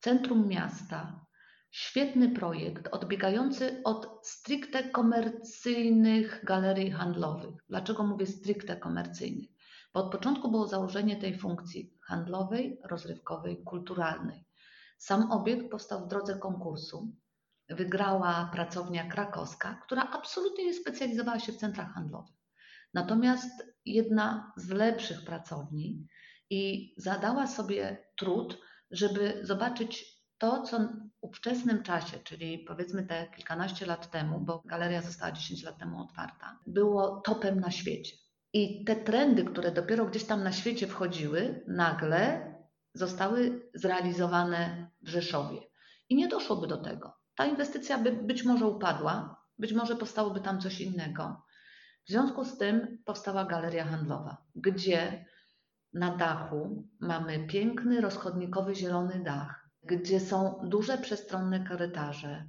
Centrum 0.00 0.48
miasta, 0.48 1.26
świetny 1.70 2.28
projekt, 2.28 2.88
odbiegający 2.88 3.80
od 3.84 4.26
stricte 4.26 4.90
komercyjnych 4.90 6.44
galerii 6.44 6.90
handlowych. 6.90 7.54
Dlaczego 7.68 8.04
mówię 8.04 8.26
stricte 8.26 8.76
komercyjnych? 8.76 9.50
Bo 9.94 10.04
od 10.04 10.12
początku 10.12 10.50
było 10.50 10.66
założenie 10.66 11.16
tej 11.16 11.38
funkcji 11.38 11.94
handlowej, 12.06 12.80
rozrywkowej, 12.84 13.62
kulturalnej. 13.64 14.44
Sam 14.98 15.32
obiekt 15.32 15.70
powstał 15.70 16.04
w 16.04 16.08
drodze 16.08 16.38
konkursu. 16.38 17.12
Wygrała 17.68 18.50
pracownia 18.52 19.10
krakowska, 19.10 19.80
która 19.86 20.02
absolutnie 20.02 20.64
nie 20.64 20.74
specjalizowała 20.74 21.38
się 21.38 21.52
w 21.52 21.56
centrach 21.56 21.94
handlowych. 21.94 22.36
Natomiast 22.94 23.66
jedna 23.84 24.52
z 24.56 24.68
lepszych 24.70 25.24
pracowni 25.24 26.06
i 26.50 26.94
zadała 26.96 27.46
sobie 27.46 28.06
trud, 28.16 28.58
żeby 28.90 29.40
zobaczyć 29.42 30.18
to, 30.38 30.62
co 30.62 30.78
w 30.78 30.84
ówczesnym 31.20 31.82
czasie, 31.82 32.18
czyli 32.18 32.58
powiedzmy 32.58 33.06
te 33.06 33.26
kilkanaście 33.36 33.86
lat 33.86 34.10
temu, 34.10 34.40
bo 34.40 34.62
galeria 34.64 35.02
została 35.02 35.32
10 35.32 35.62
lat 35.62 35.78
temu 35.78 36.02
otwarta, 36.02 36.58
było 36.66 37.20
topem 37.20 37.60
na 37.60 37.70
świecie. 37.70 38.16
I 38.52 38.84
te 38.84 38.96
trendy, 38.96 39.44
które 39.44 39.72
dopiero 39.72 40.06
gdzieś 40.06 40.24
tam 40.24 40.42
na 40.42 40.52
świecie 40.52 40.86
wchodziły, 40.86 41.64
nagle 41.66 42.54
zostały 42.94 43.70
zrealizowane 43.74 44.90
w 45.02 45.08
Rzeszowie. 45.08 45.60
I 46.08 46.16
nie 46.16 46.28
doszłoby 46.28 46.66
do 46.66 46.76
tego. 46.76 47.16
Ta 47.34 47.46
inwestycja 47.46 47.98
by 47.98 48.12
być 48.12 48.44
może 48.44 48.66
upadła, 48.66 49.42
być 49.58 49.72
może 49.72 49.96
powstałoby 49.96 50.40
tam 50.40 50.60
coś 50.60 50.80
innego. 50.80 51.42
W 52.04 52.10
związku 52.10 52.44
z 52.44 52.58
tym 52.58 53.02
powstała 53.04 53.44
galeria 53.44 53.84
handlowa, 53.84 54.36
gdzie 54.54 55.24
na 55.92 56.16
dachu 56.16 56.88
mamy 57.00 57.46
piękny, 57.46 58.00
rozchodnikowy, 58.00 58.74
zielony 58.74 59.22
dach, 59.24 59.68
gdzie 59.82 60.20
są 60.20 60.60
duże 60.64 60.98
przestronne 60.98 61.64
korytarze, 61.64 62.48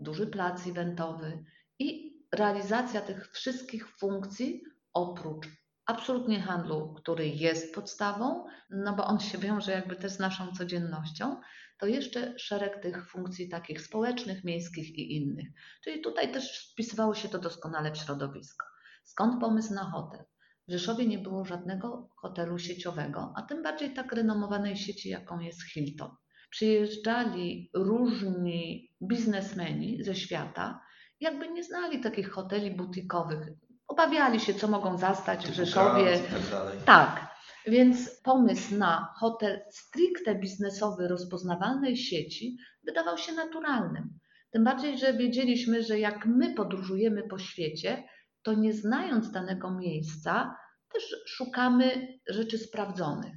duży 0.00 0.26
plac 0.26 0.66
eventowy 0.66 1.44
i 1.78 2.12
realizacja 2.32 3.00
tych 3.00 3.30
wszystkich 3.30 3.88
funkcji 3.98 4.62
oprócz 4.92 5.46
absolutnie 5.86 6.40
handlu, 6.40 6.94
który 6.94 7.28
jest 7.28 7.74
podstawą, 7.74 8.44
no 8.70 8.96
bo 8.96 9.04
on 9.04 9.20
się 9.20 9.38
wiąże 9.38 9.72
jakby 9.72 9.96
też 9.96 10.12
z 10.12 10.18
naszą 10.18 10.52
codziennością, 10.52 11.40
to 11.78 11.86
jeszcze 11.86 12.38
szereg 12.38 12.82
tych 12.82 13.10
funkcji 13.10 13.48
takich 13.48 13.80
społecznych, 13.80 14.44
miejskich 14.44 14.98
i 14.98 15.16
innych. 15.16 15.48
Czyli 15.84 16.00
tutaj 16.00 16.32
też 16.32 16.72
wpisywało 16.72 17.14
się 17.14 17.28
to 17.28 17.38
doskonale 17.38 17.92
w 17.92 17.96
środowisko. 17.96 18.66
Skąd 19.04 19.40
pomysł 19.40 19.74
na 19.74 19.84
hotel? 19.84 20.24
W 20.72 20.74
Rzeszowie 20.74 21.06
nie 21.06 21.18
było 21.18 21.44
żadnego 21.44 22.08
hotelu 22.16 22.58
sieciowego, 22.58 23.32
a 23.36 23.42
tym 23.42 23.62
bardziej 23.62 23.94
tak 23.94 24.12
renomowanej 24.12 24.76
sieci, 24.76 25.08
jaką 25.08 25.40
jest 25.40 25.62
Hilton. 25.62 26.10
Przyjeżdżali 26.50 27.70
różni 27.74 28.90
biznesmeni 29.02 30.04
ze 30.04 30.14
świata, 30.14 30.80
jakby 31.20 31.48
nie 31.48 31.64
znali 31.64 32.00
takich 32.00 32.30
hoteli 32.30 32.70
butikowych. 32.70 33.48
Obawiali 33.88 34.40
się, 34.40 34.54
co 34.54 34.68
mogą 34.68 34.98
zastać 34.98 35.46
w 35.46 35.54
Rzeszowie. 35.54 36.18
Tak, 36.18 36.84
tak. 36.84 37.36
Więc 37.66 38.20
pomysł 38.20 38.74
na 38.74 39.14
hotel 39.16 39.60
stricte 39.70 40.34
biznesowy 40.34 41.08
rozpoznawalnej 41.08 41.96
sieci 41.96 42.56
wydawał 42.84 43.18
się 43.18 43.32
naturalnym. 43.32 44.18
Tym 44.50 44.64
bardziej, 44.64 44.98
że 44.98 45.12
wiedzieliśmy, 45.12 45.82
że 45.82 45.98
jak 45.98 46.26
my 46.26 46.54
podróżujemy 46.54 47.22
po 47.22 47.38
świecie, 47.38 48.04
to 48.42 48.54
nie 48.54 48.72
znając 48.72 49.30
danego 49.30 49.70
miejsca, 49.70 50.56
też 50.92 51.16
szukamy 51.26 52.18
rzeczy 52.28 52.58
sprawdzonych. 52.58 53.34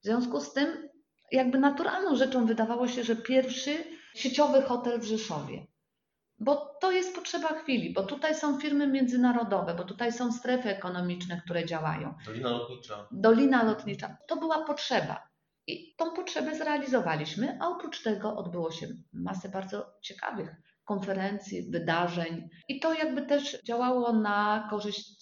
W 0.00 0.04
związku 0.04 0.40
z 0.40 0.52
tym, 0.52 0.88
jakby 1.32 1.58
naturalną 1.58 2.16
rzeczą 2.16 2.46
wydawało 2.46 2.88
się, 2.88 3.04
że 3.04 3.16
pierwszy 3.16 3.84
sieciowy 4.14 4.62
hotel 4.62 5.00
w 5.00 5.04
Rzeszowie. 5.04 5.66
Bo 6.38 6.76
to 6.80 6.92
jest 6.92 7.14
potrzeba 7.14 7.48
chwili, 7.48 7.92
bo 7.92 8.02
tutaj 8.02 8.34
są 8.34 8.60
firmy 8.60 8.86
międzynarodowe, 8.86 9.74
bo 9.74 9.84
tutaj 9.84 10.12
są 10.12 10.32
strefy 10.32 10.68
ekonomiczne, 10.68 11.42
które 11.44 11.64
działają. 11.64 12.14
Dolina 12.26 12.50
Lotnicza. 12.50 13.08
Dolina 13.10 13.62
Lotnicza. 13.62 14.16
To 14.28 14.36
była 14.36 14.64
potrzeba. 14.64 15.28
I 15.66 15.94
tą 15.96 16.10
potrzebę 16.10 16.54
zrealizowaliśmy, 16.54 17.58
a 17.60 17.68
oprócz 17.68 18.02
tego 18.02 18.36
odbyło 18.36 18.70
się 18.70 18.86
masę 19.12 19.48
bardzo 19.48 19.92
ciekawych 20.02 20.50
konferencji, 20.84 21.70
wydarzeń. 21.70 22.48
I 22.68 22.80
to 22.80 22.94
jakby 22.94 23.22
też 23.22 23.62
działało 23.62 24.12
na 24.12 24.66
korzyść 24.70 25.17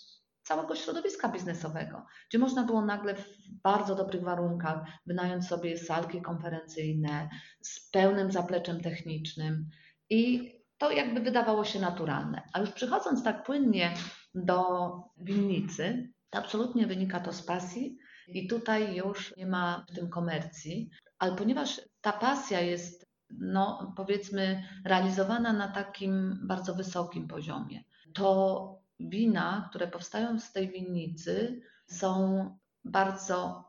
całego 0.46 0.76
środowiska 0.76 1.28
biznesowego, 1.28 2.06
gdzie 2.28 2.38
można 2.38 2.64
było 2.64 2.84
nagle 2.84 3.14
w 3.14 3.26
bardzo 3.62 3.94
dobrych 3.94 4.22
warunkach 4.22 4.80
wynająć 5.06 5.46
sobie 5.46 5.78
salki 5.78 6.22
konferencyjne 6.22 7.28
z 7.60 7.90
pełnym 7.90 8.32
zapleczem 8.32 8.80
technicznym 8.80 9.68
i 10.10 10.52
to 10.78 10.90
jakby 10.90 11.20
wydawało 11.20 11.64
się 11.64 11.80
naturalne. 11.80 12.42
A 12.52 12.60
już 12.60 12.70
przychodząc 12.70 13.24
tak 13.24 13.44
płynnie 13.44 13.94
do 14.34 14.90
winnicy, 15.16 16.12
to 16.30 16.38
absolutnie 16.38 16.86
wynika 16.86 17.20
to 17.20 17.32
z 17.32 17.42
pasji 17.42 17.98
i 18.28 18.48
tutaj 18.48 18.96
już 18.96 19.36
nie 19.36 19.46
ma 19.46 19.86
w 19.90 19.94
tym 19.94 20.10
komercji, 20.10 20.90
ale 21.18 21.36
ponieważ 21.36 21.80
ta 22.00 22.12
pasja 22.12 22.60
jest, 22.60 23.10
no 23.30 23.92
powiedzmy, 23.96 24.62
realizowana 24.84 25.52
na 25.52 25.68
takim 25.68 26.40
bardzo 26.42 26.74
wysokim 26.74 27.28
poziomie, 27.28 27.84
to 28.14 28.85
wina, 29.00 29.66
które 29.70 29.88
powstają 29.88 30.40
z 30.40 30.52
tej 30.52 30.68
winnicy, 30.70 31.60
są 31.86 32.50
bardzo 32.84 33.64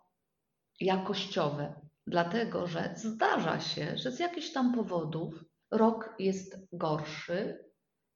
jakościowe, 0.80 1.82
dlatego 2.07 2.67
że 2.67 2.93
zdarza 2.95 3.59
się, 3.59 3.97
że 3.97 4.11
z 4.11 4.19
jakichś 4.19 4.51
tam 4.51 4.73
powodów 4.73 5.43
rok 5.71 6.15
jest 6.19 6.57
gorszy 6.71 7.65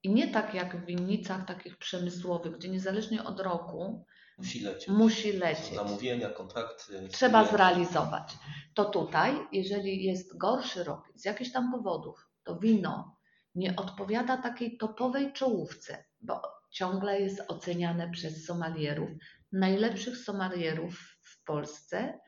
i 0.03 0.13
nie 0.13 0.27
tak 0.27 0.53
jak 0.53 0.77
w 0.77 0.85
winnicach 0.85 1.45
takich 1.45 1.77
przemysłowych, 1.77 2.57
gdzie 2.57 2.69
niezależnie 2.69 3.23
od 3.23 3.39
roku 3.39 4.05
Musi 4.37 4.59
lecieć. 4.63 4.87
musi 4.87 5.33
lecieć. 5.33 5.75
Zamówienia, 5.75 6.29
kontrakty. 6.29 7.07
Trzeba 7.11 7.39
klienci. 7.39 7.55
zrealizować. 7.55 8.37
To 8.73 8.85
tutaj, 8.85 9.35
jeżeli 9.51 10.03
jest 10.03 10.37
gorszy 10.37 10.83
rok 10.83 11.03
z 11.15 11.25
jakichś 11.25 11.51
tam 11.51 11.71
powodów, 11.71 12.29
to 12.43 12.55
wino 12.59 13.17
nie 13.55 13.75
odpowiada 13.75 14.37
takiej 14.37 14.77
topowej 14.77 15.33
czołówce, 15.33 16.05
bo 16.21 16.41
ciągle 16.71 17.21
jest 17.21 17.43
oceniane 17.47 18.09
przez 18.09 18.45
somalierów, 18.45 19.09
najlepszych 19.51 20.17
somalierów 20.17 20.99
w 21.23 21.43
Polsce 21.43 22.19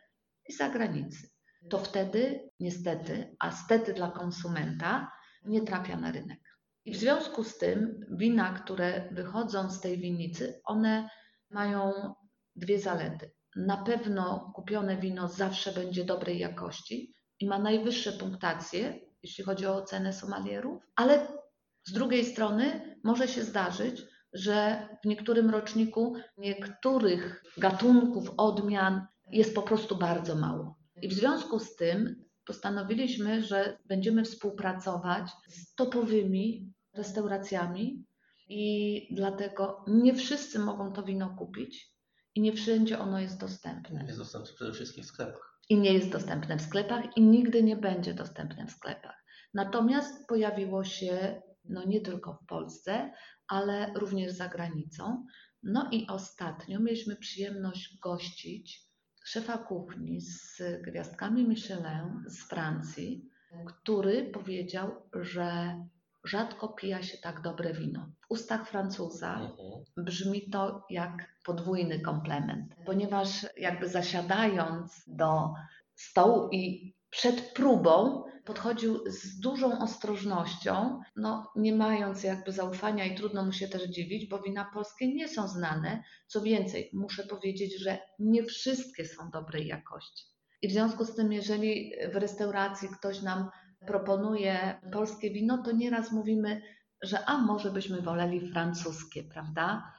i 0.50 0.54
za 0.54 0.70
granicy. 0.70 1.30
To 1.70 1.80
wtedy 1.80 2.50
niestety, 2.60 3.36
a 3.39 3.52
stety 3.52 3.94
dla 3.94 4.12
konsumenta, 4.12 5.12
nie 5.46 5.62
trafia 5.62 5.98
na 5.98 6.12
rynek. 6.12 6.39
I 6.86 6.94
w 6.94 6.98
związku 6.98 7.44
z 7.44 7.58
tym 7.58 8.06
wina, 8.12 8.54
które 8.54 9.10
wychodzą 9.12 9.70
z 9.70 9.82
tej 9.82 10.00
winnicy, 10.00 10.62
one 10.64 11.10
mają 11.50 12.14
dwie 12.56 12.80
zalety. 12.80 13.32
Na 13.56 13.78
pewno 13.78 14.52
kupione 14.56 14.98
wino 14.98 15.28
zawsze 15.28 15.72
będzie 15.72 16.06
dobrej 16.06 16.39
jakości 16.39 17.16
i 17.39 17.48
ma 17.48 17.60
najwyższe 17.60 18.12
punktacje, 18.12 19.00
jeśli 19.24 19.44
chodzi 19.44 19.66
o 19.66 19.76
ocenę 19.76 20.14
somalierów, 20.14 20.84
ale 20.96 21.28
z 21.84 21.94
drugiej 21.94 22.26
strony 22.26 22.98
może 23.04 23.28
się 23.28 23.44
zdarzyć, 23.44 24.02
że 24.34 24.88
w 25.04 25.08
niektórym 25.08 25.50
roczniku 25.50 26.16
niektórych 26.38 27.44
gatunków, 27.58 28.32
odmian 28.38 29.08
jest 29.32 29.56
po 29.56 29.62
prostu 29.62 29.96
bardzo 29.96 30.36
mało. 30.36 30.80
I 31.02 31.08
w 31.08 31.14
związku 31.14 31.60
z 31.60 31.76
tym 31.76 32.26
postanowiliśmy, 32.46 33.44
że 33.44 33.78
będziemy 33.86 34.24
współpracować 34.24 35.32
z 35.48 35.76
topowymi 35.76 36.74
restauracjami 36.94 38.06
i 38.50 39.08
dlatego 39.16 39.86
nie 39.88 40.14
wszyscy 40.14 40.60
mogą 40.60 40.94
to 40.94 41.04
wino 41.04 41.36
kupić 41.38 41.94
i 42.36 42.42
nie 42.42 42.54
wszędzie 42.54 43.00
ono 43.00 43.20
jest 43.20 43.40
dostępne. 43.40 44.06
Jest 44.06 44.20
dostępny 44.20 44.54
przede 44.56 44.74
wszystkim 44.74 45.04
w 45.04 45.08
sklepach. 45.08 45.60
I 45.70 45.78
nie 45.78 45.94
jest 45.94 46.10
dostępne 46.10 46.58
w 46.58 46.62
sklepach 46.62 47.18
i 47.18 47.22
nigdy 47.22 47.64
nie 47.64 47.78
będzie 47.78 48.14
dostępne 48.14 48.68
w 48.68 48.72
sklepach. 48.72 49.26
Natomiast 49.54 50.28
pojawiło 50.28 50.84
się 50.84 51.42
no 51.66 51.86
nie 51.86 52.02
tylko 52.02 52.34
w 52.34 52.46
Polsce, 52.46 53.12
ale 53.54 53.93
również 53.95 54.32
za 54.32 54.47
granicą. 54.47 55.26
No 55.64 55.89
i 55.91 56.08
ostatnio 56.08 56.80
mieliśmy 56.80 57.16
przyjemność 57.16 57.97
gościć 57.99 58.82
szefa 59.26 59.58
kuchni 59.58 60.22
z 60.22 60.62
gwiazdkami 60.82 61.47
Michelin 61.47 62.24
z 62.28 62.43
Francji, 62.49 63.30
który 63.68 64.32
powiedział, 64.32 64.91
że 65.14 65.76
rzadko 66.24 66.68
pija 66.68 67.04
się 67.04 67.18
tak 67.18 67.41
dobre 67.41 67.74
wino. 67.74 68.12
W 68.22 68.32
ustach 68.32 68.68
Francuza 68.70 69.34
Mhm. 69.34 69.84
brzmi 69.97 70.49
to 70.49 70.86
jak 70.89 71.36
podwójny 71.45 71.99
komplement, 71.99 72.76
ponieważ 72.86 73.45
jakby 73.58 73.88
zasiadając 73.89 75.04
do 75.08 75.54
stołu 75.95 76.49
i 76.51 76.93
przed 77.10 77.41
próbą 77.54 78.24
podchodził 78.46 79.12
z 79.12 79.39
dużą 79.39 79.80
ostrożnością, 79.80 81.02
no 81.16 81.52
nie 81.56 81.76
mając 81.76 82.24
jakby 82.24 82.52
zaufania 82.52 83.06
i 83.06 83.16
trudno 83.16 83.46
mu 83.46 83.52
się 83.52 83.68
też 83.68 83.84
dziwić, 83.84 84.30
bo 84.30 84.39
wina 84.39 84.70
polskie 84.74 85.16
nie 85.16 85.28
są 85.28 85.48
znane. 85.48 86.04
Co 86.28 86.41
więcej, 86.41 86.89
muszę 86.94 87.24
powiedzieć, 87.24 87.80
że 87.80 88.00
nie 88.20 88.44
wszystkie 88.44 89.06
są 89.06 89.30
dobrej 89.30 89.68
jakości. 89.68 90.26
I 90.62 90.68
w 90.68 90.72
związku 90.72 91.06
z 91.06 91.16
tym, 91.16 91.32
jeżeli 91.32 91.94
w 92.14 92.16
restauracji 92.16 92.89
ktoś 93.00 93.22
nam 93.22 93.50
proponuje 93.88 94.80
polskie 94.91 95.32
wino, 95.32 95.64
to 95.64 95.72
nieraz 95.72 96.12
mówimy, 96.12 96.62
że 97.02 97.26
a 97.26 97.38
może 97.38 97.72
byśmy 97.72 98.02
woleli 98.02 98.52
francuskie, 98.52 99.24
prawda? 99.24 99.94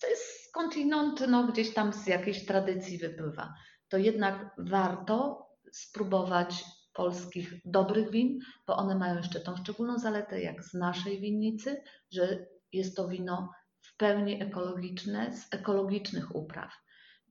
To 0.00 0.08
jest 0.08 0.48
skądinąd, 0.48 1.24
no 1.28 1.46
gdzieś 1.46 1.74
tam 1.74 1.92
z 1.92 2.06
jakiejś 2.06 2.46
tradycji 2.46 2.98
wypływa. 2.98 3.54
To 3.88 3.98
jednak 3.98 4.54
warto 4.58 5.46
spróbować 5.72 6.64
polskich 6.96 7.54
dobrych 7.64 8.10
win, 8.10 8.38
bo 8.66 8.76
one 8.76 8.94
mają 8.94 9.16
jeszcze 9.16 9.40
tą 9.40 9.56
szczególną 9.56 9.98
zaletę, 9.98 10.40
jak 10.40 10.64
z 10.64 10.74
naszej 10.74 11.20
winnicy, 11.20 11.82
że 12.12 12.46
jest 12.72 12.96
to 12.96 13.08
wino 13.08 13.52
w 13.80 13.96
pełni 13.96 14.42
ekologiczne, 14.42 15.36
z 15.36 15.54
ekologicznych 15.54 16.36
upraw. 16.36 16.72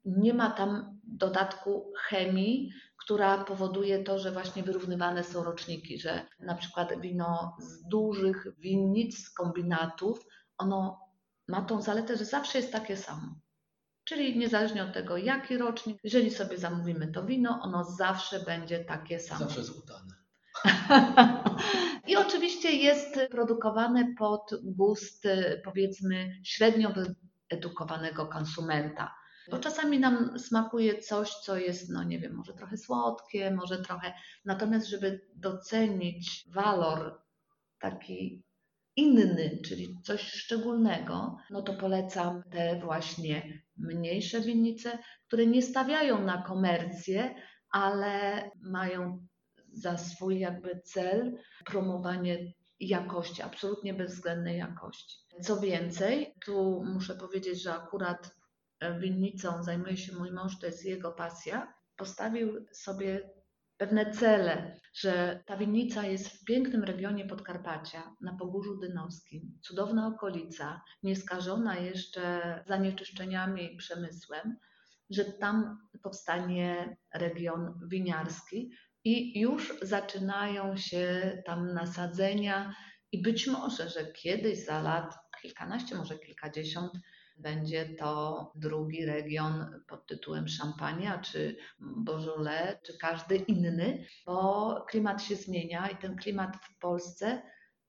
Nie 0.05 0.33
ma 0.33 0.49
tam 0.49 0.99
dodatku 1.03 1.93
chemii, 1.97 2.71
która 2.97 3.43
powoduje 3.43 4.03
to, 4.03 4.19
że 4.19 4.31
właśnie 4.31 4.63
wyrównywane 4.63 5.23
są 5.23 5.43
roczniki, 5.43 5.99
że 5.99 6.25
na 6.39 6.55
przykład 6.55 7.01
wino 7.01 7.57
z 7.59 7.87
dużych 7.87 8.47
winnic, 8.59 9.17
z 9.17 9.29
kombinatów, 9.29 10.25
ono 10.57 10.99
ma 11.47 11.61
tą 11.61 11.81
zaletę, 11.81 12.17
że 12.17 12.25
zawsze 12.25 12.57
jest 12.57 12.71
takie 12.71 12.97
samo. 12.97 13.35
Czyli 14.05 14.37
niezależnie 14.37 14.83
od 14.83 14.93
tego, 14.93 15.17
jaki 15.17 15.57
rocznik, 15.57 15.97
jeżeli 16.03 16.31
sobie 16.31 16.57
zamówimy 16.57 17.07
to 17.11 17.25
wino, 17.25 17.59
ono 17.61 17.83
zawsze 17.83 18.39
będzie 18.39 18.79
takie 18.79 19.19
samo. 19.19 19.39
Zawsze 19.39 19.59
jest 19.59 19.83
udane. 19.83 20.15
I 22.07 22.15
oczywiście 22.15 22.71
jest 22.71 23.19
produkowane 23.31 24.13
pod 24.17 24.51
gust, 24.63 25.27
powiedzmy, 25.63 26.39
średnio 26.43 26.93
wyedukowanego 27.49 28.25
konsumenta. 28.25 29.15
Bo 29.51 29.59
czasami 29.59 29.99
nam 29.99 30.39
smakuje 30.39 30.97
coś, 30.97 31.33
co 31.33 31.57
jest, 31.57 31.89
no 31.89 32.03
nie 32.03 32.19
wiem, 32.19 32.35
może 32.35 32.53
trochę 32.53 32.77
słodkie, 32.77 33.51
może 33.51 33.81
trochę. 33.81 34.13
Natomiast, 34.45 34.87
żeby 34.87 35.21
docenić 35.35 36.49
walor 36.53 37.21
taki 37.79 38.43
inny, 38.95 39.59
czyli 39.65 39.97
coś 40.03 40.21
szczególnego, 40.21 41.37
no 41.49 41.61
to 41.61 41.73
polecam 41.73 42.43
te 42.51 42.79
właśnie 42.79 43.63
mniejsze 43.77 44.41
winnice, 44.41 44.99
które 45.27 45.45
nie 45.45 45.61
stawiają 45.61 46.23
na 46.23 46.41
komercję, 46.41 47.35
ale 47.69 48.43
mają 48.61 49.27
za 49.73 49.97
swój 49.97 50.39
jakby 50.39 50.81
cel 50.83 51.37
promowanie 51.65 52.53
jakości, 52.79 53.41
absolutnie 53.41 53.93
bezwzględnej 53.93 54.57
jakości. 54.57 55.17
Co 55.41 55.59
więcej, 55.59 56.33
tu 56.45 56.83
muszę 56.85 57.15
powiedzieć, 57.15 57.61
że 57.61 57.73
akurat 57.73 58.35
winnicą 58.99 59.63
zajmuje 59.63 59.97
się 59.97 60.15
mój 60.15 60.31
mąż, 60.31 60.59
to 60.59 60.65
jest 60.65 60.85
jego 60.85 61.11
pasja. 61.11 61.73
Postawił 61.97 62.65
sobie 62.71 63.29
pewne 63.77 64.11
cele, 64.11 64.79
że 64.93 65.43
ta 65.45 65.57
winnica 65.57 66.03
jest 66.03 66.27
w 66.27 66.43
pięknym 66.43 66.83
regionie 66.83 67.25
Podkarpacia, 67.25 68.15
na 68.21 68.37
Pogórzu 68.37 68.77
Dynowskim, 68.77 69.59
cudowna 69.61 70.07
okolica, 70.07 70.81
nieskażona 71.03 71.75
jeszcze 71.79 72.63
zanieczyszczeniami 72.67 73.73
i 73.73 73.77
przemysłem, 73.77 74.57
że 75.09 75.25
tam 75.25 75.77
powstanie 76.03 76.97
region 77.13 77.79
winiarski 77.87 78.71
i 79.03 79.39
już 79.39 79.73
zaczynają 79.81 80.77
się 80.77 81.31
tam 81.45 81.73
nasadzenia 81.73 82.75
i 83.11 83.21
być 83.21 83.47
może, 83.47 83.89
że 83.89 84.11
kiedyś 84.11 84.65
za 84.65 84.81
lat 84.81 85.15
kilkanaście, 85.41 85.95
może 85.95 86.19
kilkadziesiąt, 86.19 86.91
będzie 87.37 87.85
to 87.85 88.51
drugi 88.55 89.05
region 89.05 89.81
pod 89.87 90.07
tytułem 90.07 90.47
Szampania, 90.47 91.19
czy 91.19 91.57
Beaujolais, 91.79 92.75
czy 92.85 92.97
każdy 92.97 93.35
inny, 93.35 94.05
bo 94.25 94.85
klimat 94.89 95.23
się 95.23 95.35
zmienia 95.35 95.89
i 95.89 95.97
ten 95.97 96.15
klimat 96.15 96.57
w 96.57 96.79
Polsce 96.79 97.41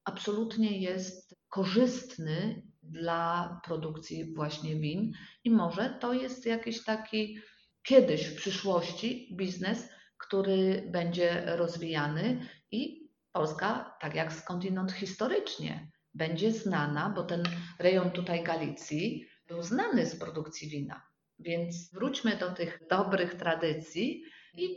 absolutnie 0.04 0.80
jest 0.80 1.36
korzystny 1.48 2.62
dla 2.82 3.60
produkcji 3.64 4.34
właśnie 4.34 4.76
win. 4.76 5.12
I 5.44 5.50
może 5.50 5.98
to 6.00 6.12
jest 6.12 6.46
jakiś 6.46 6.84
taki 6.84 7.38
kiedyś 7.82 8.26
w 8.26 8.36
przyszłości 8.36 9.36
biznes, 9.36 9.88
który 10.18 10.88
będzie 10.92 11.56
rozwijany 11.56 12.48
i 12.70 13.10
Polska, 13.32 13.96
tak 14.00 14.14
jak 14.14 14.32
skądinąd 14.32 14.92
historycznie, 14.92 15.90
będzie 16.14 16.52
znana, 16.52 17.12
bo 17.16 17.24
ten 17.24 17.42
rejon 17.78 18.10
tutaj 18.10 18.44
Galicji 18.44 19.26
był 19.48 19.62
znany 19.62 20.06
z 20.06 20.18
produkcji 20.18 20.68
wina. 20.68 21.02
Więc 21.38 21.92
wróćmy 21.92 22.36
do 22.36 22.50
tych 22.50 22.80
dobrych 22.90 23.34
tradycji 23.34 24.22
i 24.54 24.76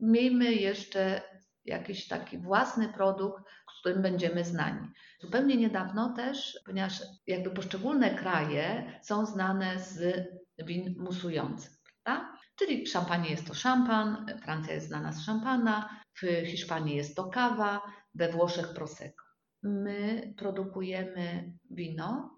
miejmy 0.00 0.54
jeszcze 0.54 1.22
jakiś 1.64 2.08
taki 2.08 2.38
własny 2.38 2.88
produkt, 2.88 3.44
z 3.76 3.80
którym 3.80 4.02
będziemy 4.02 4.44
znani. 4.44 4.88
Zupełnie 5.20 5.56
niedawno 5.56 6.14
też, 6.16 6.58
ponieważ 6.66 7.02
jakby 7.26 7.50
poszczególne 7.50 8.14
kraje 8.14 8.92
są 9.02 9.26
znane 9.26 9.78
z 9.78 10.26
win 10.58 10.94
musujących, 10.98 11.72
prawda? 12.02 12.38
Czyli 12.56 12.84
w 12.86 12.88
szampanii 12.88 13.30
jest 13.30 13.46
to 13.46 13.54
szampan, 13.54 14.26
Francja 14.42 14.74
jest 14.74 14.86
znana 14.86 15.12
z 15.12 15.24
szampana, 15.24 16.00
w 16.22 16.46
Hiszpanii 16.46 16.96
jest 16.96 17.16
to 17.16 17.24
kawa, 17.24 17.82
we 18.14 18.28
Włoszech 18.28 18.74
prosecco. 18.74 19.24
My 19.62 20.34
produkujemy 20.36 21.52
wino 21.70 22.33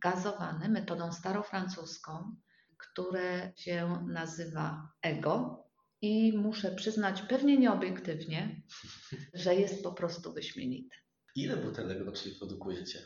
gazowane 0.00 0.68
metodą 0.68 1.12
starofrancuską, 1.12 2.36
które 2.78 3.52
się 3.56 4.06
nazywa 4.08 4.92
Ego. 5.02 5.66
I 6.02 6.38
muszę 6.38 6.74
przyznać, 6.74 7.22
pewnie 7.22 7.56
nieobiektywnie, 7.56 8.62
że 9.34 9.54
jest 9.54 9.82
po 9.82 9.92
prostu 9.92 10.32
wyśmienite. 10.32 10.96
Ile 11.36 11.56
butelek 11.56 12.06
rocznie 12.06 12.32
produkujecie? 12.38 12.98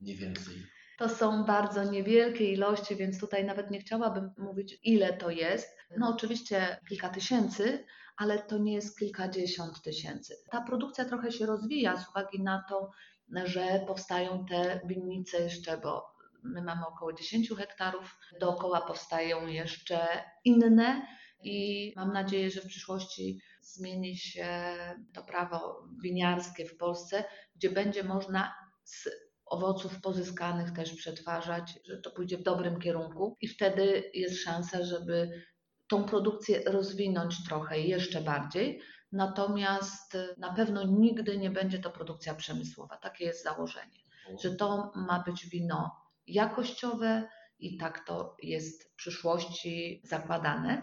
Mniej 0.00 0.16
więcej. 0.16 0.54
To 0.98 1.08
są 1.08 1.44
bardzo 1.44 1.84
niewielkie 1.84 2.52
ilości, 2.52 2.96
więc 2.96 3.20
tutaj 3.20 3.44
nawet 3.44 3.70
nie 3.70 3.80
chciałabym 3.80 4.30
mówić, 4.38 4.78
ile 4.82 5.12
to 5.12 5.30
jest. 5.30 5.76
No, 5.98 6.08
oczywiście 6.08 6.78
kilka 6.88 7.08
tysięcy, 7.08 7.84
ale 8.16 8.38
to 8.38 8.58
nie 8.58 8.74
jest 8.74 8.98
kilkadziesiąt 8.98 9.82
tysięcy. 9.82 10.36
Ta 10.50 10.60
produkcja 10.60 11.04
trochę 11.04 11.32
się 11.32 11.46
rozwija 11.46 11.96
z 11.96 12.08
uwagi 12.08 12.42
na 12.42 12.64
to, 12.68 12.90
że 13.44 13.84
powstają 13.86 14.46
te 14.46 14.80
winnice 14.84 15.42
jeszcze, 15.42 15.78
bo 15.78 16.09
my 16.44 16.62
mamy 16.62 16.86
około 16.86 17.12
10 17.12 17.50
hektarów, 17.58 18.18
dookoła 18.40 18.80
powstają 18.80 19.46
jeszcze 19.46 19.98
inne 20.44 21.06
i 21.42 21.92
mam 21.96 22.12
nadzieję, 22.12 22.50
że 22.50 22.60
w 22.60 22.66
przyszłości 22.66 23.40
zmieni 23.60 24.16
się 24.16 24.46
to 25.14 25.22
prawo 25.22 25.88
winiarskie 26.02 26.66
w 26.66 26.76
Polsce, 26.76 27.24
gdzie 27.56 27.70
będzie 27.70 28.04
można 28.04 28.54
z 28.84 29.08
owoców 29.46 30.00
pozyskanych 30.00 30.70
też 30.70 30.94
przetwarzać, 30.94 31.78
że 31.84 31.98
to 31.98 32.10
pójdzie 32.10 32.38
w 32.38 32.42
dobrym 32.42 32.80
kierunku 32.80 33.36
i 33.40 33.48
wtedy 33.48 34.10
jest 34.14 34.42
szansa, 34.42 34.84
żeby 34.84 35.44
tą 35.88 36.04
produkcję 36.04 36.62
rozwinąć 36.66 37.44
trochę 37.44 37.80
jeszcze 37.80 38.20
bardziej. 38.20 38.80
Natomiast 39.12 40.16
na 40.38 40.52
pewno 40.52 40.84
nigdy 40.84 41.38
nie 41.38 41.50
będzie 41.50 41.78
to 41.78 41.90
produkcja 41.90 42.34
przemysłowa. 42.34 42.96
Takie 42.96 43.24
jest 43.24 43.44
założenie, 43.44 43.98
że 44.42 44.54
to 44.54 44.92
ma 44.94 45.22
być 45.26 45.46
wino 45.46 45.99
jakościowe 46.32 47.28
i 47.58 47.76
tak 47.76 48.06
to 48.06 48.36
jest 48.42 48.84
w 48.84 48.94
przyszłości 48.94 50.02
zakładane. 50.04 50.82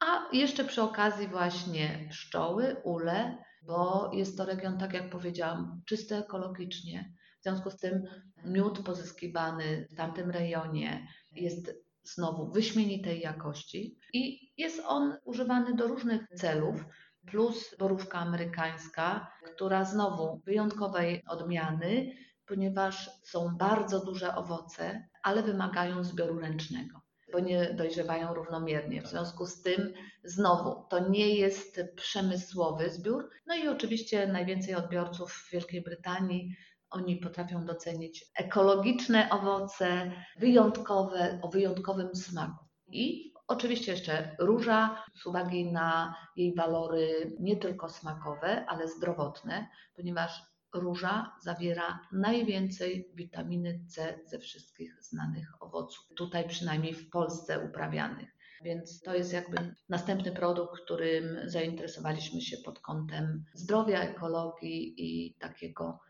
A 0.00 0.28
jeszcze 0.32 0.64
przy 0.64 0.82
okazji 0.82 1.28
właśnie 1.28 2.08
pszczoły, 2.10 2.76
ule, 2.84 3.38
bo 3.62 4.10
jest 4.14 4.36
to 4.36 4.44
region, 4.44 4.78
tak 4.78 4.92
jak 4.92 5.10
powiedziałam, 5.10 5.82
czysty 5.86 6.16
ekologicznie. 6.16 7.14
W 7.40 7.42
związku 7.42 7.70
z 7.70 7.76
tym 7.76 8.02
miód 8.44 8.84
pozyskiwany 8.84 9.86
w 9.90 9.94
tamtym 9.94 10.30
rejonie 10.30 11.08
jest 11.32 11.74
znowu 12.02 12.52
wyśmienitej 12.52 13.20
jakości 13.20 13.98
i 14.12 14.52
jest 14.56 14.82
on 14.86 15.16
używany 15.24 15.74
do 15.74 15.86
różnych 15.86 16.28
celów, 16.28 16.84
plus 17.26 17.76
borówka 17.78 18.18
amerykańska, 18.18 19.32
która 19.44 19.84
znowu 19.84 20.40
wyjątkowej 20.44 21.22
odmiany, 21.28 22.10
ponieważ 22.48 23.10
są 23.22 23.56
bardzo 23.56 24.04
duże 24.04 24.34
owoce, 24.34 25.08
ale 25.22 25.42
wymagają 25.42 26.04
zbioru 26.04 26.38
ręcznego 26.38 27.00
bo 27.32 27.40
nie 27.40 27.74
dojrzewają 27.74 28.34
równomiernie. 28.34 29.02
W 29.02 29.06
związku 29.06 29.46
z 29.46 29.62
tym 29.62 29.92
znowu 30.24 30.84
to 30.90 31.08
nie 31.08 31.34
jest 31.34 31.80
przemysłowy 31.96 32.90
zbiór. 32.90 33.30
No 33.46 33.56
i 33.56 33.68
oczywiście 33.68 34.26
najwięcej 34.26 34.74
odbiorców 34.74 35.32
w 35.32 35.50
Wielkiej 35.52 35.82
Brytanii 35.82 36.56
oni 36.90 37.16
potrafią 37.16 37.64
docenić 37.64 38.24
ekologiczne 38.34 39.30
owoce, 39.30 40.12
wyjątkowe, 40.38 41.38
o 41.42 41.48
wyjątkowym 41.48 42.14
smaku. 42.16 42.64
I 42.86 43.32
oczywiście 43.46 43.92
jeszcze 43.92 44.36
róża, 44.38 45.04
z 45.22 45.26
uwagi 45.26 45.72
na 45.72 46.14
jej 46.36 46.54
walory 46.54 47.36
nie 47.40 47.56
tylko 47.56 47.88
smakowe, 47.88 48.66
ale 48.68 48.88
zdrowotne, 48.88 49.68
ponieważ 49.96 50.42
róża 50.80 51.36
zawiera 51.42 52.00
najwięcej 52.12 53.10
witaminy 53.14 53.80
C 53.86 54.18
ze 54.26 54.38
wszystkich 54.38 55.02
znanych 55.02 55.62
owoców. 55.62 56.08
Tutaj 56.16 56.48
przynajmniej 56.48 56.94
w 56.94 57.10
Polsce 57.10 57.60
uprawianych. 57.60 58.28
Więc 58.62 59.00
to 59.00 59.14
jest 59.14 59.32
jakby 59.32 59.74
następny 59.88 60.32
produkt, 60.32 60.80
którym 60.84 61.38
zainteresowaliśmy 61.44 62.40
się 62.40 62.56
pod 62.56 62.80
kątem 62.80 63.44
zdrowia, 63.54 64.00
ekologii 64.00 64.94
i 64.96 65.34
takiego 65.34 66.00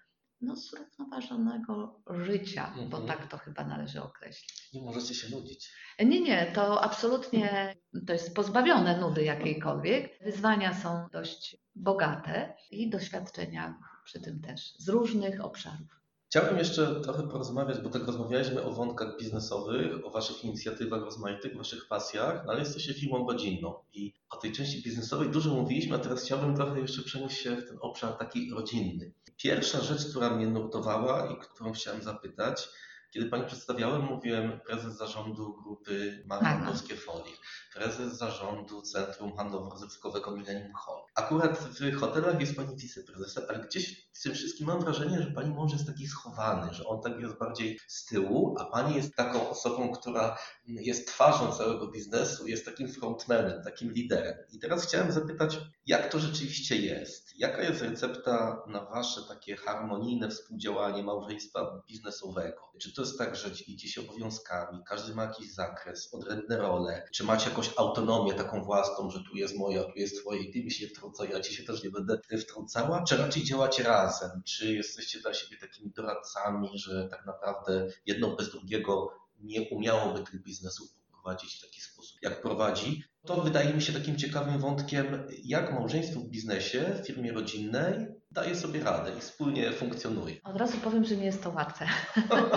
no, 0.40 0.56
zrównoważonego 0.56 2.02
życia, 2.10 2.66
mhm. 2.68 2.88
bo 2.88 3.00
tak 3.00 3.26
to 3.26 3.38
chyba 3.38 3.64
należy 3.64 4.02
określić. 4.02 4.70
Nie 4.72 4.82
możecie 4.82 5.14
się 5.14 5.36
nudzić. 5.36 5.72
Nie, 5.98 6.20
nie, 6.20 6.52
to 6.54 6.82
absolutnie 6.82 7.74
to 8.06 8.12
jest 8.12 8.34
pozbawione 8.34 9.00
nudy 9.00 9.24
jakiejkolwiek. 9.24 10.24
Wyzwania 10.24 10.74
są 10.74 11.08
dość 11.12 11.56
bogate 11.74 12.56
i 12.70 12.90
doświadczenia 12.90 13.78
przy 14.04 14.20
tym 14.20 14.40
też 14.40 14.74
z 14.78 14.88
różnych 14.88 15.44
obszarów. 15.44 15.97
Chciałbym 16.30 16.58
jeszcze 16.58 17.00
trochę 17.00 17.28
porozmawiać, 17.28 17.80
bo 17.80 17.90
tak 17.90 18.06
rozmawialiśmy 18.06 18.62
o 18.62 18.72
wątkach 18.72 19.16
biznesowych, 19.18 20.06
o 20.06 20.10
Waszych 20.10 20.44
inicjatywach 20.44 21.02
rozmaitych, 21.02 21.56
Waszych 21.56 21.88
pasjach, 21.88 22.42
no 22.46 22.52
ale 22.52 22.60
jesteście 22.60 22.94
firmą 22.94 23.28
rodzinną 23.28 23.74
i 23.92 24.14
o 24.30 24.36
tej 24.36 24.52
części 24.52 24.82
biznesowej 24.82 25.30
dużo 25.30 25.54
mówiliśmy, 25.54 25.96
a 25.96 25.98
teraz 25.98 26.24
chciałbym 26.24 26.56
trochę 26.56 26.80
jeszcze 26.80 27.02
przenieść 27.02 27.38
się 27.38 27.56
w 27.56 27.68
ten 27.68 27.78
obszar 27.80 28.12
taki 28.12 28.50
rodzinny. 28.50 29.12
Pierwsza 29.36 29.80
rzecz, 29.80 30.10
która 30.10 30.30
mnie 30.30 30.46
nurtowała 30.46 31.32
i 31.32 31.36
którą 31.36 31.72
chciałem 31.72 32.02
zapytać, 32.02 32.68
kiedy 33.10 33.26
Pani 33.26 33.46
przedstawiałem, 33.46 34.02
mówiłem 34.02 34.60
prezes 34.66 34.96
zarządu 34.96 35.62
grupy 35.62 36.24
Marmotowskie 36.26 36.96
Folie, 36.96 37.32
prezes 37.78 38.18
zarządu 38.18 38.82
Centrum 38.82 39.32
Handlowo-Rozrywkowego 39.36 40.36
Millennium 40.36 40.72
Hall. 40.74 41.02
Akurat 41.14 41.58
w 41.58 41.96
hotelach 42.00 42.40
jest 42.40 42.56
Pani 42.56 42.76
wiceprezesem, 42.76 43.44
ale 43.48 43.58
gdzieś 43.58 44.08
w 44.12 44.22
tym 44.22 44.34
wszystkim 44.34 44.66
mam 44.66 44.80
wrażenie, 44.80 45.22
że 45.22 45.30
Pani 45.30 45.50
mąż 45.50 45.72
jest 45.72 45.86
taki 45.86 46.06
schowany, 46.06 46.74
że 46.74 46.86
on 46.86 47.02
tak 47.02 47.20
jest 47.20 47.38
bardziej 47.38 47.80
z 47.86 48.04
tyłu, 48.04 48.56
a 48.58 48.64
Pani 48.64 48.96
jest 48.96 49.14
taką 49.14 49.50
osobą, 49.50 49.92
która 49.92 50.38
jest 50.66 51.08
twarzą 51.08 51.52
całego 51.52 51.88
biznesu, 51.88 52.46
jest 52.48 52.64
takim 52.64 52.88
frontmanem, 52.88 53.62
takim 53.64 53.92
liderem. 53.92 54.36
I 54.52 54.58
teraz 54.58 54.86
chciałem 54.86 55.12
zapytać, 55.12 55.60
jak 55.86 56.12
to 56.12 56.18
rzeczywiście 56.18 56.76
jest? 56.76 57.38
Jaka 57.38 57.62
jest 57.62 57.82
recepta 57.82 58.62
na 58.66 58.84
Wasze 58.84 59.22
takie 59.28 59.56
harmonijne 59.56 60.28
współdziałanie 60.28 61.02
małżeństwa 61.02 61.82
biznesowego? 61.88 62.68
Czy 62.78 62.94
to 62.94 63.02
jest 63.02 63.18
tak, 63.18 63.36
że 63.36 63.52
dzielicie 63.52 63.88
się 63.88 64.00
obowiązkami, 64.00 64.82
każdy 64.86 65.14
ma 65.14 65.24
jakiś 65.24 65.54
zakres, 65.54 66.14
odrębne 66.14 66.58
role? 66.58 67.08
Czy 67.12 67.24
macie 67.24 67.48
jakąś 67.48 67.67
autonomię 67.76 68.34
taką 68.34 68.64
własną, 68.64 69.10
że 69.10 69.18
tu 69.30 69.36
jest 69.36 69.58
moja, 69.58 69.84
tu 69.84 69.92
jest 69.96 70.20
twoje 70.20 70.40
i 70.40 70.52
ty 70.52 70.64
mi 70.64 70.70
się 70.70 70.86
wtrącaj, 70.86 71.30
ja 71.30 71.40
ci 71.40 71.54
się 71.54 71.62
też 71.62 71.84
nie 71.84 71.90
będę 71.90 72.18
wtrącała? 72.40 73.04
Czy 73.04 73.16
raczej 73.16 73.44
działacie 73.44 73.82
razem? 73.82 74.42
Czy 74.46 74.74
jesteście 74.74 75.20
dla 75.20 75.34
siebie 75.34 75.56
takimi 75.60 75.90
doradcami, 75.90 76.68
że 76.74 77.08
tak 77.10 77.26
naprawdę 77.26 77.86
jedno 78.06 78.36
bez 78.36 78.50
drugiego 78.50 79.12
nie 79.40 79.62
umiałoby 79.62 80.24
tych 80.24 80.42
biznesów 80.42 80.88
poprowadzić 80.92 81.54
w 81.58 81.60
taki 81.60 81.80
sposób, 81.80 82.18
jak 82.22 82.42
prowadzi? 82.42 83.04
To 83.26 83.40
wydaje 83.40 83.74
mi 83.74 83.82
się 83.82 83.92
takim 83.92 84.16
ciekawym 84.16 84.58
wątkiem, 84.58 85.26
jak 85.44 85.72
małżeństwo 85.72 86.20
w 86.20 86.28
biznesie, 86.28 87.00
w 87.02 87.06
firmie 87.06 87.32
rodzinnej 87.32 88.06
daje 88.30 88.56
sobie 88.56 88.84
radę 88.84 89.12
i 89.18 89.20
wspólnie 89.20 89.72
funkcjonuje. 89.72 90.36
Od 90.44 90.56
razu 90.56 90.78
powiem, 90.78 91.04
że 91.04 91.16
nie 91.16 91.24
jest 91.24 91.42
to 91.42 91.50
łatwe. 91.50 91.86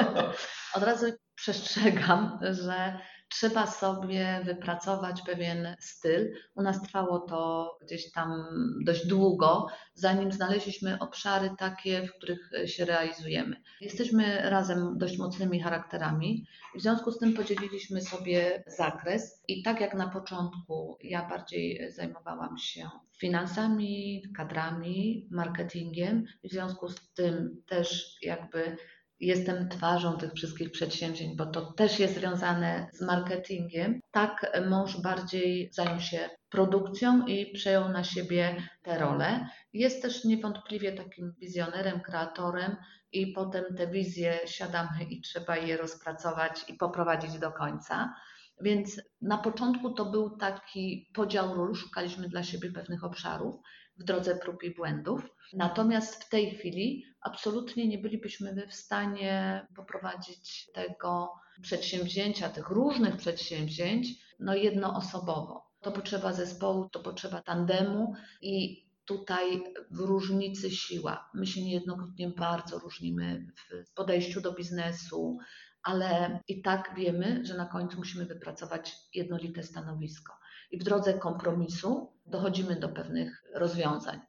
Od 0.75 0.83
razu 0.83 1.05
przestrzegam, 1.35 2.39
że 2.41 2.99
trzeba 3.31 3.67
sobie 3.67 4.41
wypracować 4.45 5.21
pewien 5.21 5.75
styl. 5.79 6.33
U 6.55 6.61
nas 6.61 6.81
trwało 6.81 7.19
to 7.19 7.71
gdzieś 7.81 8.11
tam 8.11 8.43
dość 8.85 9.07
długo, 9.07 9.67
zanim 9.93 10.31
znaleźliśmy 10.31 10.99
obszary 10.99 11.49
takie, 11.57 12.07
w 12.07 12.13
których 12.13 12.51
się 12.65 12.85
realizujemy. 12.85 13.55
Jesteśmy 13.81 14.49
razem 14.49 14.97
dość 14.97 15.17
mocnymi 15.17 15.61
charakterami, 15.61 16.45
w 16.75 16.81
związku 16.81 17.11
z 17.11 17.19
tym 17.19 17.33
podzieliliśmy 17.33 18.01
sobie 18.01 18.63
zakres 18.67 19.43
i 19.47 19.63
tak 19.63 19.81
jak 19.81 19.93
na 19.93 20.09
początku 20.09 20.97
ja 21.03 21.29
bardziej 21.29 21.91
zajmowałam 21.91 22.57
się 22.57 22.89
finansami, 23.17 24.23
kadrami, 24.37 25.27
marketingiem, 25.31 26.25
w 26.43 26.49
związku 26.49 26.89
z 26.89 27.13
tym 27.13 27.61
też 27.67 28.17
jakby 28.21 28.77
jestem 29.21 29.69
twarzą 29.69 30.17
tych 30.17 30.33
wszystkich 30.33 30.71
przedsięwzięć, 30.71 31.37
bo 31.37 31.45
to 31.45 31.73
też 31.73 31.99
jest 31.99 32.15
związane 32.15 32.87
z 32.93 33.01
marketingiem. 33.01 33.99
Tak 34.11 34.61
mąż 34.69 35.01
bardziej 35.01 35.69
zajął 35.73 35.99
się 35.99 36.29
produkcją 36.49 37.25
i 37.25 37.51
przejął 37.51 37.89
na 37.89 38.03
siebie 38.03 38.63
tę 38.81 38.97
rolę. 38.97 39.47
Jest 39.73 40.01
też 40.01 40.25
niewątpliwie 40.25 40.91
takim 40.91 41.33
wizjonerem, 41.39 41.99
kreatorem 41.99 42.75
i 43.11 43.27
potem 43.27 43.63
te 43.77 43.87
wizje 43.87 44.39
siadamy 44.45 45.03
i 45.09 45.21
trzeba 45.21 45.57
je 45.57 45.77
rozpracować 45.77 46.63
i 46.67 46.73
poprowadzić 46.73 47.39
do 47.39 47.51
końca. 47.51 48.13
Więc 48.61 49.01
na 49.21 49.37
początku 49.37 49.93
to 49.93 50.05
był 50.05 50.37
taki 50.37 51.09
podział 51.13 51.53
ról, 51.53 51.75
szukaliśmy 51.75 52.29
dla 52.29 52.43
siebie 52.43 52.71
pewnych 52.71 53.03
obszarów 53.03 53.55
w 54.01 54.03
drodze 54.03 54.35
prób 54.35 54.63
i 54.63 54.75
błędów. 54.75 55.29
Natomiast 55.53 56.23
w 56.23 56.29
tej 56.29 56.51
chwili 56.51 57.05
absolutnie 57.21 57.87
nie 57.87 57.97
bylibyśmy 57.97 58.67
w 58.67 58.73
stanie 58.73 59.67
poprowadzić 59.75 60.71
tego 60.73 61.33
przedsięwzięcia, 61.61 62.49
tych 62.49 62.69
różnych 62.69 63.17
przedsięwzięć, 63.17 64.07
no 64.39 64.55
jednoosobowo. 64.55 65.71
To 65.81 65.91
potrzeba 65.91 66.33
zespołu, 66.33 66.89
to 66.89 66.99
potrzeba 66.99 67.41
tandemu 67.41 68.13
i 68.41 68.85
tutaj 69.05 69.63
w 69.91 69.99
różnicy 69.99 70.71
siła. 70.71 71.29
My 71.33 71.47
się 71.47 71.61
niejednokrotnie 71.61 72.29
bardzo 72.29 72.79
różnimy 72.79 73.47
w 73.87 73.93
podejściu 73.93 74.41
do 74.41 74.53
biznesu, 74.53 75.37
ale 75.83 76.39
i 76.47 76.61
tak 76.61 76.93
wiemy, 76.95 77.45
że 77.45 77.57
na 77.57 77.65
końcu 77.65 77.97
musimy 77.97 78.25
wypracować 78.25 78.95
jednolite 79.13 79.63
stanowisko. 79.63 80.40
I 80.71 80.77
w 80.77 80.83
drodze 80.83 81.13
kompromisu 81.13 82.13
dochodzimy 82.25 82.75
do 82.75 82.89
pewnych 82.89 83.43
rozwiązań. 83.55 84.19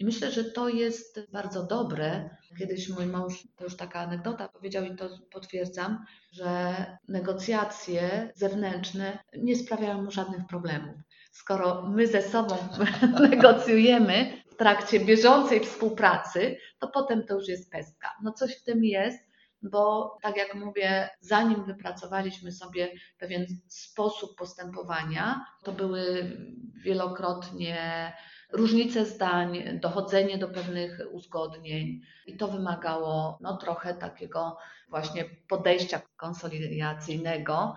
I 0.00 0.04
myślę, 0.04 0.30
że 0.30 0.44
to 0.44 0.68
jest 0.68 1.20
bardzo 1.32 1.66
dobre. 1.66 2.30
Kiedyś 2.58 2.88
mój 2.88 3.06
mąż, 3.06 3.48
to 3.56 3.64
już 3.64 3.76
taka 3.76 4.00
anegdota, 4.00 4.48
powiedział 4.48 4.84
i 4.84 4.96
to 4.96 5.08
potwierdzam, 5.32 6.04
że 6.32 6.74
negocjacje 7.08 8.32
zewnętrzne 8.34 9.18
nie 9.38 9.56
sprawiają 9.56 10.02
mu 10.02 10.10
żadnych 10.10 10.46
problemów. 10.46 10.96
Skoro 11.32 11.82
my 11.82 12.06
ze 12.06 12.22
sobą 12.22 12.56
negocjujemy 13.30 14.42
w 14.50 14.56
trakcie 14.56 15.00
bieżącej 15.00 15.60
współpracy, 15.60 16.56
to 16.78 16.88
potem 16.88 17.26
to 17.26 17.34
już 17.34 17.48
jest 17.48 17.70
pestka. 17.70 18.10
No 18.22 18.32
coś 18.32 18.56
w 18.56 18.64
tym 18.64 18.84
jest, 18.84 19.29
bo 19.62 20.16
tak 20.22 20.36
jak 20.36 20.54
mówię, 20.54 21.10
zanim 21.20 21.64
wypracowaliśmy 21.64 22.52
sobie 22.52 22.92
pewien 23.18 23.46
sposób 23.68 24.36
postępowania, 24.38 25.44
to 25.64 25.72
były 25.72 26.36
wielokrotnie 26.84 28.12
różnice 28.52 29.06
zdań, 29.06 29.80
dochodzenie 29.80 30.38
do 30.38 30.48
pewnych 30.48 31.00
uzgodnień 31.12 32.00
i 32.26 32.36
to 32.36 32.48
wymagało 32.48 33.38
no, 33.40 33.56
trochę 33.56 33.94
takiego 33.94 34.56
właśnie 34.88 35.24
podejścia 35.48 36.00
konsolidacyjnego, 36.16 37.74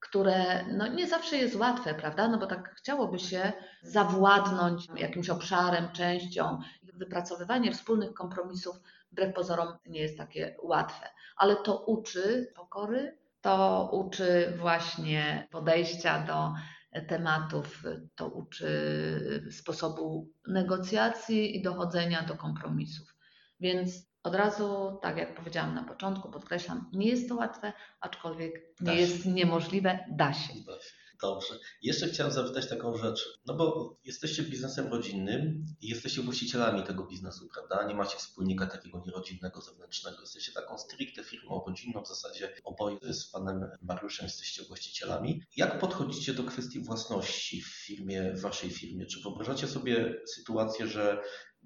które 0.00 0.64
no, 0.72 0.86
nie 0.86 1.06
zawsze 1.06 1.36
jest 1.36 1.56
łatwe, 1.56 1.94
prawda? 1.94 2.28
No 2.28 2.38
bo 2.38 2.46
tak 2.46 2.74
chciałoby 2.74 3.18
się 3.18 3.52
zawładnąć 3.82 4.86
jakimś 4.96 5.30
obszarem, 5.30 5.88
częścią. 5.92 6.58
Wypracowywanie 6.94 7.72
wspólnych 7.72 8.14
kompromisów 8.14 8.76
wbrew 9.12 9.34
pozorom 9.34 9.68
nie 9.86 10.00
jest 10.00 10.18
takie 10.18 10.56
łatwe, 10.62 11.06
ale 11.36 11.56
to 11.56 11.84
uczy 11.84 12.52
pokory, 12.56 13.18
to 13.40 13.88
uczy 13.92 14.54
właśnie 14.58 15.48
podejścia 15.50 16.26
do 16.26 16.52
tematów, 17.08 17.82
to 18.14 18.28
uczy 18.28 18.70
sposobu 19.50 20.28
negocjacji 20.48 21.56
i 21.56 21.62
dochodzenia 21.62 22.22
do 22.22 22.34
kompromisów. 22.36 23.14
Więc 23.60 24.12
od 24.22 24.34
razu, 24.34 24.98
tak 25.02 25.16
jak 25.16 25.34
powiedziałam 25.34 25.74
na 25.74 25.84
początku, 25.84 26.30
podkreślam, 26.30 26.90
nie 26.92 27.08
jest 27.08 27.28
to 27.28 27.34
łatwe, 27.34 27.72
aczkolwiek 28.00 28.52
nie 28.80 28.94
jest 28.94 29.26
niemożliwe, 29.26 29.98
da 30.10 30.32
się. 30.32 30.52
Da 30.66 30.72
się. 30.72 31.01
Dobrze. 31.22 31.58
Jeszcze 31.82 32.08
chciałem 32.08 32.32
zapytać 32.32 32.68
taką 32.68 32.96
rzecz, 32.96 33.38
no 33.46 33.54
bo 33.54 33.96
jesteście 34.04 34.42
biznesem 34.42 34.88
rodzinnym 34.88 35.66
i 35.80 35.88
jesteście 35.88 36.22
właścicielami 36.22 36.82
tego 36.82 37.06
biznesu, 37.06 37.48
prawda? 37.54 37.88
Nie 37.88 37.94
macie 37.94 38.16
wspólnika 38.16 38.66
takiego 38.66 39.02
nierodzinnego, 39.06 39.60
zewnętrznego. 39.60 40.20
Jesteście 40.20 40.52
taką 40.52 40.78
stricte 40.78 41.24
firmą 41.24 41.64
rodzinną, 41.66 42.02
w 42.02 42.08
zasadzie 42.08 42.54
oboje 42.64 43.14
z 43.14 43.30
panem 43.30 43.66
Mariuszem 43.82 44.26
jesteście 44.26 44.62
właścicielami. 44.64 45.42
Jak 45.56 45.78
podchodzicie 45.78 46.34
do 46.34 46.44
kwestii 46.44 46.80
własności 46.80 47.62
w 47.62 47.66
firmie, 47.66 48.32
w 48.32 48.40
waszej 48.40 48.70
firmie? 48.70 49.06
Czy 49.06 49.22
wyobrażacie 49.22 49.66
sobie 49.66 50.20
sytuację, 50.26 50.86
że 50.86 51.22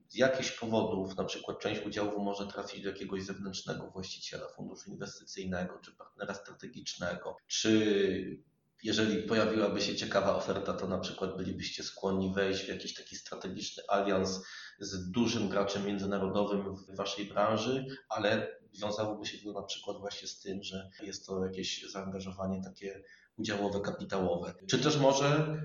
z 0.09 0.15
jakichś 0.15 0.51
powodów, 0.51 1.17
na 1.17 1.25
przykład 1.25 1.59
część 1.59 1.87
udziałów 1.87 2.15
może 2.25 2.47
trafić 2.47 2.83
do 2.83 2.89
jakiegoś 2.89 3.23
zewnętrznego 3.23 3.91
właściciela, 3.91 4.49
funduszu 4.49 4.91
inwestycyjnego, 4.91 5.79
czy 5.85 5.93
partnera 5.93 6.35
strategicznego, 6.35 7.37
czy 7.47 8.43
jeżeli 8.83 9.23
pojawiłaby 9.23 9.81
się 9.81 9.97
ciekawa 9.97 10.37
oferta, 10.37 10.73
to 10.73 10.89
na 10.89 10.99
przykład 10.99 11.37
bylibyście 11.37 11.83
skłonni 11.83 12.35
wejść 12.35 12.65
w 12.65 12.69
jakiś 12.69 12.95
taki 12.95 13.17
strategiczny 13.17 13.83
alians 13.89 14.41
z 14.81 15.11
dużym 15.11 15.49
graczem 15.49 15.87
międzynarodowym 15.87 16.77
w 16.77 16.97
waszej 16.97 17.25
branży, 17.25 17.87
ale 18.09 18.59
wiązałoby 18.83 19.27
się 19.27 19.39
to 19.39 19.53
na 19.53 19.63
przykład 19.63 19.97
właśnie 19.97 20.29
z 20.29 20.41
tym, 20.41 20.63
że 20.63 20.91
jest 21.03 21.27
to 21.27 21.45
jakieś 21.45 21.91
zaangażowanie 21.91 22.63
takie 22.65 23.03
udziałowe, 23.37 23.81
kapitałowe. 23.81 24.55
Czy 24.69 24.79
też 24.79 24.99
może 24.99 25.57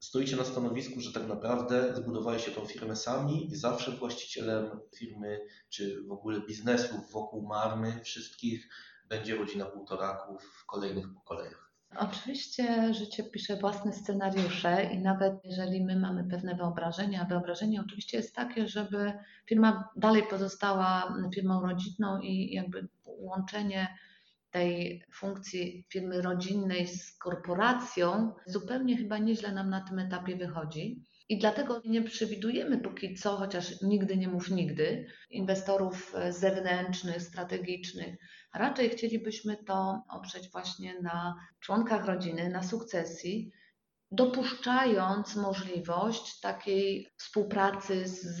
stoicie 0.00 0.36
na 0.36 0.44
stanowisku, 0.44 1.00
że 1.00 1.12
tak 1.12 1.26
naprawdę 1.26 1.94
zbudowaliście 1.96 2.50
tą 2.50 2.66
firmę 2.66 2.96
sami 2.96 3.52
i 3.52 3.56
zawsze 3.56 3.90
właścicielem 3.90 4.80
firmy, 4.96 5.40
czy 5.68 6.02
w 6.08 6.12
ogóle 6.12 6.40
biznesu 6.40 6.94
wokół 7.12 7.46
Marmy 7.48 8.00
wszystkich 8.04 8.68
będzie 9.08 9.36
rodzina 9.36 9.66
półtoraków 9.66 10.42
w 10.62 10.66
kolejnych 10.66 11.14
pokoleniach? 11.14 11.65
Oczywiście 11.98 12.94
życie 12.94 13.24
pisze 13.24 13.56
własne 13.56 13.92
scenariusze 13.92 14.84
i 14.84 14.98
nawet 14.98 15.34
jeżeli 15.44 15.84
my 15.84 15.96
mamy 15.96 16.24
pewne 16.24 16.54
wyobrażenia, 16.54 17.24
wyobrażenie 17.24 17.80
oczywiście 17.80 18.16
jest 18.16 18.34
takie, 18.34 18.68
żeby 18.68 19.12
firma 19.46 19.88
dalej 19.96 20.22
pozostała 20.30 21.16
firmą 21.34 21.60
rodzinną 21.60 22.20
i 22.20 22.54
jakby 22.54 22.88
łączenie 23.06 23.96
tej 24.50 25.02
funkcji 25.12 25.86
firmy 25.88 26.22
rodzinnej 26.22 26.88
z 26.88 27.18
korporacją 27.18 28.32
zupełnie 28.46 28.96
chyba 28.96 29.18
nieźle 29.18 29.52
nam 29.52 29.70
na 29.70 29.80
tym 29.80 29.98
etapie 29.98 30.36
wychodzi. 30.36 31.02
I 31.28 31.38
dlatego 31.38 31.82
nie 31.84 32.02
przewidujemy 32.02 32.78
póki 32.78 33.14
co, 33.14 33.36
chociaż 33.36 33.82
nigdy 33.82 34.16
nie 34.16 34.28
mów 34.28 34.50
nigdy, 34.50 35.06
inwestorów 35.30 36.14
zewnętrznych, 36.30 37.22
strategicznych. 37.22 38.16
Raczej 38.54 38.90
chcielibyśmy 38.90 39.56
to 39.56 40.02
oprzeć 40.10 40.50
właśnie 40.50 41.00
na 41.00 41.34
członkach 41.60 42.06
rodziny, 42.06 42.50
na 42.50 42.62
sukcesji, 42.62 43.52
dopuszczając 44.10 45.36
możliwość 45.36 46.40
takiej 46.40 47.08
współpracy 47.16 48.08
z 48.08 48.40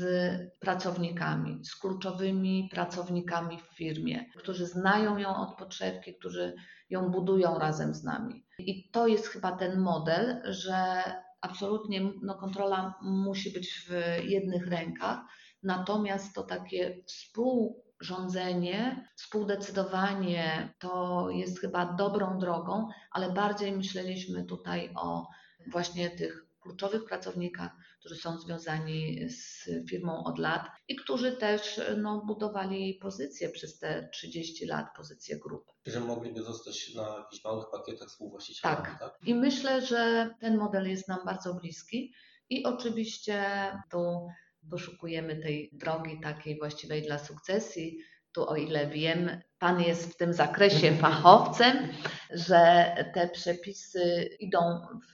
pracownikami, 0.60 1.64
z 1.64 1.76
kluczowymi 1.76 2.68
pracownikami 2.72 3.58
w 3.58 3.76
firmie, 3.76 4.24
którzy 4.36 4.66
znają 4.66 5.18
ją 5.18 5.36
od 5.36 5.58
podszewki, 5.58 6.14
którzy 6.14 6.54
ją 6.90 7.10
budują 7.10 7.58
razem 7.58 7.94
z 7.94 8.04
nami. 8.04 8.46
I 8.58 8.90
to 8.90 9.06
jest 9.06 9.26
chyba 9.26 9.52
ten 9.52 9.80
model, 9.80 10.42
że 10.44 11.02
absolutnie 11.50 12.00
no, 12.22 12.34
kontrola 12.34 12.94
musi 13.02 13.52
być 13.52 13.88
w 13.88 13.92
jednych 14.24 14.68
rękach, 14.68 15.18
natomiast 15.62 16.34
to 16.34 16.42
takie 16.42 17.02
współrządzenie, 17.06 19.08
współdecydowanie 19.16 20.74
to 20.78 21.26
jest 21.30 21.60
chyba 21.60 21.92
dobrą 21.92 22.38
drogą, 22.38 22.88
ale 23.10 23.32
bardziej 23.32 23.72
myśleliśmy 23.72 24.44
tutaj 24.44 24.90
o 24.94 25.26
właśnie 25.72 26.10
tych 26.10 26.46
kluczowych 26.60 27.04
pracownikach, 27.04 27.70
którzy 28.06 28.20
są 28.20 28.38
związani 28.38 29.28
z 29.30 29.68
firmą 29.90 30.24
od 30.24 30.38
lat 30.38 30.62
i 30.88 30.96
którzy 30.96 31.36
też 31.36 31.80
no, 31.96 32.22
budowali 32.26 32.98
pozycję 33.02 33.48
przez 33.48 33.78
te 33.78 34.08
30 34.12 34.66
lat, 34.66 34.86
pozycję 34.96 35.38
grupy. 35.38 35.72
Że 35.86 36.00
mogliby 36.00 36.42
zostać 36.42 36.94
na 36.94 37.16
jakichś 37.18 37.44
małych 37.44 37.66
pakietach 37.72 38.08
współwłaścicielami, 38.08 38.84
tak. 38.84 39.00
tak? 39.00 39.18
I 39.26 39.34
myślę, 39.34 39.86
że 39.86 40.30
ten 40.40 40.56
model 40.56 40.90
jest 40.90 41.08
nam 41.08 41.24
bardzo 41.24 41.54
bliski 41.54 42.12
i 42.50 42.64
oczywiście 42.64 43.42
tu 43.90 44.28
poszukujemy 44.70 45.36
tej 45.36 45.70
drogi 45.72 46.20
takiej 46.20 46.58
właściwej 46.58 47.02
dla 47.02 47.18
sukcesji, 47.18 47.98
tu 48.36 48.48
o 48.48 48.56
ile 48.56 48.86
wiem, 48.86 49.40
Pan 49.58 49.80
jest 49.80 50.12
w 50.12 50.16
tym 50.16 50.32
zakresie 50.32 50.96
fachowcem, 50.96 51.88
że 52.30 52.94
te 53.14 53.28
przepisy 53.28 54.28
idą 54.40 54.58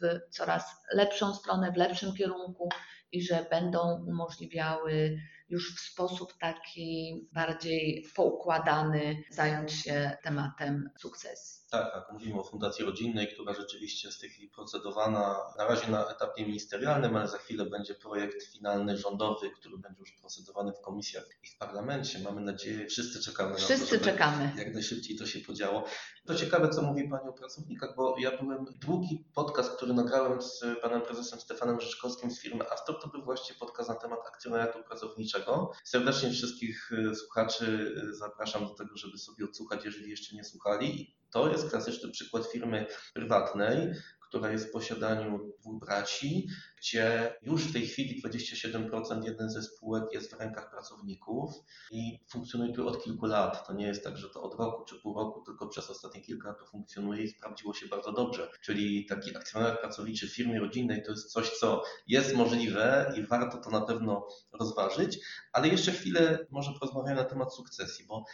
w 0.01 0.21
coraz 0.31 0.65
lepszą 0.95 1.35
stronę, 1.35 1.73
w 1.73 1.77
lepszym 1.77 2.15
kierunku 2.15 2.69
i 3.13 3.23
że 3.23 3.47
będą 3.51 4.05
umożliwiały 4.09 5.19
już 5.49 5.77
w 5.77 5.81
sposób 5.81 6.39
taki 6.41 7.21
bardziej 7.33 8.07
poukładany 8.17 9.17
zająć 9.31 9.73
się 9.73 10.17
tematem 10.23 10.91
sukcesji. 10.99 11.62
Tak, 11.73 11.93
tak. 11.93 12.13
Mówimy 12.13 12.41
o 12.41 12.45
Fundacji 12.45 12.85
Rodzinnej, 12.85 13.29
która 13.29 13.55
rzeczywiście 13.55 14.09
jest 14.09 14.19
w 14.19 14.21
tej 14.21 14.31
chwili 14.31 14.49
procedowana 14.49 15.37
na 15.59 15.65
razie 15.65 15.91
na 15.91 16.11
etapie 16.11 16.47
ministerialnym, 16.47 17.17
ale 17.17 17.29
za 17.29 17.39
chwilę 17.39 17.67
będzie 17.67 17.95
projekt 17.95 18.43
finalny 18.43 18.97
rządowy, 18.97 19.51
który 19.51 19.79
będzie 19.79 20.01
już 20.01 20.13
procedowany 20.13 20.73
w 20.73 20.81
komisjach 20.81 21.25
i 21.43 21.47
w 21.47 21.59
parlamencie. 21.59 22.19
Mamy 22.19 22.41
nadzieję, 22.41 22.87
wszyscy 22.87 23.23
czekamy 23.23 23.55
wszyscy 23.55 23.95
na 23.95 23.99
to, 23.99 24.05
czekamy. 24.05 24.53
jak 24.57 24.75
najszybciej 24.75 25.17
to 25.17 25.27
się 25.27 25.41
podziało. 25.41 25.85
To 26.27 26.35
ciekawe, 26.35 26.69
co 26.69 26.83
mówi 26.83 27.09
Pani 27.09 27.29
o 27.29 27.33
pracownikach, 27.33 27.97
bo 27.97 28.15
ja 28.19 28.39
byłem, 28.43 28.65
drugi 28.81 29.25
podcast, 29.35 29.77
który 29.77 29.95
nagrałem 29.95 30.43
z 30.43 30.65
Panem 30.83 31.03
Prezesem 31.03 31.41
Stefanem 31.41 31.81
Rzeczkowskim 31.81 32.31
z 32.31 32.41
firmy 32.41 32.71
Astor, 32.71 33.01
to 33.03 33.09
był 33.09 33.25
właśnie 33.25 33.55
podcast 33.61 33.89
na 33.89 33.95
temat 33.95 34.21
akcjonariatu 34.27 34.83
pracowniczego. 34.85 35.71
Serdecznie 35.85 36.31
wszystkich 36.31 36.91
e, 36.93 37.15
słuchaczy 37.15 37.95
e, 38.11 38.15
zapraszam 38.15 38.69
do 38.69 38.75
tego, 38.75 38.97
żeby 38.97 39.19
sobie 39.19 39.45
odsłuchać, 39.45 39.85
jeżeli 39.85 40.11
jeszcze 40.11 40.37
nie 40.37 40.45
słuchali. 40.45 41.22
To 41.33 41.49
jest 41.49 41.71
klasyczny 41.71 42.11
przykład 42.11 42.47
firmy 42.47 42.87
prywatnej, 43.15 43.93
która 44.21 44.51
jest 44.51 44.69
w 44.69 44.71
posiadaniu 44.71 45.53
dwóch 45.61 45.81
braci, 45.81 46.49
gdzie 46.79 47.35
już 47.43 47.65
w 47.65 47.73
tej 47.73 47.87
chwili 47.87 48.23
27% 48.23 49.25
jeden 49.25 49.51
ze 49.51 49.63
spółek 49.63 50.05
jest 50.13 50.35
w 50.35 50.41
rękach 50.41 50.71
pracowników 50.71 51.51
i 51.91 52.19
funkcjonuje 52.31 52.73
tu 52.73 52.89
od 52.89 53.05
kilku 53.05 53.27
lat. 53.27 53.67
To 53.67 53.73
nie 53.73 53.87
jest 53.87 54.05
tak, 54.05 54.17
że 54.17 54.29
to 54.29 54.43
od 54.43 54.55
roku 54.55 54.85
czy 54.85 55.01
pół 55.01 55.19
roku, 55.19 55.43
tylko 55.47 55.69
przez 55.69 55.91
ostatnie 55.91 56.21
kilka 56.21 56.49
lat 56.49 56.59
to 56.59 56.67
funkcjonuje 56.67 57.23
i 57.23 57.29
sprawdziło 57.29 57.75
się 57.75 57.87
bardzo 57.87 58.13
dobrze. 58.13 58.49
Czyli 58.63 59.07
taki 59.07 59.37
akcjonariat 59.37 59.81
pracowniczy 59.81 60.29
w 60.29 60.61
rodzinnej 60.61 61.03
to 61.03 61.11
jest 61.11 61.33
coś, 61.33 61.51
co 61.51 61.83
jest 62.07 62.35
możliwe 62.35 63.15
i 63.17 63.27
warto 63.27 63.59
to 63.59 63.71
na 63.71 63.81
pewno 63.81 64.29
rozważyć, 64.53 65.19
ale 65.53 65.69
jeszcze 65.69 65.93
chwilę 65.93 66.47
może 66.51 66.73
porozmawiamy 66.81 67.17
na 67.17 67.25
temat 67.25 67.55
sukcesji, 67.55 68.07
bo 68.07 68.25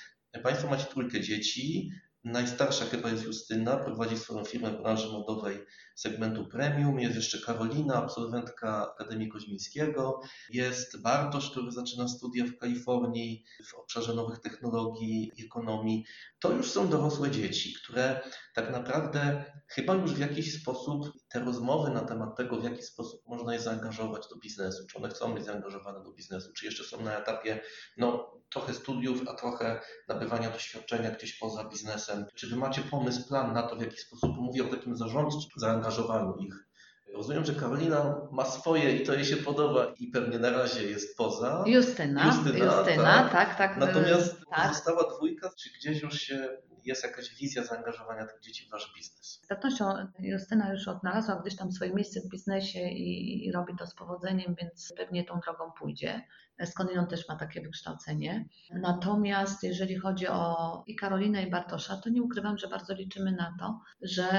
Państwo 0.42 0.68
macie 0.68 0.84
trójkę 0.84 1.20
dzieci, 1.20 1.90
Najstarsza 2.32 2.84
chyba 2.84 3.10
jest 3.10 3.24
Justyna, 3.24 3.76
prowadzi 3.76 4.18
swoją 4.18 4.44
firmę 4.44 4.70
w 4.70 4.82
branży 4.82 5.08
modowej 5.08 5.58
segmentu 5.94 6.46
premium. 6.46 7.00
Jest 7.00 7.16
jeszcze 7.16 7.38
Karolina, 7.38 7.94
absolwentka 7.94 8.94
Akademii 8.94 9.28
Koźmińskiego. 9.28 10.20
Jest 10.50 11.02
Bartosz, 11.02 11.50
który 11.50 11.72
zaczyna 11.72 12.08
studia 12.08 12.44
w 12.44 12.58
Kalifornii 12.58 13.44
w 13.64 13.74
obszarze 13.74 14.14
nowych 14.14 14.38
technologii 14.38 15.32
i 15.36 15.44
ekonomii. 15.44 16.04
To 16.40 16.52
już 16.52 16.70
są 16.70 16.88
dorosłe 16.88 17.30
dzieci, 17.30 17.74
które 17.82 18.20
tak 18.54 18.72
naprawdę 18.72 19.44
chyba 19.66 19.94
już 19.94 20.12
w 20.12 20.18
jakiś 20.18 20.60
sposób 20.62 21.12
te 21.28 21.40
rozmowy 21.40 21.90
na 21.90 22.00
temat 22.00 22.36
tego, 22.36 22.56
w 22.56 22.64
jaki 22.64 22.82
sposób 22.82 23.22
można 23.26 23.54
je 23.54 23.60
zaangażować 23.60 24.28
do 24.28 24.36
biznesu, 24.36 24.86
czy 24.86 24.98
one 24.98 25.08
chcą 25.08 25.34
być 25.34 25.44
zaangażowane 25.44 26.04
do 26.04 26.12
biznesu, 26.12 26.52
czy 26.52 26.66
jeszcze 26.66 26.84
są 26.84 27.02
na 27.02 27.18
etapie 27.18 27.60
no, 27.96 28.34
trochę 28.50 28.74
studiów, 28.74 29.22
a 29.28 29.34
trochę 29.34 29.80
nabywania 30.08 30.50
doświadczenia 30.50 31.10
gdzieś 31.10 31.38
poza 31.38 31.64
biznesem. 31.64 32.26
Czy 32.34 32.46
Wy 32.46 32.56
macie 32.56 32.82
pomysł, 32.82 33.28
plan 33.28 33.52
na 33.52 33.62
to, 33.62 33.76
w 33.76 33.80
jaki 33.80 33.96
sposób, 33.96 34.36
mówię 34.36 34.64
o 34.64 34.68
takim 34.68 34.96
zarządczym 34.96 35.50
zaangażowaniu 35.56 36.36
ich. 36.36 36.68
Rozumiem, 37.14 37.44
że 37.44 37.54
Karolina 37.54 38.28
ma 38.32 38.44
swoje 38.44 38.96
i 38.96 39.06
to 39.06 39.14
jej 39.14 39.24
się 39.24 39.36
podoba 39.36 39.94
i 39.98 40.06
pewnie 40.06 40.38
na 40.38 40.50
razie 40.50 40.90
jest 40.90 41.16
poza. 41.16 41.64
Justyna, 41.66 42.26
Justyna, 42.26 42.64
Justyna 42.64 43.28
tak, 43.32 43.32
tak. 43.32 43.58
tak 43.58 43.76
Natomiast 43.76 44.36
tak. 44.50 44.68
pozostała 44.68 45.16
dwójka, 45.16 45.50
czy 45.58 45.70
gdzieś 45.78 46.02
już 46.02 46.20
się 46.20 46.48
jest 46.88 47.04
jakaś 47.04 47.34
wizja 47.34 47.64
zaangażowania 47.64 48.26
tych 48.26 48.40
dzieci 48.40 48.66
w 48.66 48.70
wasz 48.70 48.92
biznes? 48.96 49.40
Z 49.44 49.46
pewnością 49.46 49.84
Justyna 50.18 50.72
już 50.72 50.88
odnalazła 50.88 51.36
gdzieś 51.36 51.56
tam 51.56 51.72
swoje 51.72 51.94
miejsce 51.94 52.20
w 52.20 52.28
biznesie 52.28 52.80
i, 52.80 53.46
i 53.46 53.52
robi 53.52 53.72
to 53.78 53.86
z 53.86 53.94
powodzeniem, 53.94 54.54
więc 54.60 54.92
pewnie 54.96 55.24
tą 55.24 55.40
drogą 55.40 55.72
pójdzie 55.78 56.22
skądinąd 56.66 57.10
też 57.10 57.28
ma 57.28 57.36
takie 57.36 57.60
wykształcenie. 57.60 58.44
Natomiast 58.70 59.62
jeżeli 59.62 59.98
chodzi 59.98 60.28
o 60.28 60.84
i 60.86 60.96
Karolinę 60.96 61.42
i 61.42 61.50
Bartosza, 61.50 61.96
to 61.96 62.10
nie 62.10 62.22
ukrywam, 62.22 62.58
że 62.58 62.68
bardzo 62.68 62.94
liczymy 62.94 63.32
na 63.32 63.54
to, 63.58 63.80
że 64.02 64.30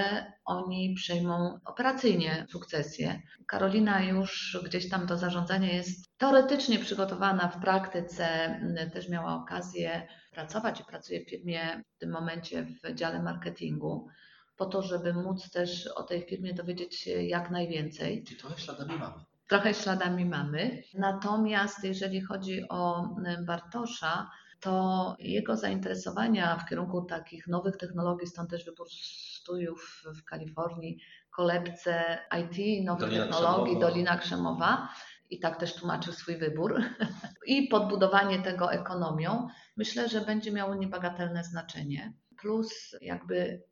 oni 0.46 0.94
przejmą 0.94 1.60
operacyjnie 1.66 2.46
sukcesję. 2.50 3.22
Karolina 3.48 4.04
już 4.04 4.60
gdzieś 4.66 4.90
tam 4.90 5.06
do 5.06 5.18
zarządzania 5.18 5.74
jest 5.74 6.18
teoretycznie 6.18 6.80
przygotowana, 6.80 7.48
w 7.48 7.62
praktyce 7.62 8.60
też 8.94 9.10
miała 9.10 9.36
okazję 9.36 10.08
pracować 10.32 10.80
i 10.80 10.86
pracuje 10.86 11.26
w 11.26 11.30
firmie 11.30 11.84
w 11.96 12.00
tym 12.00 12.12
momencie 12.12 12.68
w 12.84 12.94
dziale 12.94 13.24
marketingu 13.24 14.08
po 14.58 14.66
to, 14.66 14.82
żeby 14.82 15.14
móc 15.14 15.50
też 15.52 15.88
o 15.88 16.04
tej 16.04 16.22
firmie 16.22 16.54
dowiedzieć 16.54 16.96
się 16.96 17.24
jak 17.24 17.52
najwięcej. 17.52 18.24
Czyli 18.24 18.40
trochę 18.40 18.62
śladami 18.62 19.00
mamy 19.00 19.29
trochę 19.50 19.74
śladami 19.74 20.26
mamy. 20.26 20.84
Natomiast 20.94 21.84
jeżeli 21.84 22.22
chodzi 22.22 22.70
o 22.70 23.10
Bartosza, 23.46 24.30
to 24.60 25.16
jego 25.20 25.58
zainteresowania 25.58 26.58
w 26.58 26.70
kierunku 26.70 27.02
takich 27.02 27.48
nowych 27.48 27.78
technologii, 27.78 28.28
stąd 28.28 28.50
też 28.50 28.66
wybór 28.66 28.88
studiów 29.40 30.04
w 30.16 30.24
Kalifornii, 30.24 31.00
kolebce 31.32 32.20
IT, 32.40 32.86
nowych 32.86 33.10
Dolina 33.10 33.24
technologii, 33.26 33.76
Krzemowa. 33.76 33.88
Dolina 33.88 34.18
Krzemowa 34.18 34.90
i 35.30 35.40
tak 35.40 35.60
też 35.60 35.76
tłumaczył 35.76 36.14
swój 36.14 36.38
wybór. 36.38 36.82
I 37.48 37.68
podbudowanie 37.68 38.42
tego 38.42 38.72
ekonomią, 38.74 39.48
myślę, 39.78 40.10
że 40.10 40.22
będzie 40.22 40.52
miało 40.52 40.76
niebagatelne 40.76 41.44
znaczenie. 41.44 42.14
Plus 42.38 42.96
jakby 43.02 43.64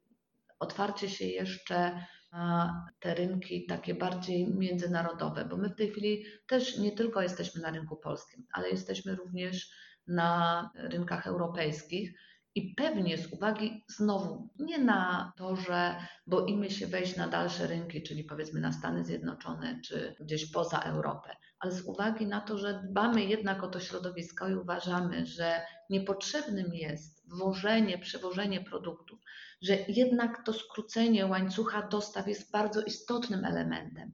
otwarcie 0.59 1.09
się 1.09 1.25
jeszcze 1.25 2.05
na 2.37 2.85
te 2.99 3.13
rynki 3.15 3.65
takie 3.65 3.95
bardziej 3.95 4.53
międzynarodowe, 4.53 5.45
bo 5.45 5.57
my 5.57 5.69
w 5.69 5.75
tej 5.75 5.91
chwili 5.91 6.25
też 6.47 6.77
nie 6.77 6.91
tylko 6.91 7.21
jesteśmy 7.21 7.61
na 7.61 7.71
rynku 7.71 7.95
polskim, 7.95 8.45
ale 8.51 8.69
jesteśmy 8.69 9.15
również 9.15 9.69
na 10.07 10.69
rynkach 10.75 11.27
europejskich. 11.27 12.19
I 12.57 12.73
pewnie 12.77 13.17
z 13.17 13.33
uwagi 13.33 13.83
znowu 13.87 14.49
nie 14.59 14.77
na 14.77 15.33
to, 15.35 15.55
że 15.55 15.95
boimy 16.27 16.71
się 16.71 16.87
wejść 16.87 17.15
na 17.15 17.27
dalsze 17.27 17.67
rynki, 17.67 18.03
czyli 18.03 18.23
powiedzmy 18.23 18.59
na 18.59 18.71
Stany 18.71 19.05
Zjednoczone 19.05 19.79
czy 19.85 20.15
gdzieś 20.19 20.51
poza 20.51 20.79
Europę, 20.79 21.35
ale 21.59 21.71
z 21.71 21.81
uwagi 21.81 22.27
na 22.27 22.41
to, 22.41 22.57
że 22.57 22.83
dbamy 22.89 23.25
jednak 23.25 23.63
o 23.63 23.67
to 23.67 23.79
środowisko 23.79 24.49
i 24.49 24.55
uważamy, 24.55 25.25
że 25.25 25.61
niepotrzebnym 25.89 26.73
jest 26.73 27.37
wożenie, 27.37 27.97
przewożenie 27.97 28.61
produktów, 28.61 29.19
że 29.61 29.77
jednak 29.87 30.45
to 30.45 30.53
skrócenie 30.53 31.25
łańcucha 31.25 31.87
dostaw 31.87 32.27
jest 32.27 32.51
bardzo 32.51 32.81
istotnym 32.81 33.45
elementem. 33.45 34.13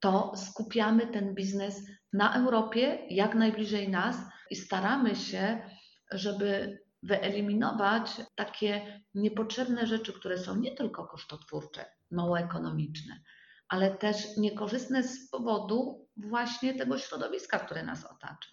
To 0.00 0.32
skupiamy 0.36 1.06
ten 1.06 1.34
biznes 1.34 1.82
na 2.12 2.34
Europie, 2.34 3.06
jak 3.10 3.34
najbliżej 3.34 3.88
nas 3.88 4.16
i 4.50 4.56
staramy 4.56 5.16
się, 5.16 5.70
żeby 6.12 6.78
wyeliminować 7.04 8.10
takie 8.34 9.02
niepotrzebne 9.14 9.86
rzeczy, 9.86 10.12
które 10.12 10.38
są 10.38 10.56
nie 10.56 10.74
tylko 10.74 11.06
kosztotwórcze, 11.06 11.84
mało 12.10 12.38
ekonomiczne, 12.38 13.20
ale 13.68 13.90
też 13.90 14.36
niekorzystne 14.36 15.02
z 15.02 15.30
powodu 15.30 16.08
właśnie 16.16 16.74
tego 16.74 16.98
środowiska, 16.98 17.58
które 17.58 17.82
nas 17.82 18.04
otacza. 18.04 18.50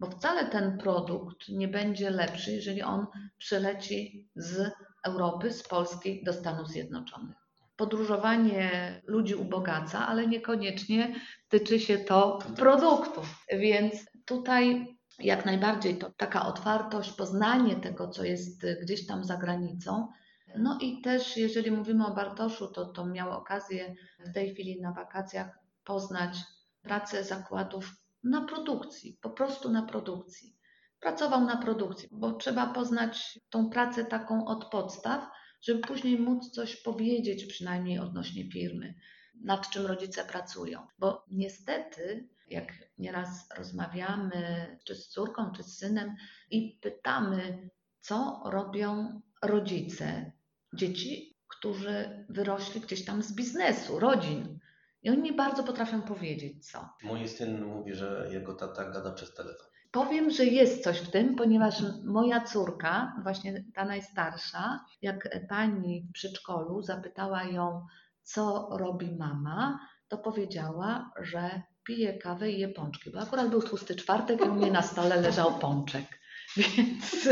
Bo 0.00 0.10
wcale 0.10 0.46
ten 0.46 0.78
produkt 0.78 1.48
nie 1.48 1.68
będzie 1.68 2.10
lepszy, 2.10 2.52
jeżeli 2.52 2.82
on 2.82 3.06
przyleci 3.38 4.28
z 4.34 4.70
Europy, 5.04 5.52
z 5.52 5.68
Polski 5.68 6.24
do 6.24 6.32
Stanów 6.32 6.68
Zjednoczonych. 6.68 7.36
Podróżowanie 7.76 9.02
ludzi 9.06 9.34
ubogaca, 9.34 10.06
ale 10.06 10.26
niekoniecznie 10.26 11.14
tyczy 11.48 11.80
się 11.80 11.98
to 11.98 12.38
produktów. 12.56 13.44
Więc 13.52 13.94
tutaj 14.24 14.93
jak 15.18 15.46
najbardziej 15.46 15.98
to 15.98 16.10
taka 16.10 16.46
otwartość, 16.46 17.12
poznanie 17.12 17.76
tego, 17.76 18.08
co 18.08 18.24
jest 18.24 18.66
gdzieś 18.82 19.06
tam 19.06 19.24
za 19.24 19.36
granicą. 19.36 20.08
No 20.56 20.78
i 20.80 21.02
też, 21.02 21.36
jeżeli 21.36 21.70
mówimy 21.70 22.06
o 22.06 22.14
Bartoszu, 22.14 22.66
to, 22.66 22.86
to 22.86 23.06
miał 23.06 23.30
okazję 23.30 23.94
w 24.26 24.32
tej 24.32 24.54
chwili 24.54 24.80
na 24.80 24.92
wakacjach 24.92 25.58
poznać 25.84 26.36
pracę 26.82 27.24
zakładów 27.24 27.90
na 28.24 28.46
produkcji, 28.46 29.18
po 29.22 29.30
prostu 29.30 29.70
na 29.70 29.82
produkcji. 29.82 30.56
Pracował 31.00 31.40
na 31.40 31.56
produkcji, 31.56 32.08
bo 32.12 32.32
trzeba 32.32 32.66
poznać 32.66 33.40
tą 33.50 33.70
pracę 33.70 34.04
taką 34.04 34.46
od 34.46 34.64
podstaw, 34.64 35.28
żeby 35.62 35.80
później 35.80 36.18
móc 36.18 36.50
coś 36.50 36.76
powiedzieć 36.76 37.46
przynajmniej 37.46 37.98
odnośnie 37.98 38.50
firmy, 38.50 38.94
nad 39.40 39.70
czym 39.70 39.86
rodzice 39.86 40.24
pracują. 40.24 40.86
Bo 40.98 41.24
niestety, 41.30 42.28
jak 42.48 42.72
nieraz 42.98 43.48
rozmawiamy 43.56 44.76
czy 44.84 44.94
z 44.94 45.08
córką, 45.08 45.52
czy 45.52 45.62
z 45.62 45.78
synem 45.78 46.16
i 46.50 46.78
pytamy, 46.82 47.70
co 48.00 48.42
robią 48.44 49.20
rodzice 49.42 50.32
dzieci, 50.74 51.36
którzy 51.48 52.26
wyrośli 52.28 52.80
gdzieś 52.80 53.04
tam 53.04 53.22
z 53.22 53.34
biznesu, 53.34 53.98
rodzin. 53.98 54.58
I 55.02 55.10
oni 55.10 55.22
mi 55.22 55.36
bardzo 55.36 55.64
potrafią 55.64 56.02
powiedzieć, 56.02 56.70
co. 56.70 56.88
Mój 57.02 57.28
syn 57.28 57.64
mówi, 57.64 57.94
że 57.94 58.28
jego 58.32 58.54
tata 58.54 58.90
gada 58.90 59.12
przez 59.12 59.34
telefon. 59.34 59.66
Powiem, 59.90 60.30
że 60.30 60.44
jest 60.44 60.84
coś 60.84 61.00
w 61.00 61.10
tym, 61.10 61.36
ponieważ 61.36 61.82
moja 62.04 62.40
córka, 62.40 63.20
właśnie 63.22 63.64
ta 63.74 63.84
najstarsza, 63.84 64.84
jak 65.02 65.28
pani 65.48 66.02
w 66.02 66.12
przedszkolu 66.12 66.82
zapytała 66.82 67.44
ją, 67.44 67.86
co 68.22 68.68
robi 68.72 69.16
mama, 69.16 69.78
to 70.08 70.18
powiedziała, 70.18 71.10
że 71.20 71.62
pije 71.84 72.18
kawę 72.18 72.50
i 72.50 72.60
je 72.60 72.68
pączki, 72.68 73.10
bo 73.10 73.20
akurat 73.20 73.48
był 73.48 73.62
tłusty 73.62 73.94
czwartek 73.94 74.40
i 74.40 74.48
u 74.48 74.54
mnie 74.54 74.70
na 74.70 74.82
stole 74.82 75.20
leżał 75.20 75.58
pączek. 75.58 76.04
Więc 76.56 77.28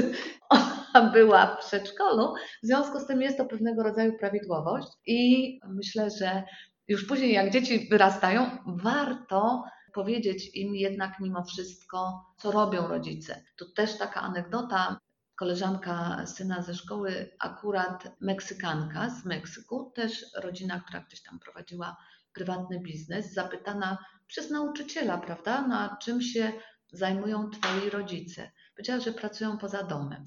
ona 0.48 1.10
była 1.12 1.46
w 1.46 1.66
przedszkolu, 1.66 2.34
w 2.62 2.66
związku 2.66 3.00
z 3.00 3.06
tym 3.06 3.22
jest 3.22 3.38
to 3.38 3.44
pewnego 3.44 3.82
rodzaju 3.82 4.18
prawidłowość 4.18 4.88
i 5.06 5.60
myślę, 5.68 6.10
że 6.10 6.42
już 6.88 7.06
później 7.06 7.32
jak 7.32 7.50
dzieci 7.50 7.88
wyrastają, 7.90 8.58
warto 8.66 9.64
powiedzieć 9.92 10.50
im 10.54 10.74
jednak 10.74 11.20
mimo 11.20 11.44
wszystko, 11.44 12.26
co 12.38 12.50
robią 12.50 12.88
rodzice. 12.88 13.44
Tu 13.56 13.72
też 13.72 13.98
taka 13.98 14.20
anegdota. 14.20 15.00
Koleżanka 15.36 16.26
syna 16.26 16.62
ze 16.62 16.74
szkoły, 16.74 17.30
akurat 17.38 18.16
Meksykanka 18.20 19.10
z 19.10 19.24
Meksyku, 19.24 19.92
też 19.94 20.24
rodzina, 20.42 20.80
która 20.80 21.00
gdzieś 21.00 21.22
tam 21.22 21.38
prowadziła 21.38 21.96
prywatny 22.34 22.80
biznes, 22.80 23.32
zapytana 23.32 23.98
przez 24.26 24.50
nauczyciela, 24.50 25.18
prawda, 25.18 25.66
na 25.66 25.96
czym 26.02 26.22
się 26.22 26.52
zajmują 26.92 27.50
twoi 27.50 27.90
rodzice. 27.90 28.50
Powiedziała, 28.76 29.00
że 29.00 29.12
pracują 29.12 29.58
poza 29.58 29.82
domem. 29.82 30.24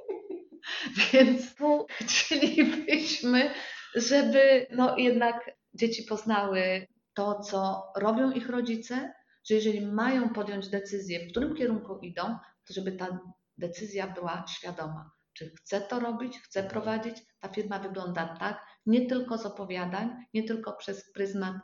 Więc 1.12 1.54
tu 1.54 1.86
chcielibyśmy, 1.90 3.50
żeby 3.94 4.66
no 4.70 4.98
jednak 4.98 5.50
dzieci 5.74 6.02
poznały 6.02 6.86
to, 7.14 7.40
co 7.40 7.82
robią 7.96 8.30
ich 8.30 8.48
rodzice, 8.48 9.12
że 9.48 9.54
jeżeli 9.54 9.86
mają 9.86 10.28
podjąć 10.28 10.68
decyzję, 10.68 11.26
w 11.26 11.30
którym 11.30 11.54
kierunku 11.54 11.98
idą, 11.98 12.38
to 12.64 12.74
żeby 12.74 12.92
ta 12.92 13.18
decyzja 13.58 14.06
była 14.06 14.44
świadoma. 14.48 15.10
Czy 15.36 15.52
chcę 15.56 15.80
to 15.80 16.00
robić, 16.00 16.38
chcę 16.38 16.62
prowadzić? 16.62 17.16
Ta 17.40 17.48
firma 17.48 17.78
wygląda 17.78 18.36
tak, 18.40 18.66
nie 18.86 19.06
tylko 19.06 19.38
z 19.38 19.46
opowiadań, 19.46 20.10
nie 20.34 20.44
tylko 20.44 20.72
przez 20.72 21.12
pryzmat 21.12 21.56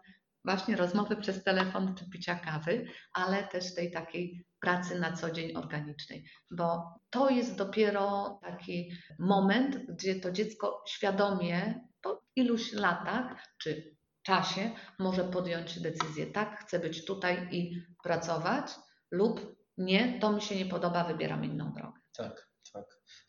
właśnie 0.45 0.77
rozmowy 0.77 1.16
przez 1.16 1.45
telefon 1.45 1.95
czy 1.95 2.11
picia 2.11 2.35
kawy, 2.35 2.87
ale 3.12 3.45
też 3.45 3.75
tej 3.75 3.91
takiej 3.91 4.45
pracy 4.61 5.01
na 5.01 5.12
co 5.12 5.31
dzień 5.31 5.57
organicznej, 5.57 6.25
bo 6.51 6.95
to 7.11 7.31
jest 7.31 7.57
dopiero 7.57 8.39
taki 8.43 8.93
moment, 9.18 9.77
gdzie 9.77 10.20
to 10.20 10.33
dziecko 10.33 10.85
świadomie 10.89 11.81
po 12.01 12.23
iluś 12.37 12.73
latach 12.73 13.45
czy 13.59 13.97
czasie 14.23 14.70
może 14.99 15.25
podjąć 15.25 15.81
decyzję, 15.81 16.27
tak, 16.27 16.61
chcę 16.61 16.79
być 16.79 17.05
tutaj 17.05 17.49
i 17.51 17.83
pracować, 18.03 18.66
lub 19.11 19.57
nie, 19.79 20.20
to 20.20 20.33
mi 20.33 20.43
się 20.43 20.57
nie 20.57 20.66
podoba, 20.66 21.05
wybieram 21.05 21.45
inną 21.45 21.73
drogę. 21.73 22.01
Tak, 22.16 22.29
tak. 22.29 22.52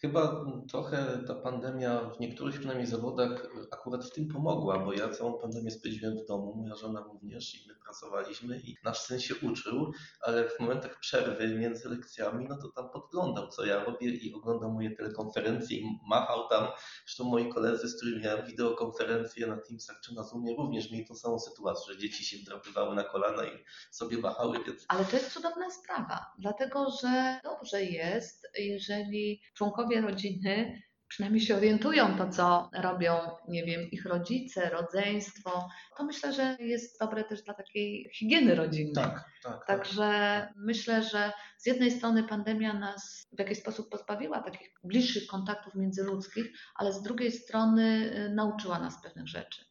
Chyba 0.01 0.45
trochę 0.69 1.23
ta 1.27 1.35
pandemia 1.35 2.09
w 2.09 2.19
niektórych 2.19 2.55
przynajmniej 2.55 2.87
zawodach 2.87 3.47
akurat 3.71 4.05
w 4.05 4.11
tym 4.11 4.27
pomogła, 4.27 4.79
bo 4.79 4.93
ja 4.93 5.09
całą 5.09 5.33
pandemię 5.33 5.71
spędziłem 5.71 6.17
w 6.17 6.25
domu, 6.25 6.55
moja 6.55 6.75
żona 6.75 7.01
również 7.01 7.55
i 7.55 7.67
my 7.67 7.75
pracowaliśmy 7.75 8.59
i 8.59 8.77
nasz 8.83 8.99
syn 8.99 9.19
się 9.19 9.35
uczył, 9.35 9.91
ale 10.21 10.49
w 10.49 10.59
momentach 10.59 10.99
przerwy 10.99 11.47
między 11.47 11.89
lekcjami, 11.89 12.45
no 12.49 12.57
to 12.57 12.69
tam 12.69 12.89
podglądał, 12.89 13.47
co 13.47 13.65
ja 13.65 13.83
robię 13.83 14.09
i 14.09 14.33
oglądał 14.33 14.71
moje 14.71 14.95
telekonferencje 14.95 15.77
i 15.77 15.99
machał 16.09 16.49
tam. 16.49 16.67
Zresztą 17.05 17.23
moi 17.23 17.49
koledzy, 17.49 17.87
z 17.87 17.97
którymi 17.97 18.23
miałem 18.23 18.45
wideokonferencje 18.45 19.47
na 19.47 19.57
Teamsach 19.57 19.99
czy 20.03 20.15
na 20.15 20.23
Zoomie 20.23 20.55
również 20.55 20.91
mieli 20.91 21.05
tą 21.05 21.15
samą 21.15 21.39
sytuację, 21.39 21.93
że 21.93 21.99
dzieci 21.99 22.25
się 22.25 22.37
wdrapywały 22.37 22.95
na 22.95 23.03
kolana 23.03 23.43
i 23.45 23.63
sobie 23.91 24.17
machały. 24.17 24.59
Więc... 24.67 24.85
Ale 24.87 25.05
to 25.05 25.15
jest 25.15 25.33
cudowna 25.33 25.71
sprawa, 25.71 26.25
dlatego 26.39 26.87
że 27.01 27.39
dobrze 27.43 27.83
jest, 27.83 28.47
jeżeli 28.57 29.41
członkowie 29.53 29.72
rodziny 30.01 30.81
przynajmniej 31.13 31.41
się 31.41 31.55
orientują 31.55 32.17
to, 32.17 32.29
co 32.29 32.69
robią, 32.73 33.15
nie 33.47 33.65
wiem, 33.65 33.81
ich 33.91 34.05
rodzice, 34.05 34.69
rodzeństwo, 34.69 35.69
to 35.97 36.03
myślę, 36.03 36.33
że 36.33 36.57
jest 36.59 36.99
dobre 36.99 37.23
też 37.23 37.41
dla 37.41 37.53
takiej 37.53 38.09
higieny 38.13 38.55
rodzinnej. 38.55 38.93
Tak, 38.93 39.25
tak. 39.43 39.65
Także 39.67 40.01
tak. 40.47 40.53
myślę, 40.55 41.03
że 41.03 41.31
z 41.57 41.65
jednej 41.65 41.91
strony 41.91 42.23
pandemia 42.23 42.73
nas 42.73 43.27
w 43.31 43.39
jakiś 43.39 43.59
sposób 43.59 43.89
pozbawiła 43.89 44.41
takich 44.41 44.73
bliższych 44.83 45.27
kontaktów 45.27 45.75
międzyludzkich, 45.75 46.51
ale 46.75 46.93
z 46.93 47.01
drugiej 47.01 47.31
strony 47.31 48.13
y, 48.15 48.29
nauczyła 48.29 48.79
nas 48.79 49.01
pewnych 49.03 49.27
rzeczy. 49.27 49.65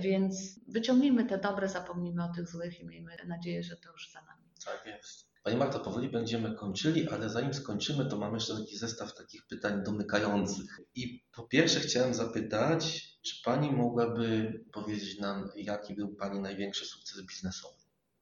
Więc 0.00 0.60
wyciągnijmy 0.68 1.24
te 1.24 1.38
dobre, 1.38 1.68
zapomnijmy 1.68 2.24
o 2.24 2.32
tych 2.34 2.48
złych 2.48 2.80
i 2.80 2.86
miejmy 2.86 3.16
nadzieję, 3.26 3.62
że 3.62 3.76
to 3.76 3.92
już 3.92 4.10
za 4.12 4.22
nami. 4.22 4.42
Tak 4.64 4.86
jest. 4.86 5.27
Pani 5.48 5.58
Marto, 5.58 5.80
powoli 5.80 6.08
będziemy 6.08 6.54
kończyli, 6.54 7.08
ale 7.08 7.30
zanim 7.30 7.54
skończymy, 7.54 8.06
to 8.06 8.18
mamy 8.18 8.34
jeszcze 8.34 8.56
taki 8.56 8.76
zestaw 8.76 9.14
takich 9.14 9.46
pytań 9.46 9.82
domykających. 9.84 10.80
I 10.94 11.24
po 11.32 11.42
pierwsze 11.42 11.80
chciałem 11.80 12.14
zapytać, 12.14 13.08
czy 13.22 13.42
Pani 13.44 13.72
mogłaby 13.72 14.52
powiedzieć 14.72 15.18
nam, 15.18 15.48
jaki 15.56 15.94
był 15.94 16.14
Pani 16.14 16.40
największy 16.40 16.84
sukces 16.84 17.26
biznesowy? 17.26 17.74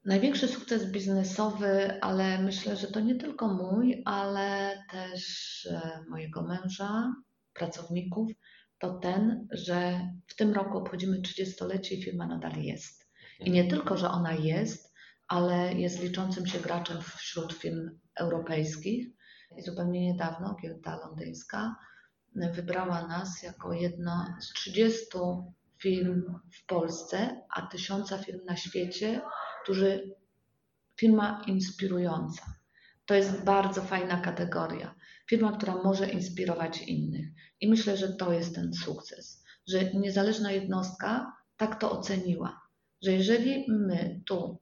Największy 0.04 0.48
sukces 0.48 0.92
biznesowy, 0.92 2.00
ale 2.00 2.42
myślę, 2.42 2.76
że 2.76 2.86
to 2.86 3.00
nie 3.00 3.14
tylko 3.14 3.48
mój, 3.48 4.02
ale 4.04 4.78
też 4.92 5.66
e, 5.66 6.04
mojego 6.08 6.42
męża, 6.42 7.14
pracowników, 7.54 8.30
to 8.78 8.98
ten, 8.98 9.48
że 9.50 10.00
w 10.26 10.36
tym 10.36 10.52
roku 10.52 10.78
obchodzimy 10.78 11.20
30-lecie 11.20 11.94
i 11.94 12.02
firma 12.02 12.26
nadal 12.26 12.62
jest. 12.62 13.06
I 13.40 13.50
nie 13.50 13.64
tylko, 13.64 13.96
że 13.96 14.10
ona 14.10 14.32
jest, 14.32 14.85
ale 15.28 15.74
jest 15.74 16.02
liczącym 16.02 16.46
się 16.46 16.58
graczem 16.58 17.02
wśród 17.02 17.52
firm 17.52 17.90
europejskich. 18.14 19.06
I 19.58 19.62
zupełnie 19.62 20.00
niedawno 20.00 20.56
giełda 20.62 20.96
londyńska 20.96 21.76
wybrała 22.34 23.06
nas 23.06 23.42
jako 23.42 23.72
jedno 23.72 24.36
z 24.40 24.52
30 24.52 25.06
firm 25.78 26.40
w 26.52 26.66
Polsce, 26.66 27.42
a 27.50 27.66
tysiąca 27.66 28.18
firm 28.18 28.44
na 28.44 28.56
świecie, 28.56 29.20
którzy 29.62 30.14
firma 30.96 31.42
inspirująca. 31.46 32.42
To 33.06 33.14
jest 33.14 33.44
bardzo 33.44 33.82
fajna 33.82 34.20
kategoria. 34.20 34.94
Firma, 35.28 35.56
która 35.56 35.74
może 35.74 36.10
inspirować 36.10 36.82
innych. 36.82 37.26
I 37.60 37.68
myślę, 37.68 37.96
że 37.96 38.12
to 38.12 38.32
jest 38.32 38.54
ten 38.54 38.74
sukces, 38.74 39.44
że 39.68 39.92
niezależna 39.94 40.52
jednostka 40.52 41.32
tak 41.56 41.80
to 41.80 41.90
oceniła, 41.90 42.60
że 43.02 43.12
jeżeli 43.12 43.66
my 43.68 44.22
tu 44.26 44.58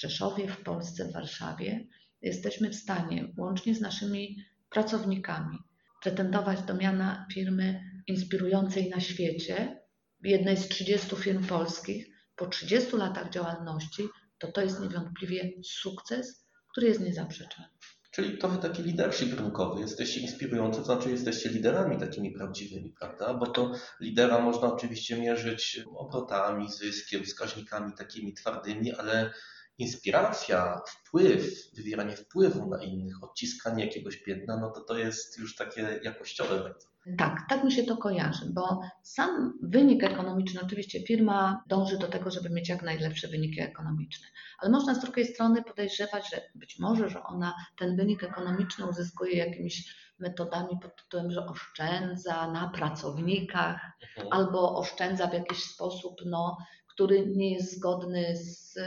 Rzeszowie, 0.00 0.48
w 0.48 0.62
Polsce, 0.62 1.08
w 1.08 1.12
Warszawie, 1.12 1.86
jesteśmy 2.22 2.70
w 2.70 2.74
stanie 2.74 3.32
łącznie 3.38 3.74
z 3.74 3.80
naszymi 3.80 4.44
pracownikami 4.70 5.58
pretendować 6.02 6.62
do 6.62 6.74
miana 6.74 7.26
firmy 7.32 7.80
inspirującej 8.06 8.90
na 8.90 9.00
świecie, 9.00 9.80
jednej 10.22 10.56
z 10.56 10.68
30 10.68 11.16
firm 11.16 11.46
polskich, 11.46 12.06
po 12.36 12.46
30 12.46 12.96
latach 12.96 13.30
działalności, 13.30 14.08
to 14.38 14.52
to 14.52 14.60
jest 14.60 14.80
niewątpliwie 14.80 15.52
sukces, 15.64 16.46
który 16.72 16.86
jest 16.86 17.00
niezaprzeczalny. 17.00 17.72
Czyli 18.10 18.38
trochę 18.38 18.58
taki 18.58 18.82
leadership 18.82 19.40
rynkowy. 19.40 19.80
Jesteście 19.80 20.20
inspirujący, 20.20 20.78
to 20.78 20.84
znaczy 20.84 21.10
jesteście 21.10 21.48
liderami 21.48 21.98
takimi 21.98 22.32
prawdziwymi, 22.32 22.94
prawda? 22.98 23.34
Bo 23.34 23.46
to 23.46 23.72
lidera 24.00 24.38
można 24.38 24.74
oczywiście 24.74 25.20
mierzyć 25.20 25.80
obrotami, 25.96 26.70
zyskiem, 26.70 27.24
wskaźnikami 27.24 27.92
takimi 27.92 28.34
twardymi, 28.34 28.92
ale 28.92 29.32
inspiracja, 29.78 30.80
wpływ, 30.86 31.70
wywieranie 31.76 32.16
wpływu 32.16 32.66
na 32.66 32.84
innych, 32.84 33.24
odciskanie 33.24 33.84
jakiegoś 33.84 34.16
piętna, 34.16 34.56
no 34.60 34.70
to 34.70 34.80
to 34.80 34.98
jest 34.98 35.38
już 35.38 35.56
takie 35.56 36.00
jakościowe 36.02 36.60
bardzo. 36.60 36.90
Tak, 37.18 37.46
tak 37.48 37.64
mi 37.64 37.72
się 37.72 37.82
to 37.82 37.96
kojarzy, 37.96 38.46
bo 38.54 38.80
sam 39.02 39.58
wynik 39.62 40.04
ekonomiczny, 40.04 40.60
oczywiście 40.62 41.02
firma 41.06 41.64
dąży 41.68 41.98
do 41.98 42.08
tego, 42.08 42.30
żeby 42.30 42.50
mieć 42.50 42.68
jak 42.68 42.82
najlepsze 42.82 43.28
wyniki 43.28 43.60
ekonomiczne, 43.60 44.26
ale 44.58 44.70
można 44.70 44.94
z 44.94 45.00
drugiej 45.00 45.26
strony 45.26 45.62
podejrzewać, 45.62 46.30
że 46.30 46.42
być 46.54 46.78
może, 46.78 47.08
że 47.08 47.22
ona 47.22 47.54
ten 47.78 47.96
wynik 47.96 48.24
ekonomiczny 48.24 48.86
uzyskuje 48.86 49.36
jakimiś 49.36 49.94
metodami 50.18 50.78
pod 50.82 50.96
tytułem, 50.96 51.30
że 51.30 51.46
oszczędza 51.46 52.52
na 52.52 52.68
pracownikach 52.68 53.80
mhm. 54.16 54.28
albo 54.30 54.78
oszczędza 54.78 55.26
w 55.26 55.32
jakiś 55.32 55.64
sposób, 55.64 56.14
no, 56.26 56.56
który 56.88 57.26
nie 57.26 57.52
jest 57.52 57.76
zgodny 57.76 58.36
z 58.36 58.78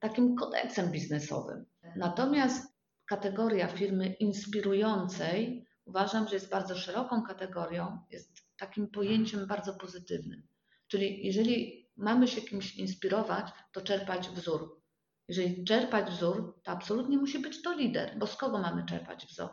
takim 0.00 0.36
kodeksem 0.36 0.90
biznesowym. 0.90 1.64
Natomiast 1.96 2.74
kategoria 3.06 3.68
firmy 3.68 4.06
inspirującej 4.06 5.66
uważam, 5.84 6.28
że 6.28 6.34
jest 6.34 6.50
bardzo 6.50 6.76
szeroką 6.76 7.22
kategorią, 7.22 7.98
jest 8.10 8.32
takim 8.56 8.88
pojęciem 8.88 9.46
bardzo 9.46 9.74
pozytywnym. 9.74 10.42
Czyli 10.88 11.26
jeżeli 11.26 11.88
mamy 11.96 12.28
się 12.28 12.40
kimś 12.40 12.76
inspirować, 12.76 13.46
to 13.72 13.80
czerpać 13.80 14.28
wzór. 14.28 14.80
Jeżeli 15.28 15.64
czerpać 15.64 16.10
wzór, 16.10 16.60
to 16.62 16.72
absolutnie 16.72 17.18
musi 17.18 17.38
być 17.38 17.62
to 17.62 17.72
lider, 17.72 18.18
bo 18.18 18.26
z 18.26 18.36
kogo 18.36 18.58
mamy 18.58 18.86
czerpać 18.86 19.26
wzór? 19.26 19.48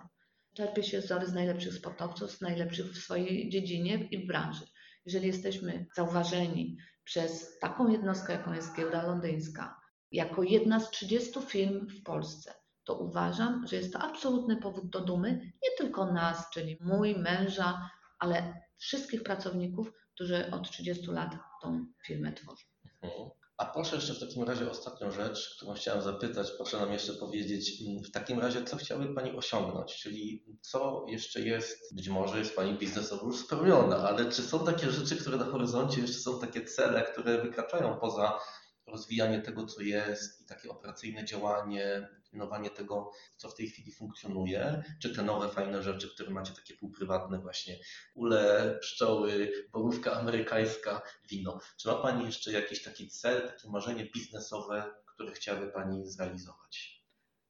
Czerpie 0.53 0.83
się 0.83 0.99
wzory 0.99 1.27
z 1.27 1.33
najlepszych 1.33 1.73
sportowców, 1.73 2.31
z 2.31 2.41
najlepszych 2.41 2.85
w 2.85 2.97
swojej 2.97 3.49
dziedzinie 3.49 4.07
i 4.11 4.23
w 4.23 4.27
branży. 4.27 4.65
Jeżeli 5.05 5.27
jesteśmy 5.27 5.85
zauważeni 5.95 6.77
przez 7.03 7.59
taką 7.59 7.91
jednostkę, 7.91 8.33
jaką 8.33 8.53
jest 8.53 8.75
giełda 8.75 9.03
londyńska, 9.03 9.79
jako 10.11 10.43
jedna 10.43 10.79
z 10.79 10.89
30 10.89 11.41
firm 11.41 11.87
w 11.87 12.03
Polsce, 12.03 12.53
to 12.83 12.95
uważam, 12.95 13.67
że 13.67 13.75
jest 13.75 13.93
to 13.93 13.99
absolutny 13.99 14.57
powód 14.57 14.89
do 14.89 15.01
dumy, 15.01 15.51
nie 15.63 15.69
tylko 15.77 16.11
nas, 16.11 16.49
czyli 16.53 16.77
mój, 16.81 17.15
męża, 17.15 17.89
ale 18.19 18.61
wszystkich 18.77 19.23
pracowników, 19.23 19.91
którzy 20.15 20.51
od 20.51 20.71
30 20.71 21.07
lat 21.07 21.35
tą 21.61 21.85
firmę 22.05 22.33
tworzą. 22.33 22.63
Mhm. 23.01 23.29
A 23.57 23.65
proszę 23.65 23.95
jeszcze 23.95 24.13
w 24.13 24.19
takim 24.19 24.43
razie 24.43 24.71
ostatnią 24.71 25.11
rzecz, 25.11 25.55
którą 25.55 25.73
chciałem 25.73 26.01
zapytać, 26.01 26.51
proszę 26.51 26.79
nam 26.79 26.93
jeszcze 26.93 27.13
powiedzieć, 27.13 27.81
mm, 27.81 28.03
w 28.03 28.11
takim 28.11 28.39
razie 28.39 28.63
co 28.63 28.77
chciałaby 28.77 29.13
Pani 29.13 29.31
osiągnąć, 29.31 29.95
czyli 29.95 30.45
co 30.61 31.05
jeszcze 31.07 31.41
jest, 31.41 31.95
być 31.95 32.09
może 32.09 32.39
jest 32.39 32.55
Pani 32.55 32.73
biznesowo 32.73 33.25
już 33.25 33.45
spełniona, 33.45 33.97
ale 33.97 34.31
czy 34.31 34.41
są 34.41 34.65
takie 34.65 34.91
rzeczy, 34.91 35.15
które 35.15 35.37
na 35.37 35.45
horyzoncie 35.45 36.01
jeszcze 36.01 36.19
są 36.19 36.39
takie 36.39 36.65
cele, 36.65 37.03
które 37.03 37.41
wykraczają 37.41 37.99
poza 37.99 38.39
rozwijanie 38.87 39.41
tego, 39.41 39.65
co 39.65 39.81
jest 39.81 40.41
i 40.41 40.45
takie 40.45 40.69
operacyjne 40.69 41.25
działanie, 41.25 42.09
pilnowanie 42.31 42.69
tego, 42.69 43.11
co 43.37 43.49
w 43.49 43.55
tej 43.55 43.67
chwili 43.67 43.91
funkcjonuje, 43.91 44.83
czy 45.01 45.15
te 45.15 45.23
nowe 45.23 45.49
fajne 45.49 45.83
rzeczy, 45.83 46.09
które 46.09 46.31
macie 46.31 46.53
takie 46.53 46.73
półprywatne 46.73 47.39
właśnie, 47.39 47.79
ule, 48.15 48.77
pszczoły, 48.81 49.51
borówka 49.71 50.13
amerykańska, 50.13 51.01
wino. 51.29 51.59
Czy 51.77 51.87
ma 51.87 51.95
Pani 51.95 52.25
jeszcze 52.25 52.51
jakiś 52.51 52.83
taki 52.83 53.09
cel, 53.09 53.47
takie 53.47 53.69
marzenie 53.69 54.05
biznesowe, 54.13 54.83
które 55.05 55.31
chciałaby 55.31 55.71
Pani 55.71 56.07
zrealizować? 56.07 56.97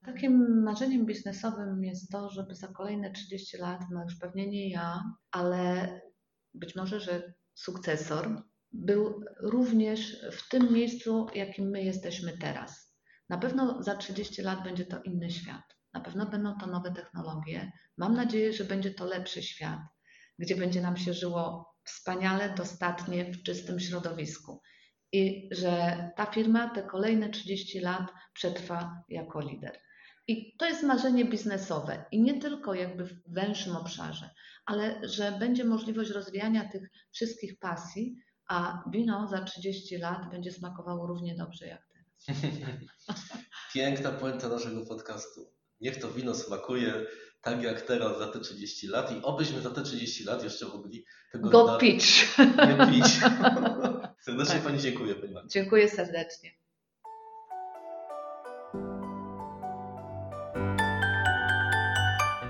Takim 0.05 0.63
marzeniem 0.63 1.05
biznesowym 1.05 1.83
jest 1.83 2.11
to, 2.11 2.29
żeby 2.29 2.55
za 2.55 2.67
kolejne 2.67 3.11
30 3.11 3.57
lat, 3.57 3.81
no 3.91 4.03
już 4.03 4.15
pewnie 4.15 4.47
nie 4.47 4.69
ja, 4.69 5.03
ale 5.31 5.91
być 6.53 6.75
może, 6.75 6.99
że 6.99 7.33
sukcesor 7.53 8.43
był 8.71 9.23
również 9.39 10.25
w 10.31 10.49
tym 10.49 10.73
miejscu, 10.73 11.27
jakim 11.35 11.69
my 11.69 11.83
jesteśmy 11.83 12.37
teraz. 12.37 12.97
Na 13.29 13.37
pewno 13.37 13.83
za 13.83 13.95
30 13.95 14.41
lat 14.41 14.63
będzie 14.63 14.85
to 14.85 15.01
inny 15.01 15.31
świat. 15.31 15.63
Na 15.93 16.01
pewno 16.01 16.25
będą 16.25 16.57
to 16.57 16.67
nowe 16.67 16.91
technologie. 16.91 17.71
Mam 17.97 18.13
nadzieję, 18.13 18.53
że 18.53 18.63
będzie 18.63 18.93
to 18.93 19.05
lepszy 19.05 19.43
świat, 19.43 19.79
gdzie 20.39 20.55
będzie 20.55 20.81
nam 20.81 20.97
się 20.97 21.13
żyło 21.13 21.73
wspaniale, 21.83 22.53
dostatnie, 22.57 23.25
w 23.25 23.43
czystym 23.43 23.79
środowisku. 23.79 24.61
I 25.11 25.49
że 25.51 25.97
ta 26.15 26.25
firma 26.25 26.69
te 26.69 26.83
kolejne 26.83 27.29
30 27.29 27.79
lat 27.79 28.11
przetrwa 28.33 29.03
jako 29.09 29.41
lider. 29.41 29.79
I 30.27 30.57
to 30.57 30.65
jest 30.65 30.83
marzenie 30.83 31.25
biznesowe 31.25 32.05
i 32.11 32.21
nie 32.21 32.39
tylko 32.39 32.73
jakby 32.73 33.05
w 33.05 33.33
węższym 33.33 33.75
obszarze, 33.75 34.29
ale 34.65 35.07
że 35.07 35.31
będzie 35.31 35.65
możliwość 35.65 36.11
rozwijania 36.11 36.69
tych 36.69 36.89
wszystkich 37.11 37.59
pasji, 37.59 38.17
a 38.47 38.83
wino 38.91 39.27
za 39.27 39.41
30 39.43 39.97
lat 39.97 40.29
będzie 40.31 40.51
smakowało 40.51 41.07
równie 41.07 41.35
dobrze 41.35 41.67
jak 41.67 41.87
teraz. 41.87 42.41
Piękna 43.73 44.11
puenta 44.11 44.49
naszego 44.49 44.85
podcastu. 44.85 45.51
Niech 45.81 45.97
to 46.01 46.11
wino 46.11 46.35
smakuje 46.35 47.05
tak 47.41 47.63
jak 47.63 47.81
teraz 47.81 48.17
za 48.17 48.27
te 48.27 48.39
30 48.39 48.87
lat 48.87 49.11
i 49.11 49.21
obyśmy 49.23 49.61
za 49.61 49.69
te 49.69 49.83
30 49.83 50.23
lat 50.23 50.43
jeszcze 50.43 50.65
mogli 50.65 51.05
tego 51.31 51.49
Go 51.49 51.65
wina 51.65 51.77
pitch. 51.77 52.37
nie 52.39 52.87
pić. 52.87 53.19
Serdecznie 54.25 54.55
Tak. 54.55 54.63
Pani 54.63 54.79
dziękuję, 54.79 55.15
Pani. 55.15 55.35
Dziękuję 55.47 55.89
serdecznie. 55.89 56.51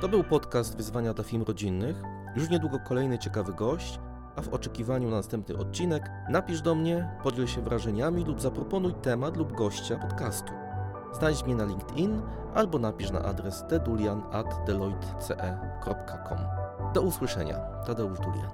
To 0.02 0.08
był 0.10 0.24
podcast 0.24 0.78
Wyzwania 0.78 1.14
dla 1.14 1.24
Firm 1.24 1.43
Rodzinnych. 1.43 1.98
Już 2.36 2.50
niedługo 2.50 2.80
kolejny 2.80 3.20
ciekawy 3.20 3.54
gość, 3.54 4.00
a 4.38 4.42
w 4.42 4.54
oczekiwaniu 4.54 5.10
na 5.10 5.16
następny 5.16 5.58
odcinek 5.58 6.12
napisz 6.30 6.62
do 6.62 6.76
mnie, 6.76 7.10
podziel 7.24 7.48
się 7.48 7.62
wrażeniami 7.62 8.24
lub 8.24 8.42
zaproponuj 8.42 8.94
temat 8.94 9.38
lub 9.38 9.54
gościa 9.54 9.96
podcastu. 9.96 10.54
Znajdź 11.14 11.44
mnie 11.44 11.56
na 11.56 11.66
LinkedIn 11.66 12.22
albo 12.56 12.80
napisz 12.80 13.12
na 13.12 13.22
adres 13.22 13.64
tdulian.deloitte.com. 13.70 16.38
Do 16.94 17.02
usłyszenia. 17.02 17.60
Tadeusz 17.86 18.20
Dulian. 18.20 18.52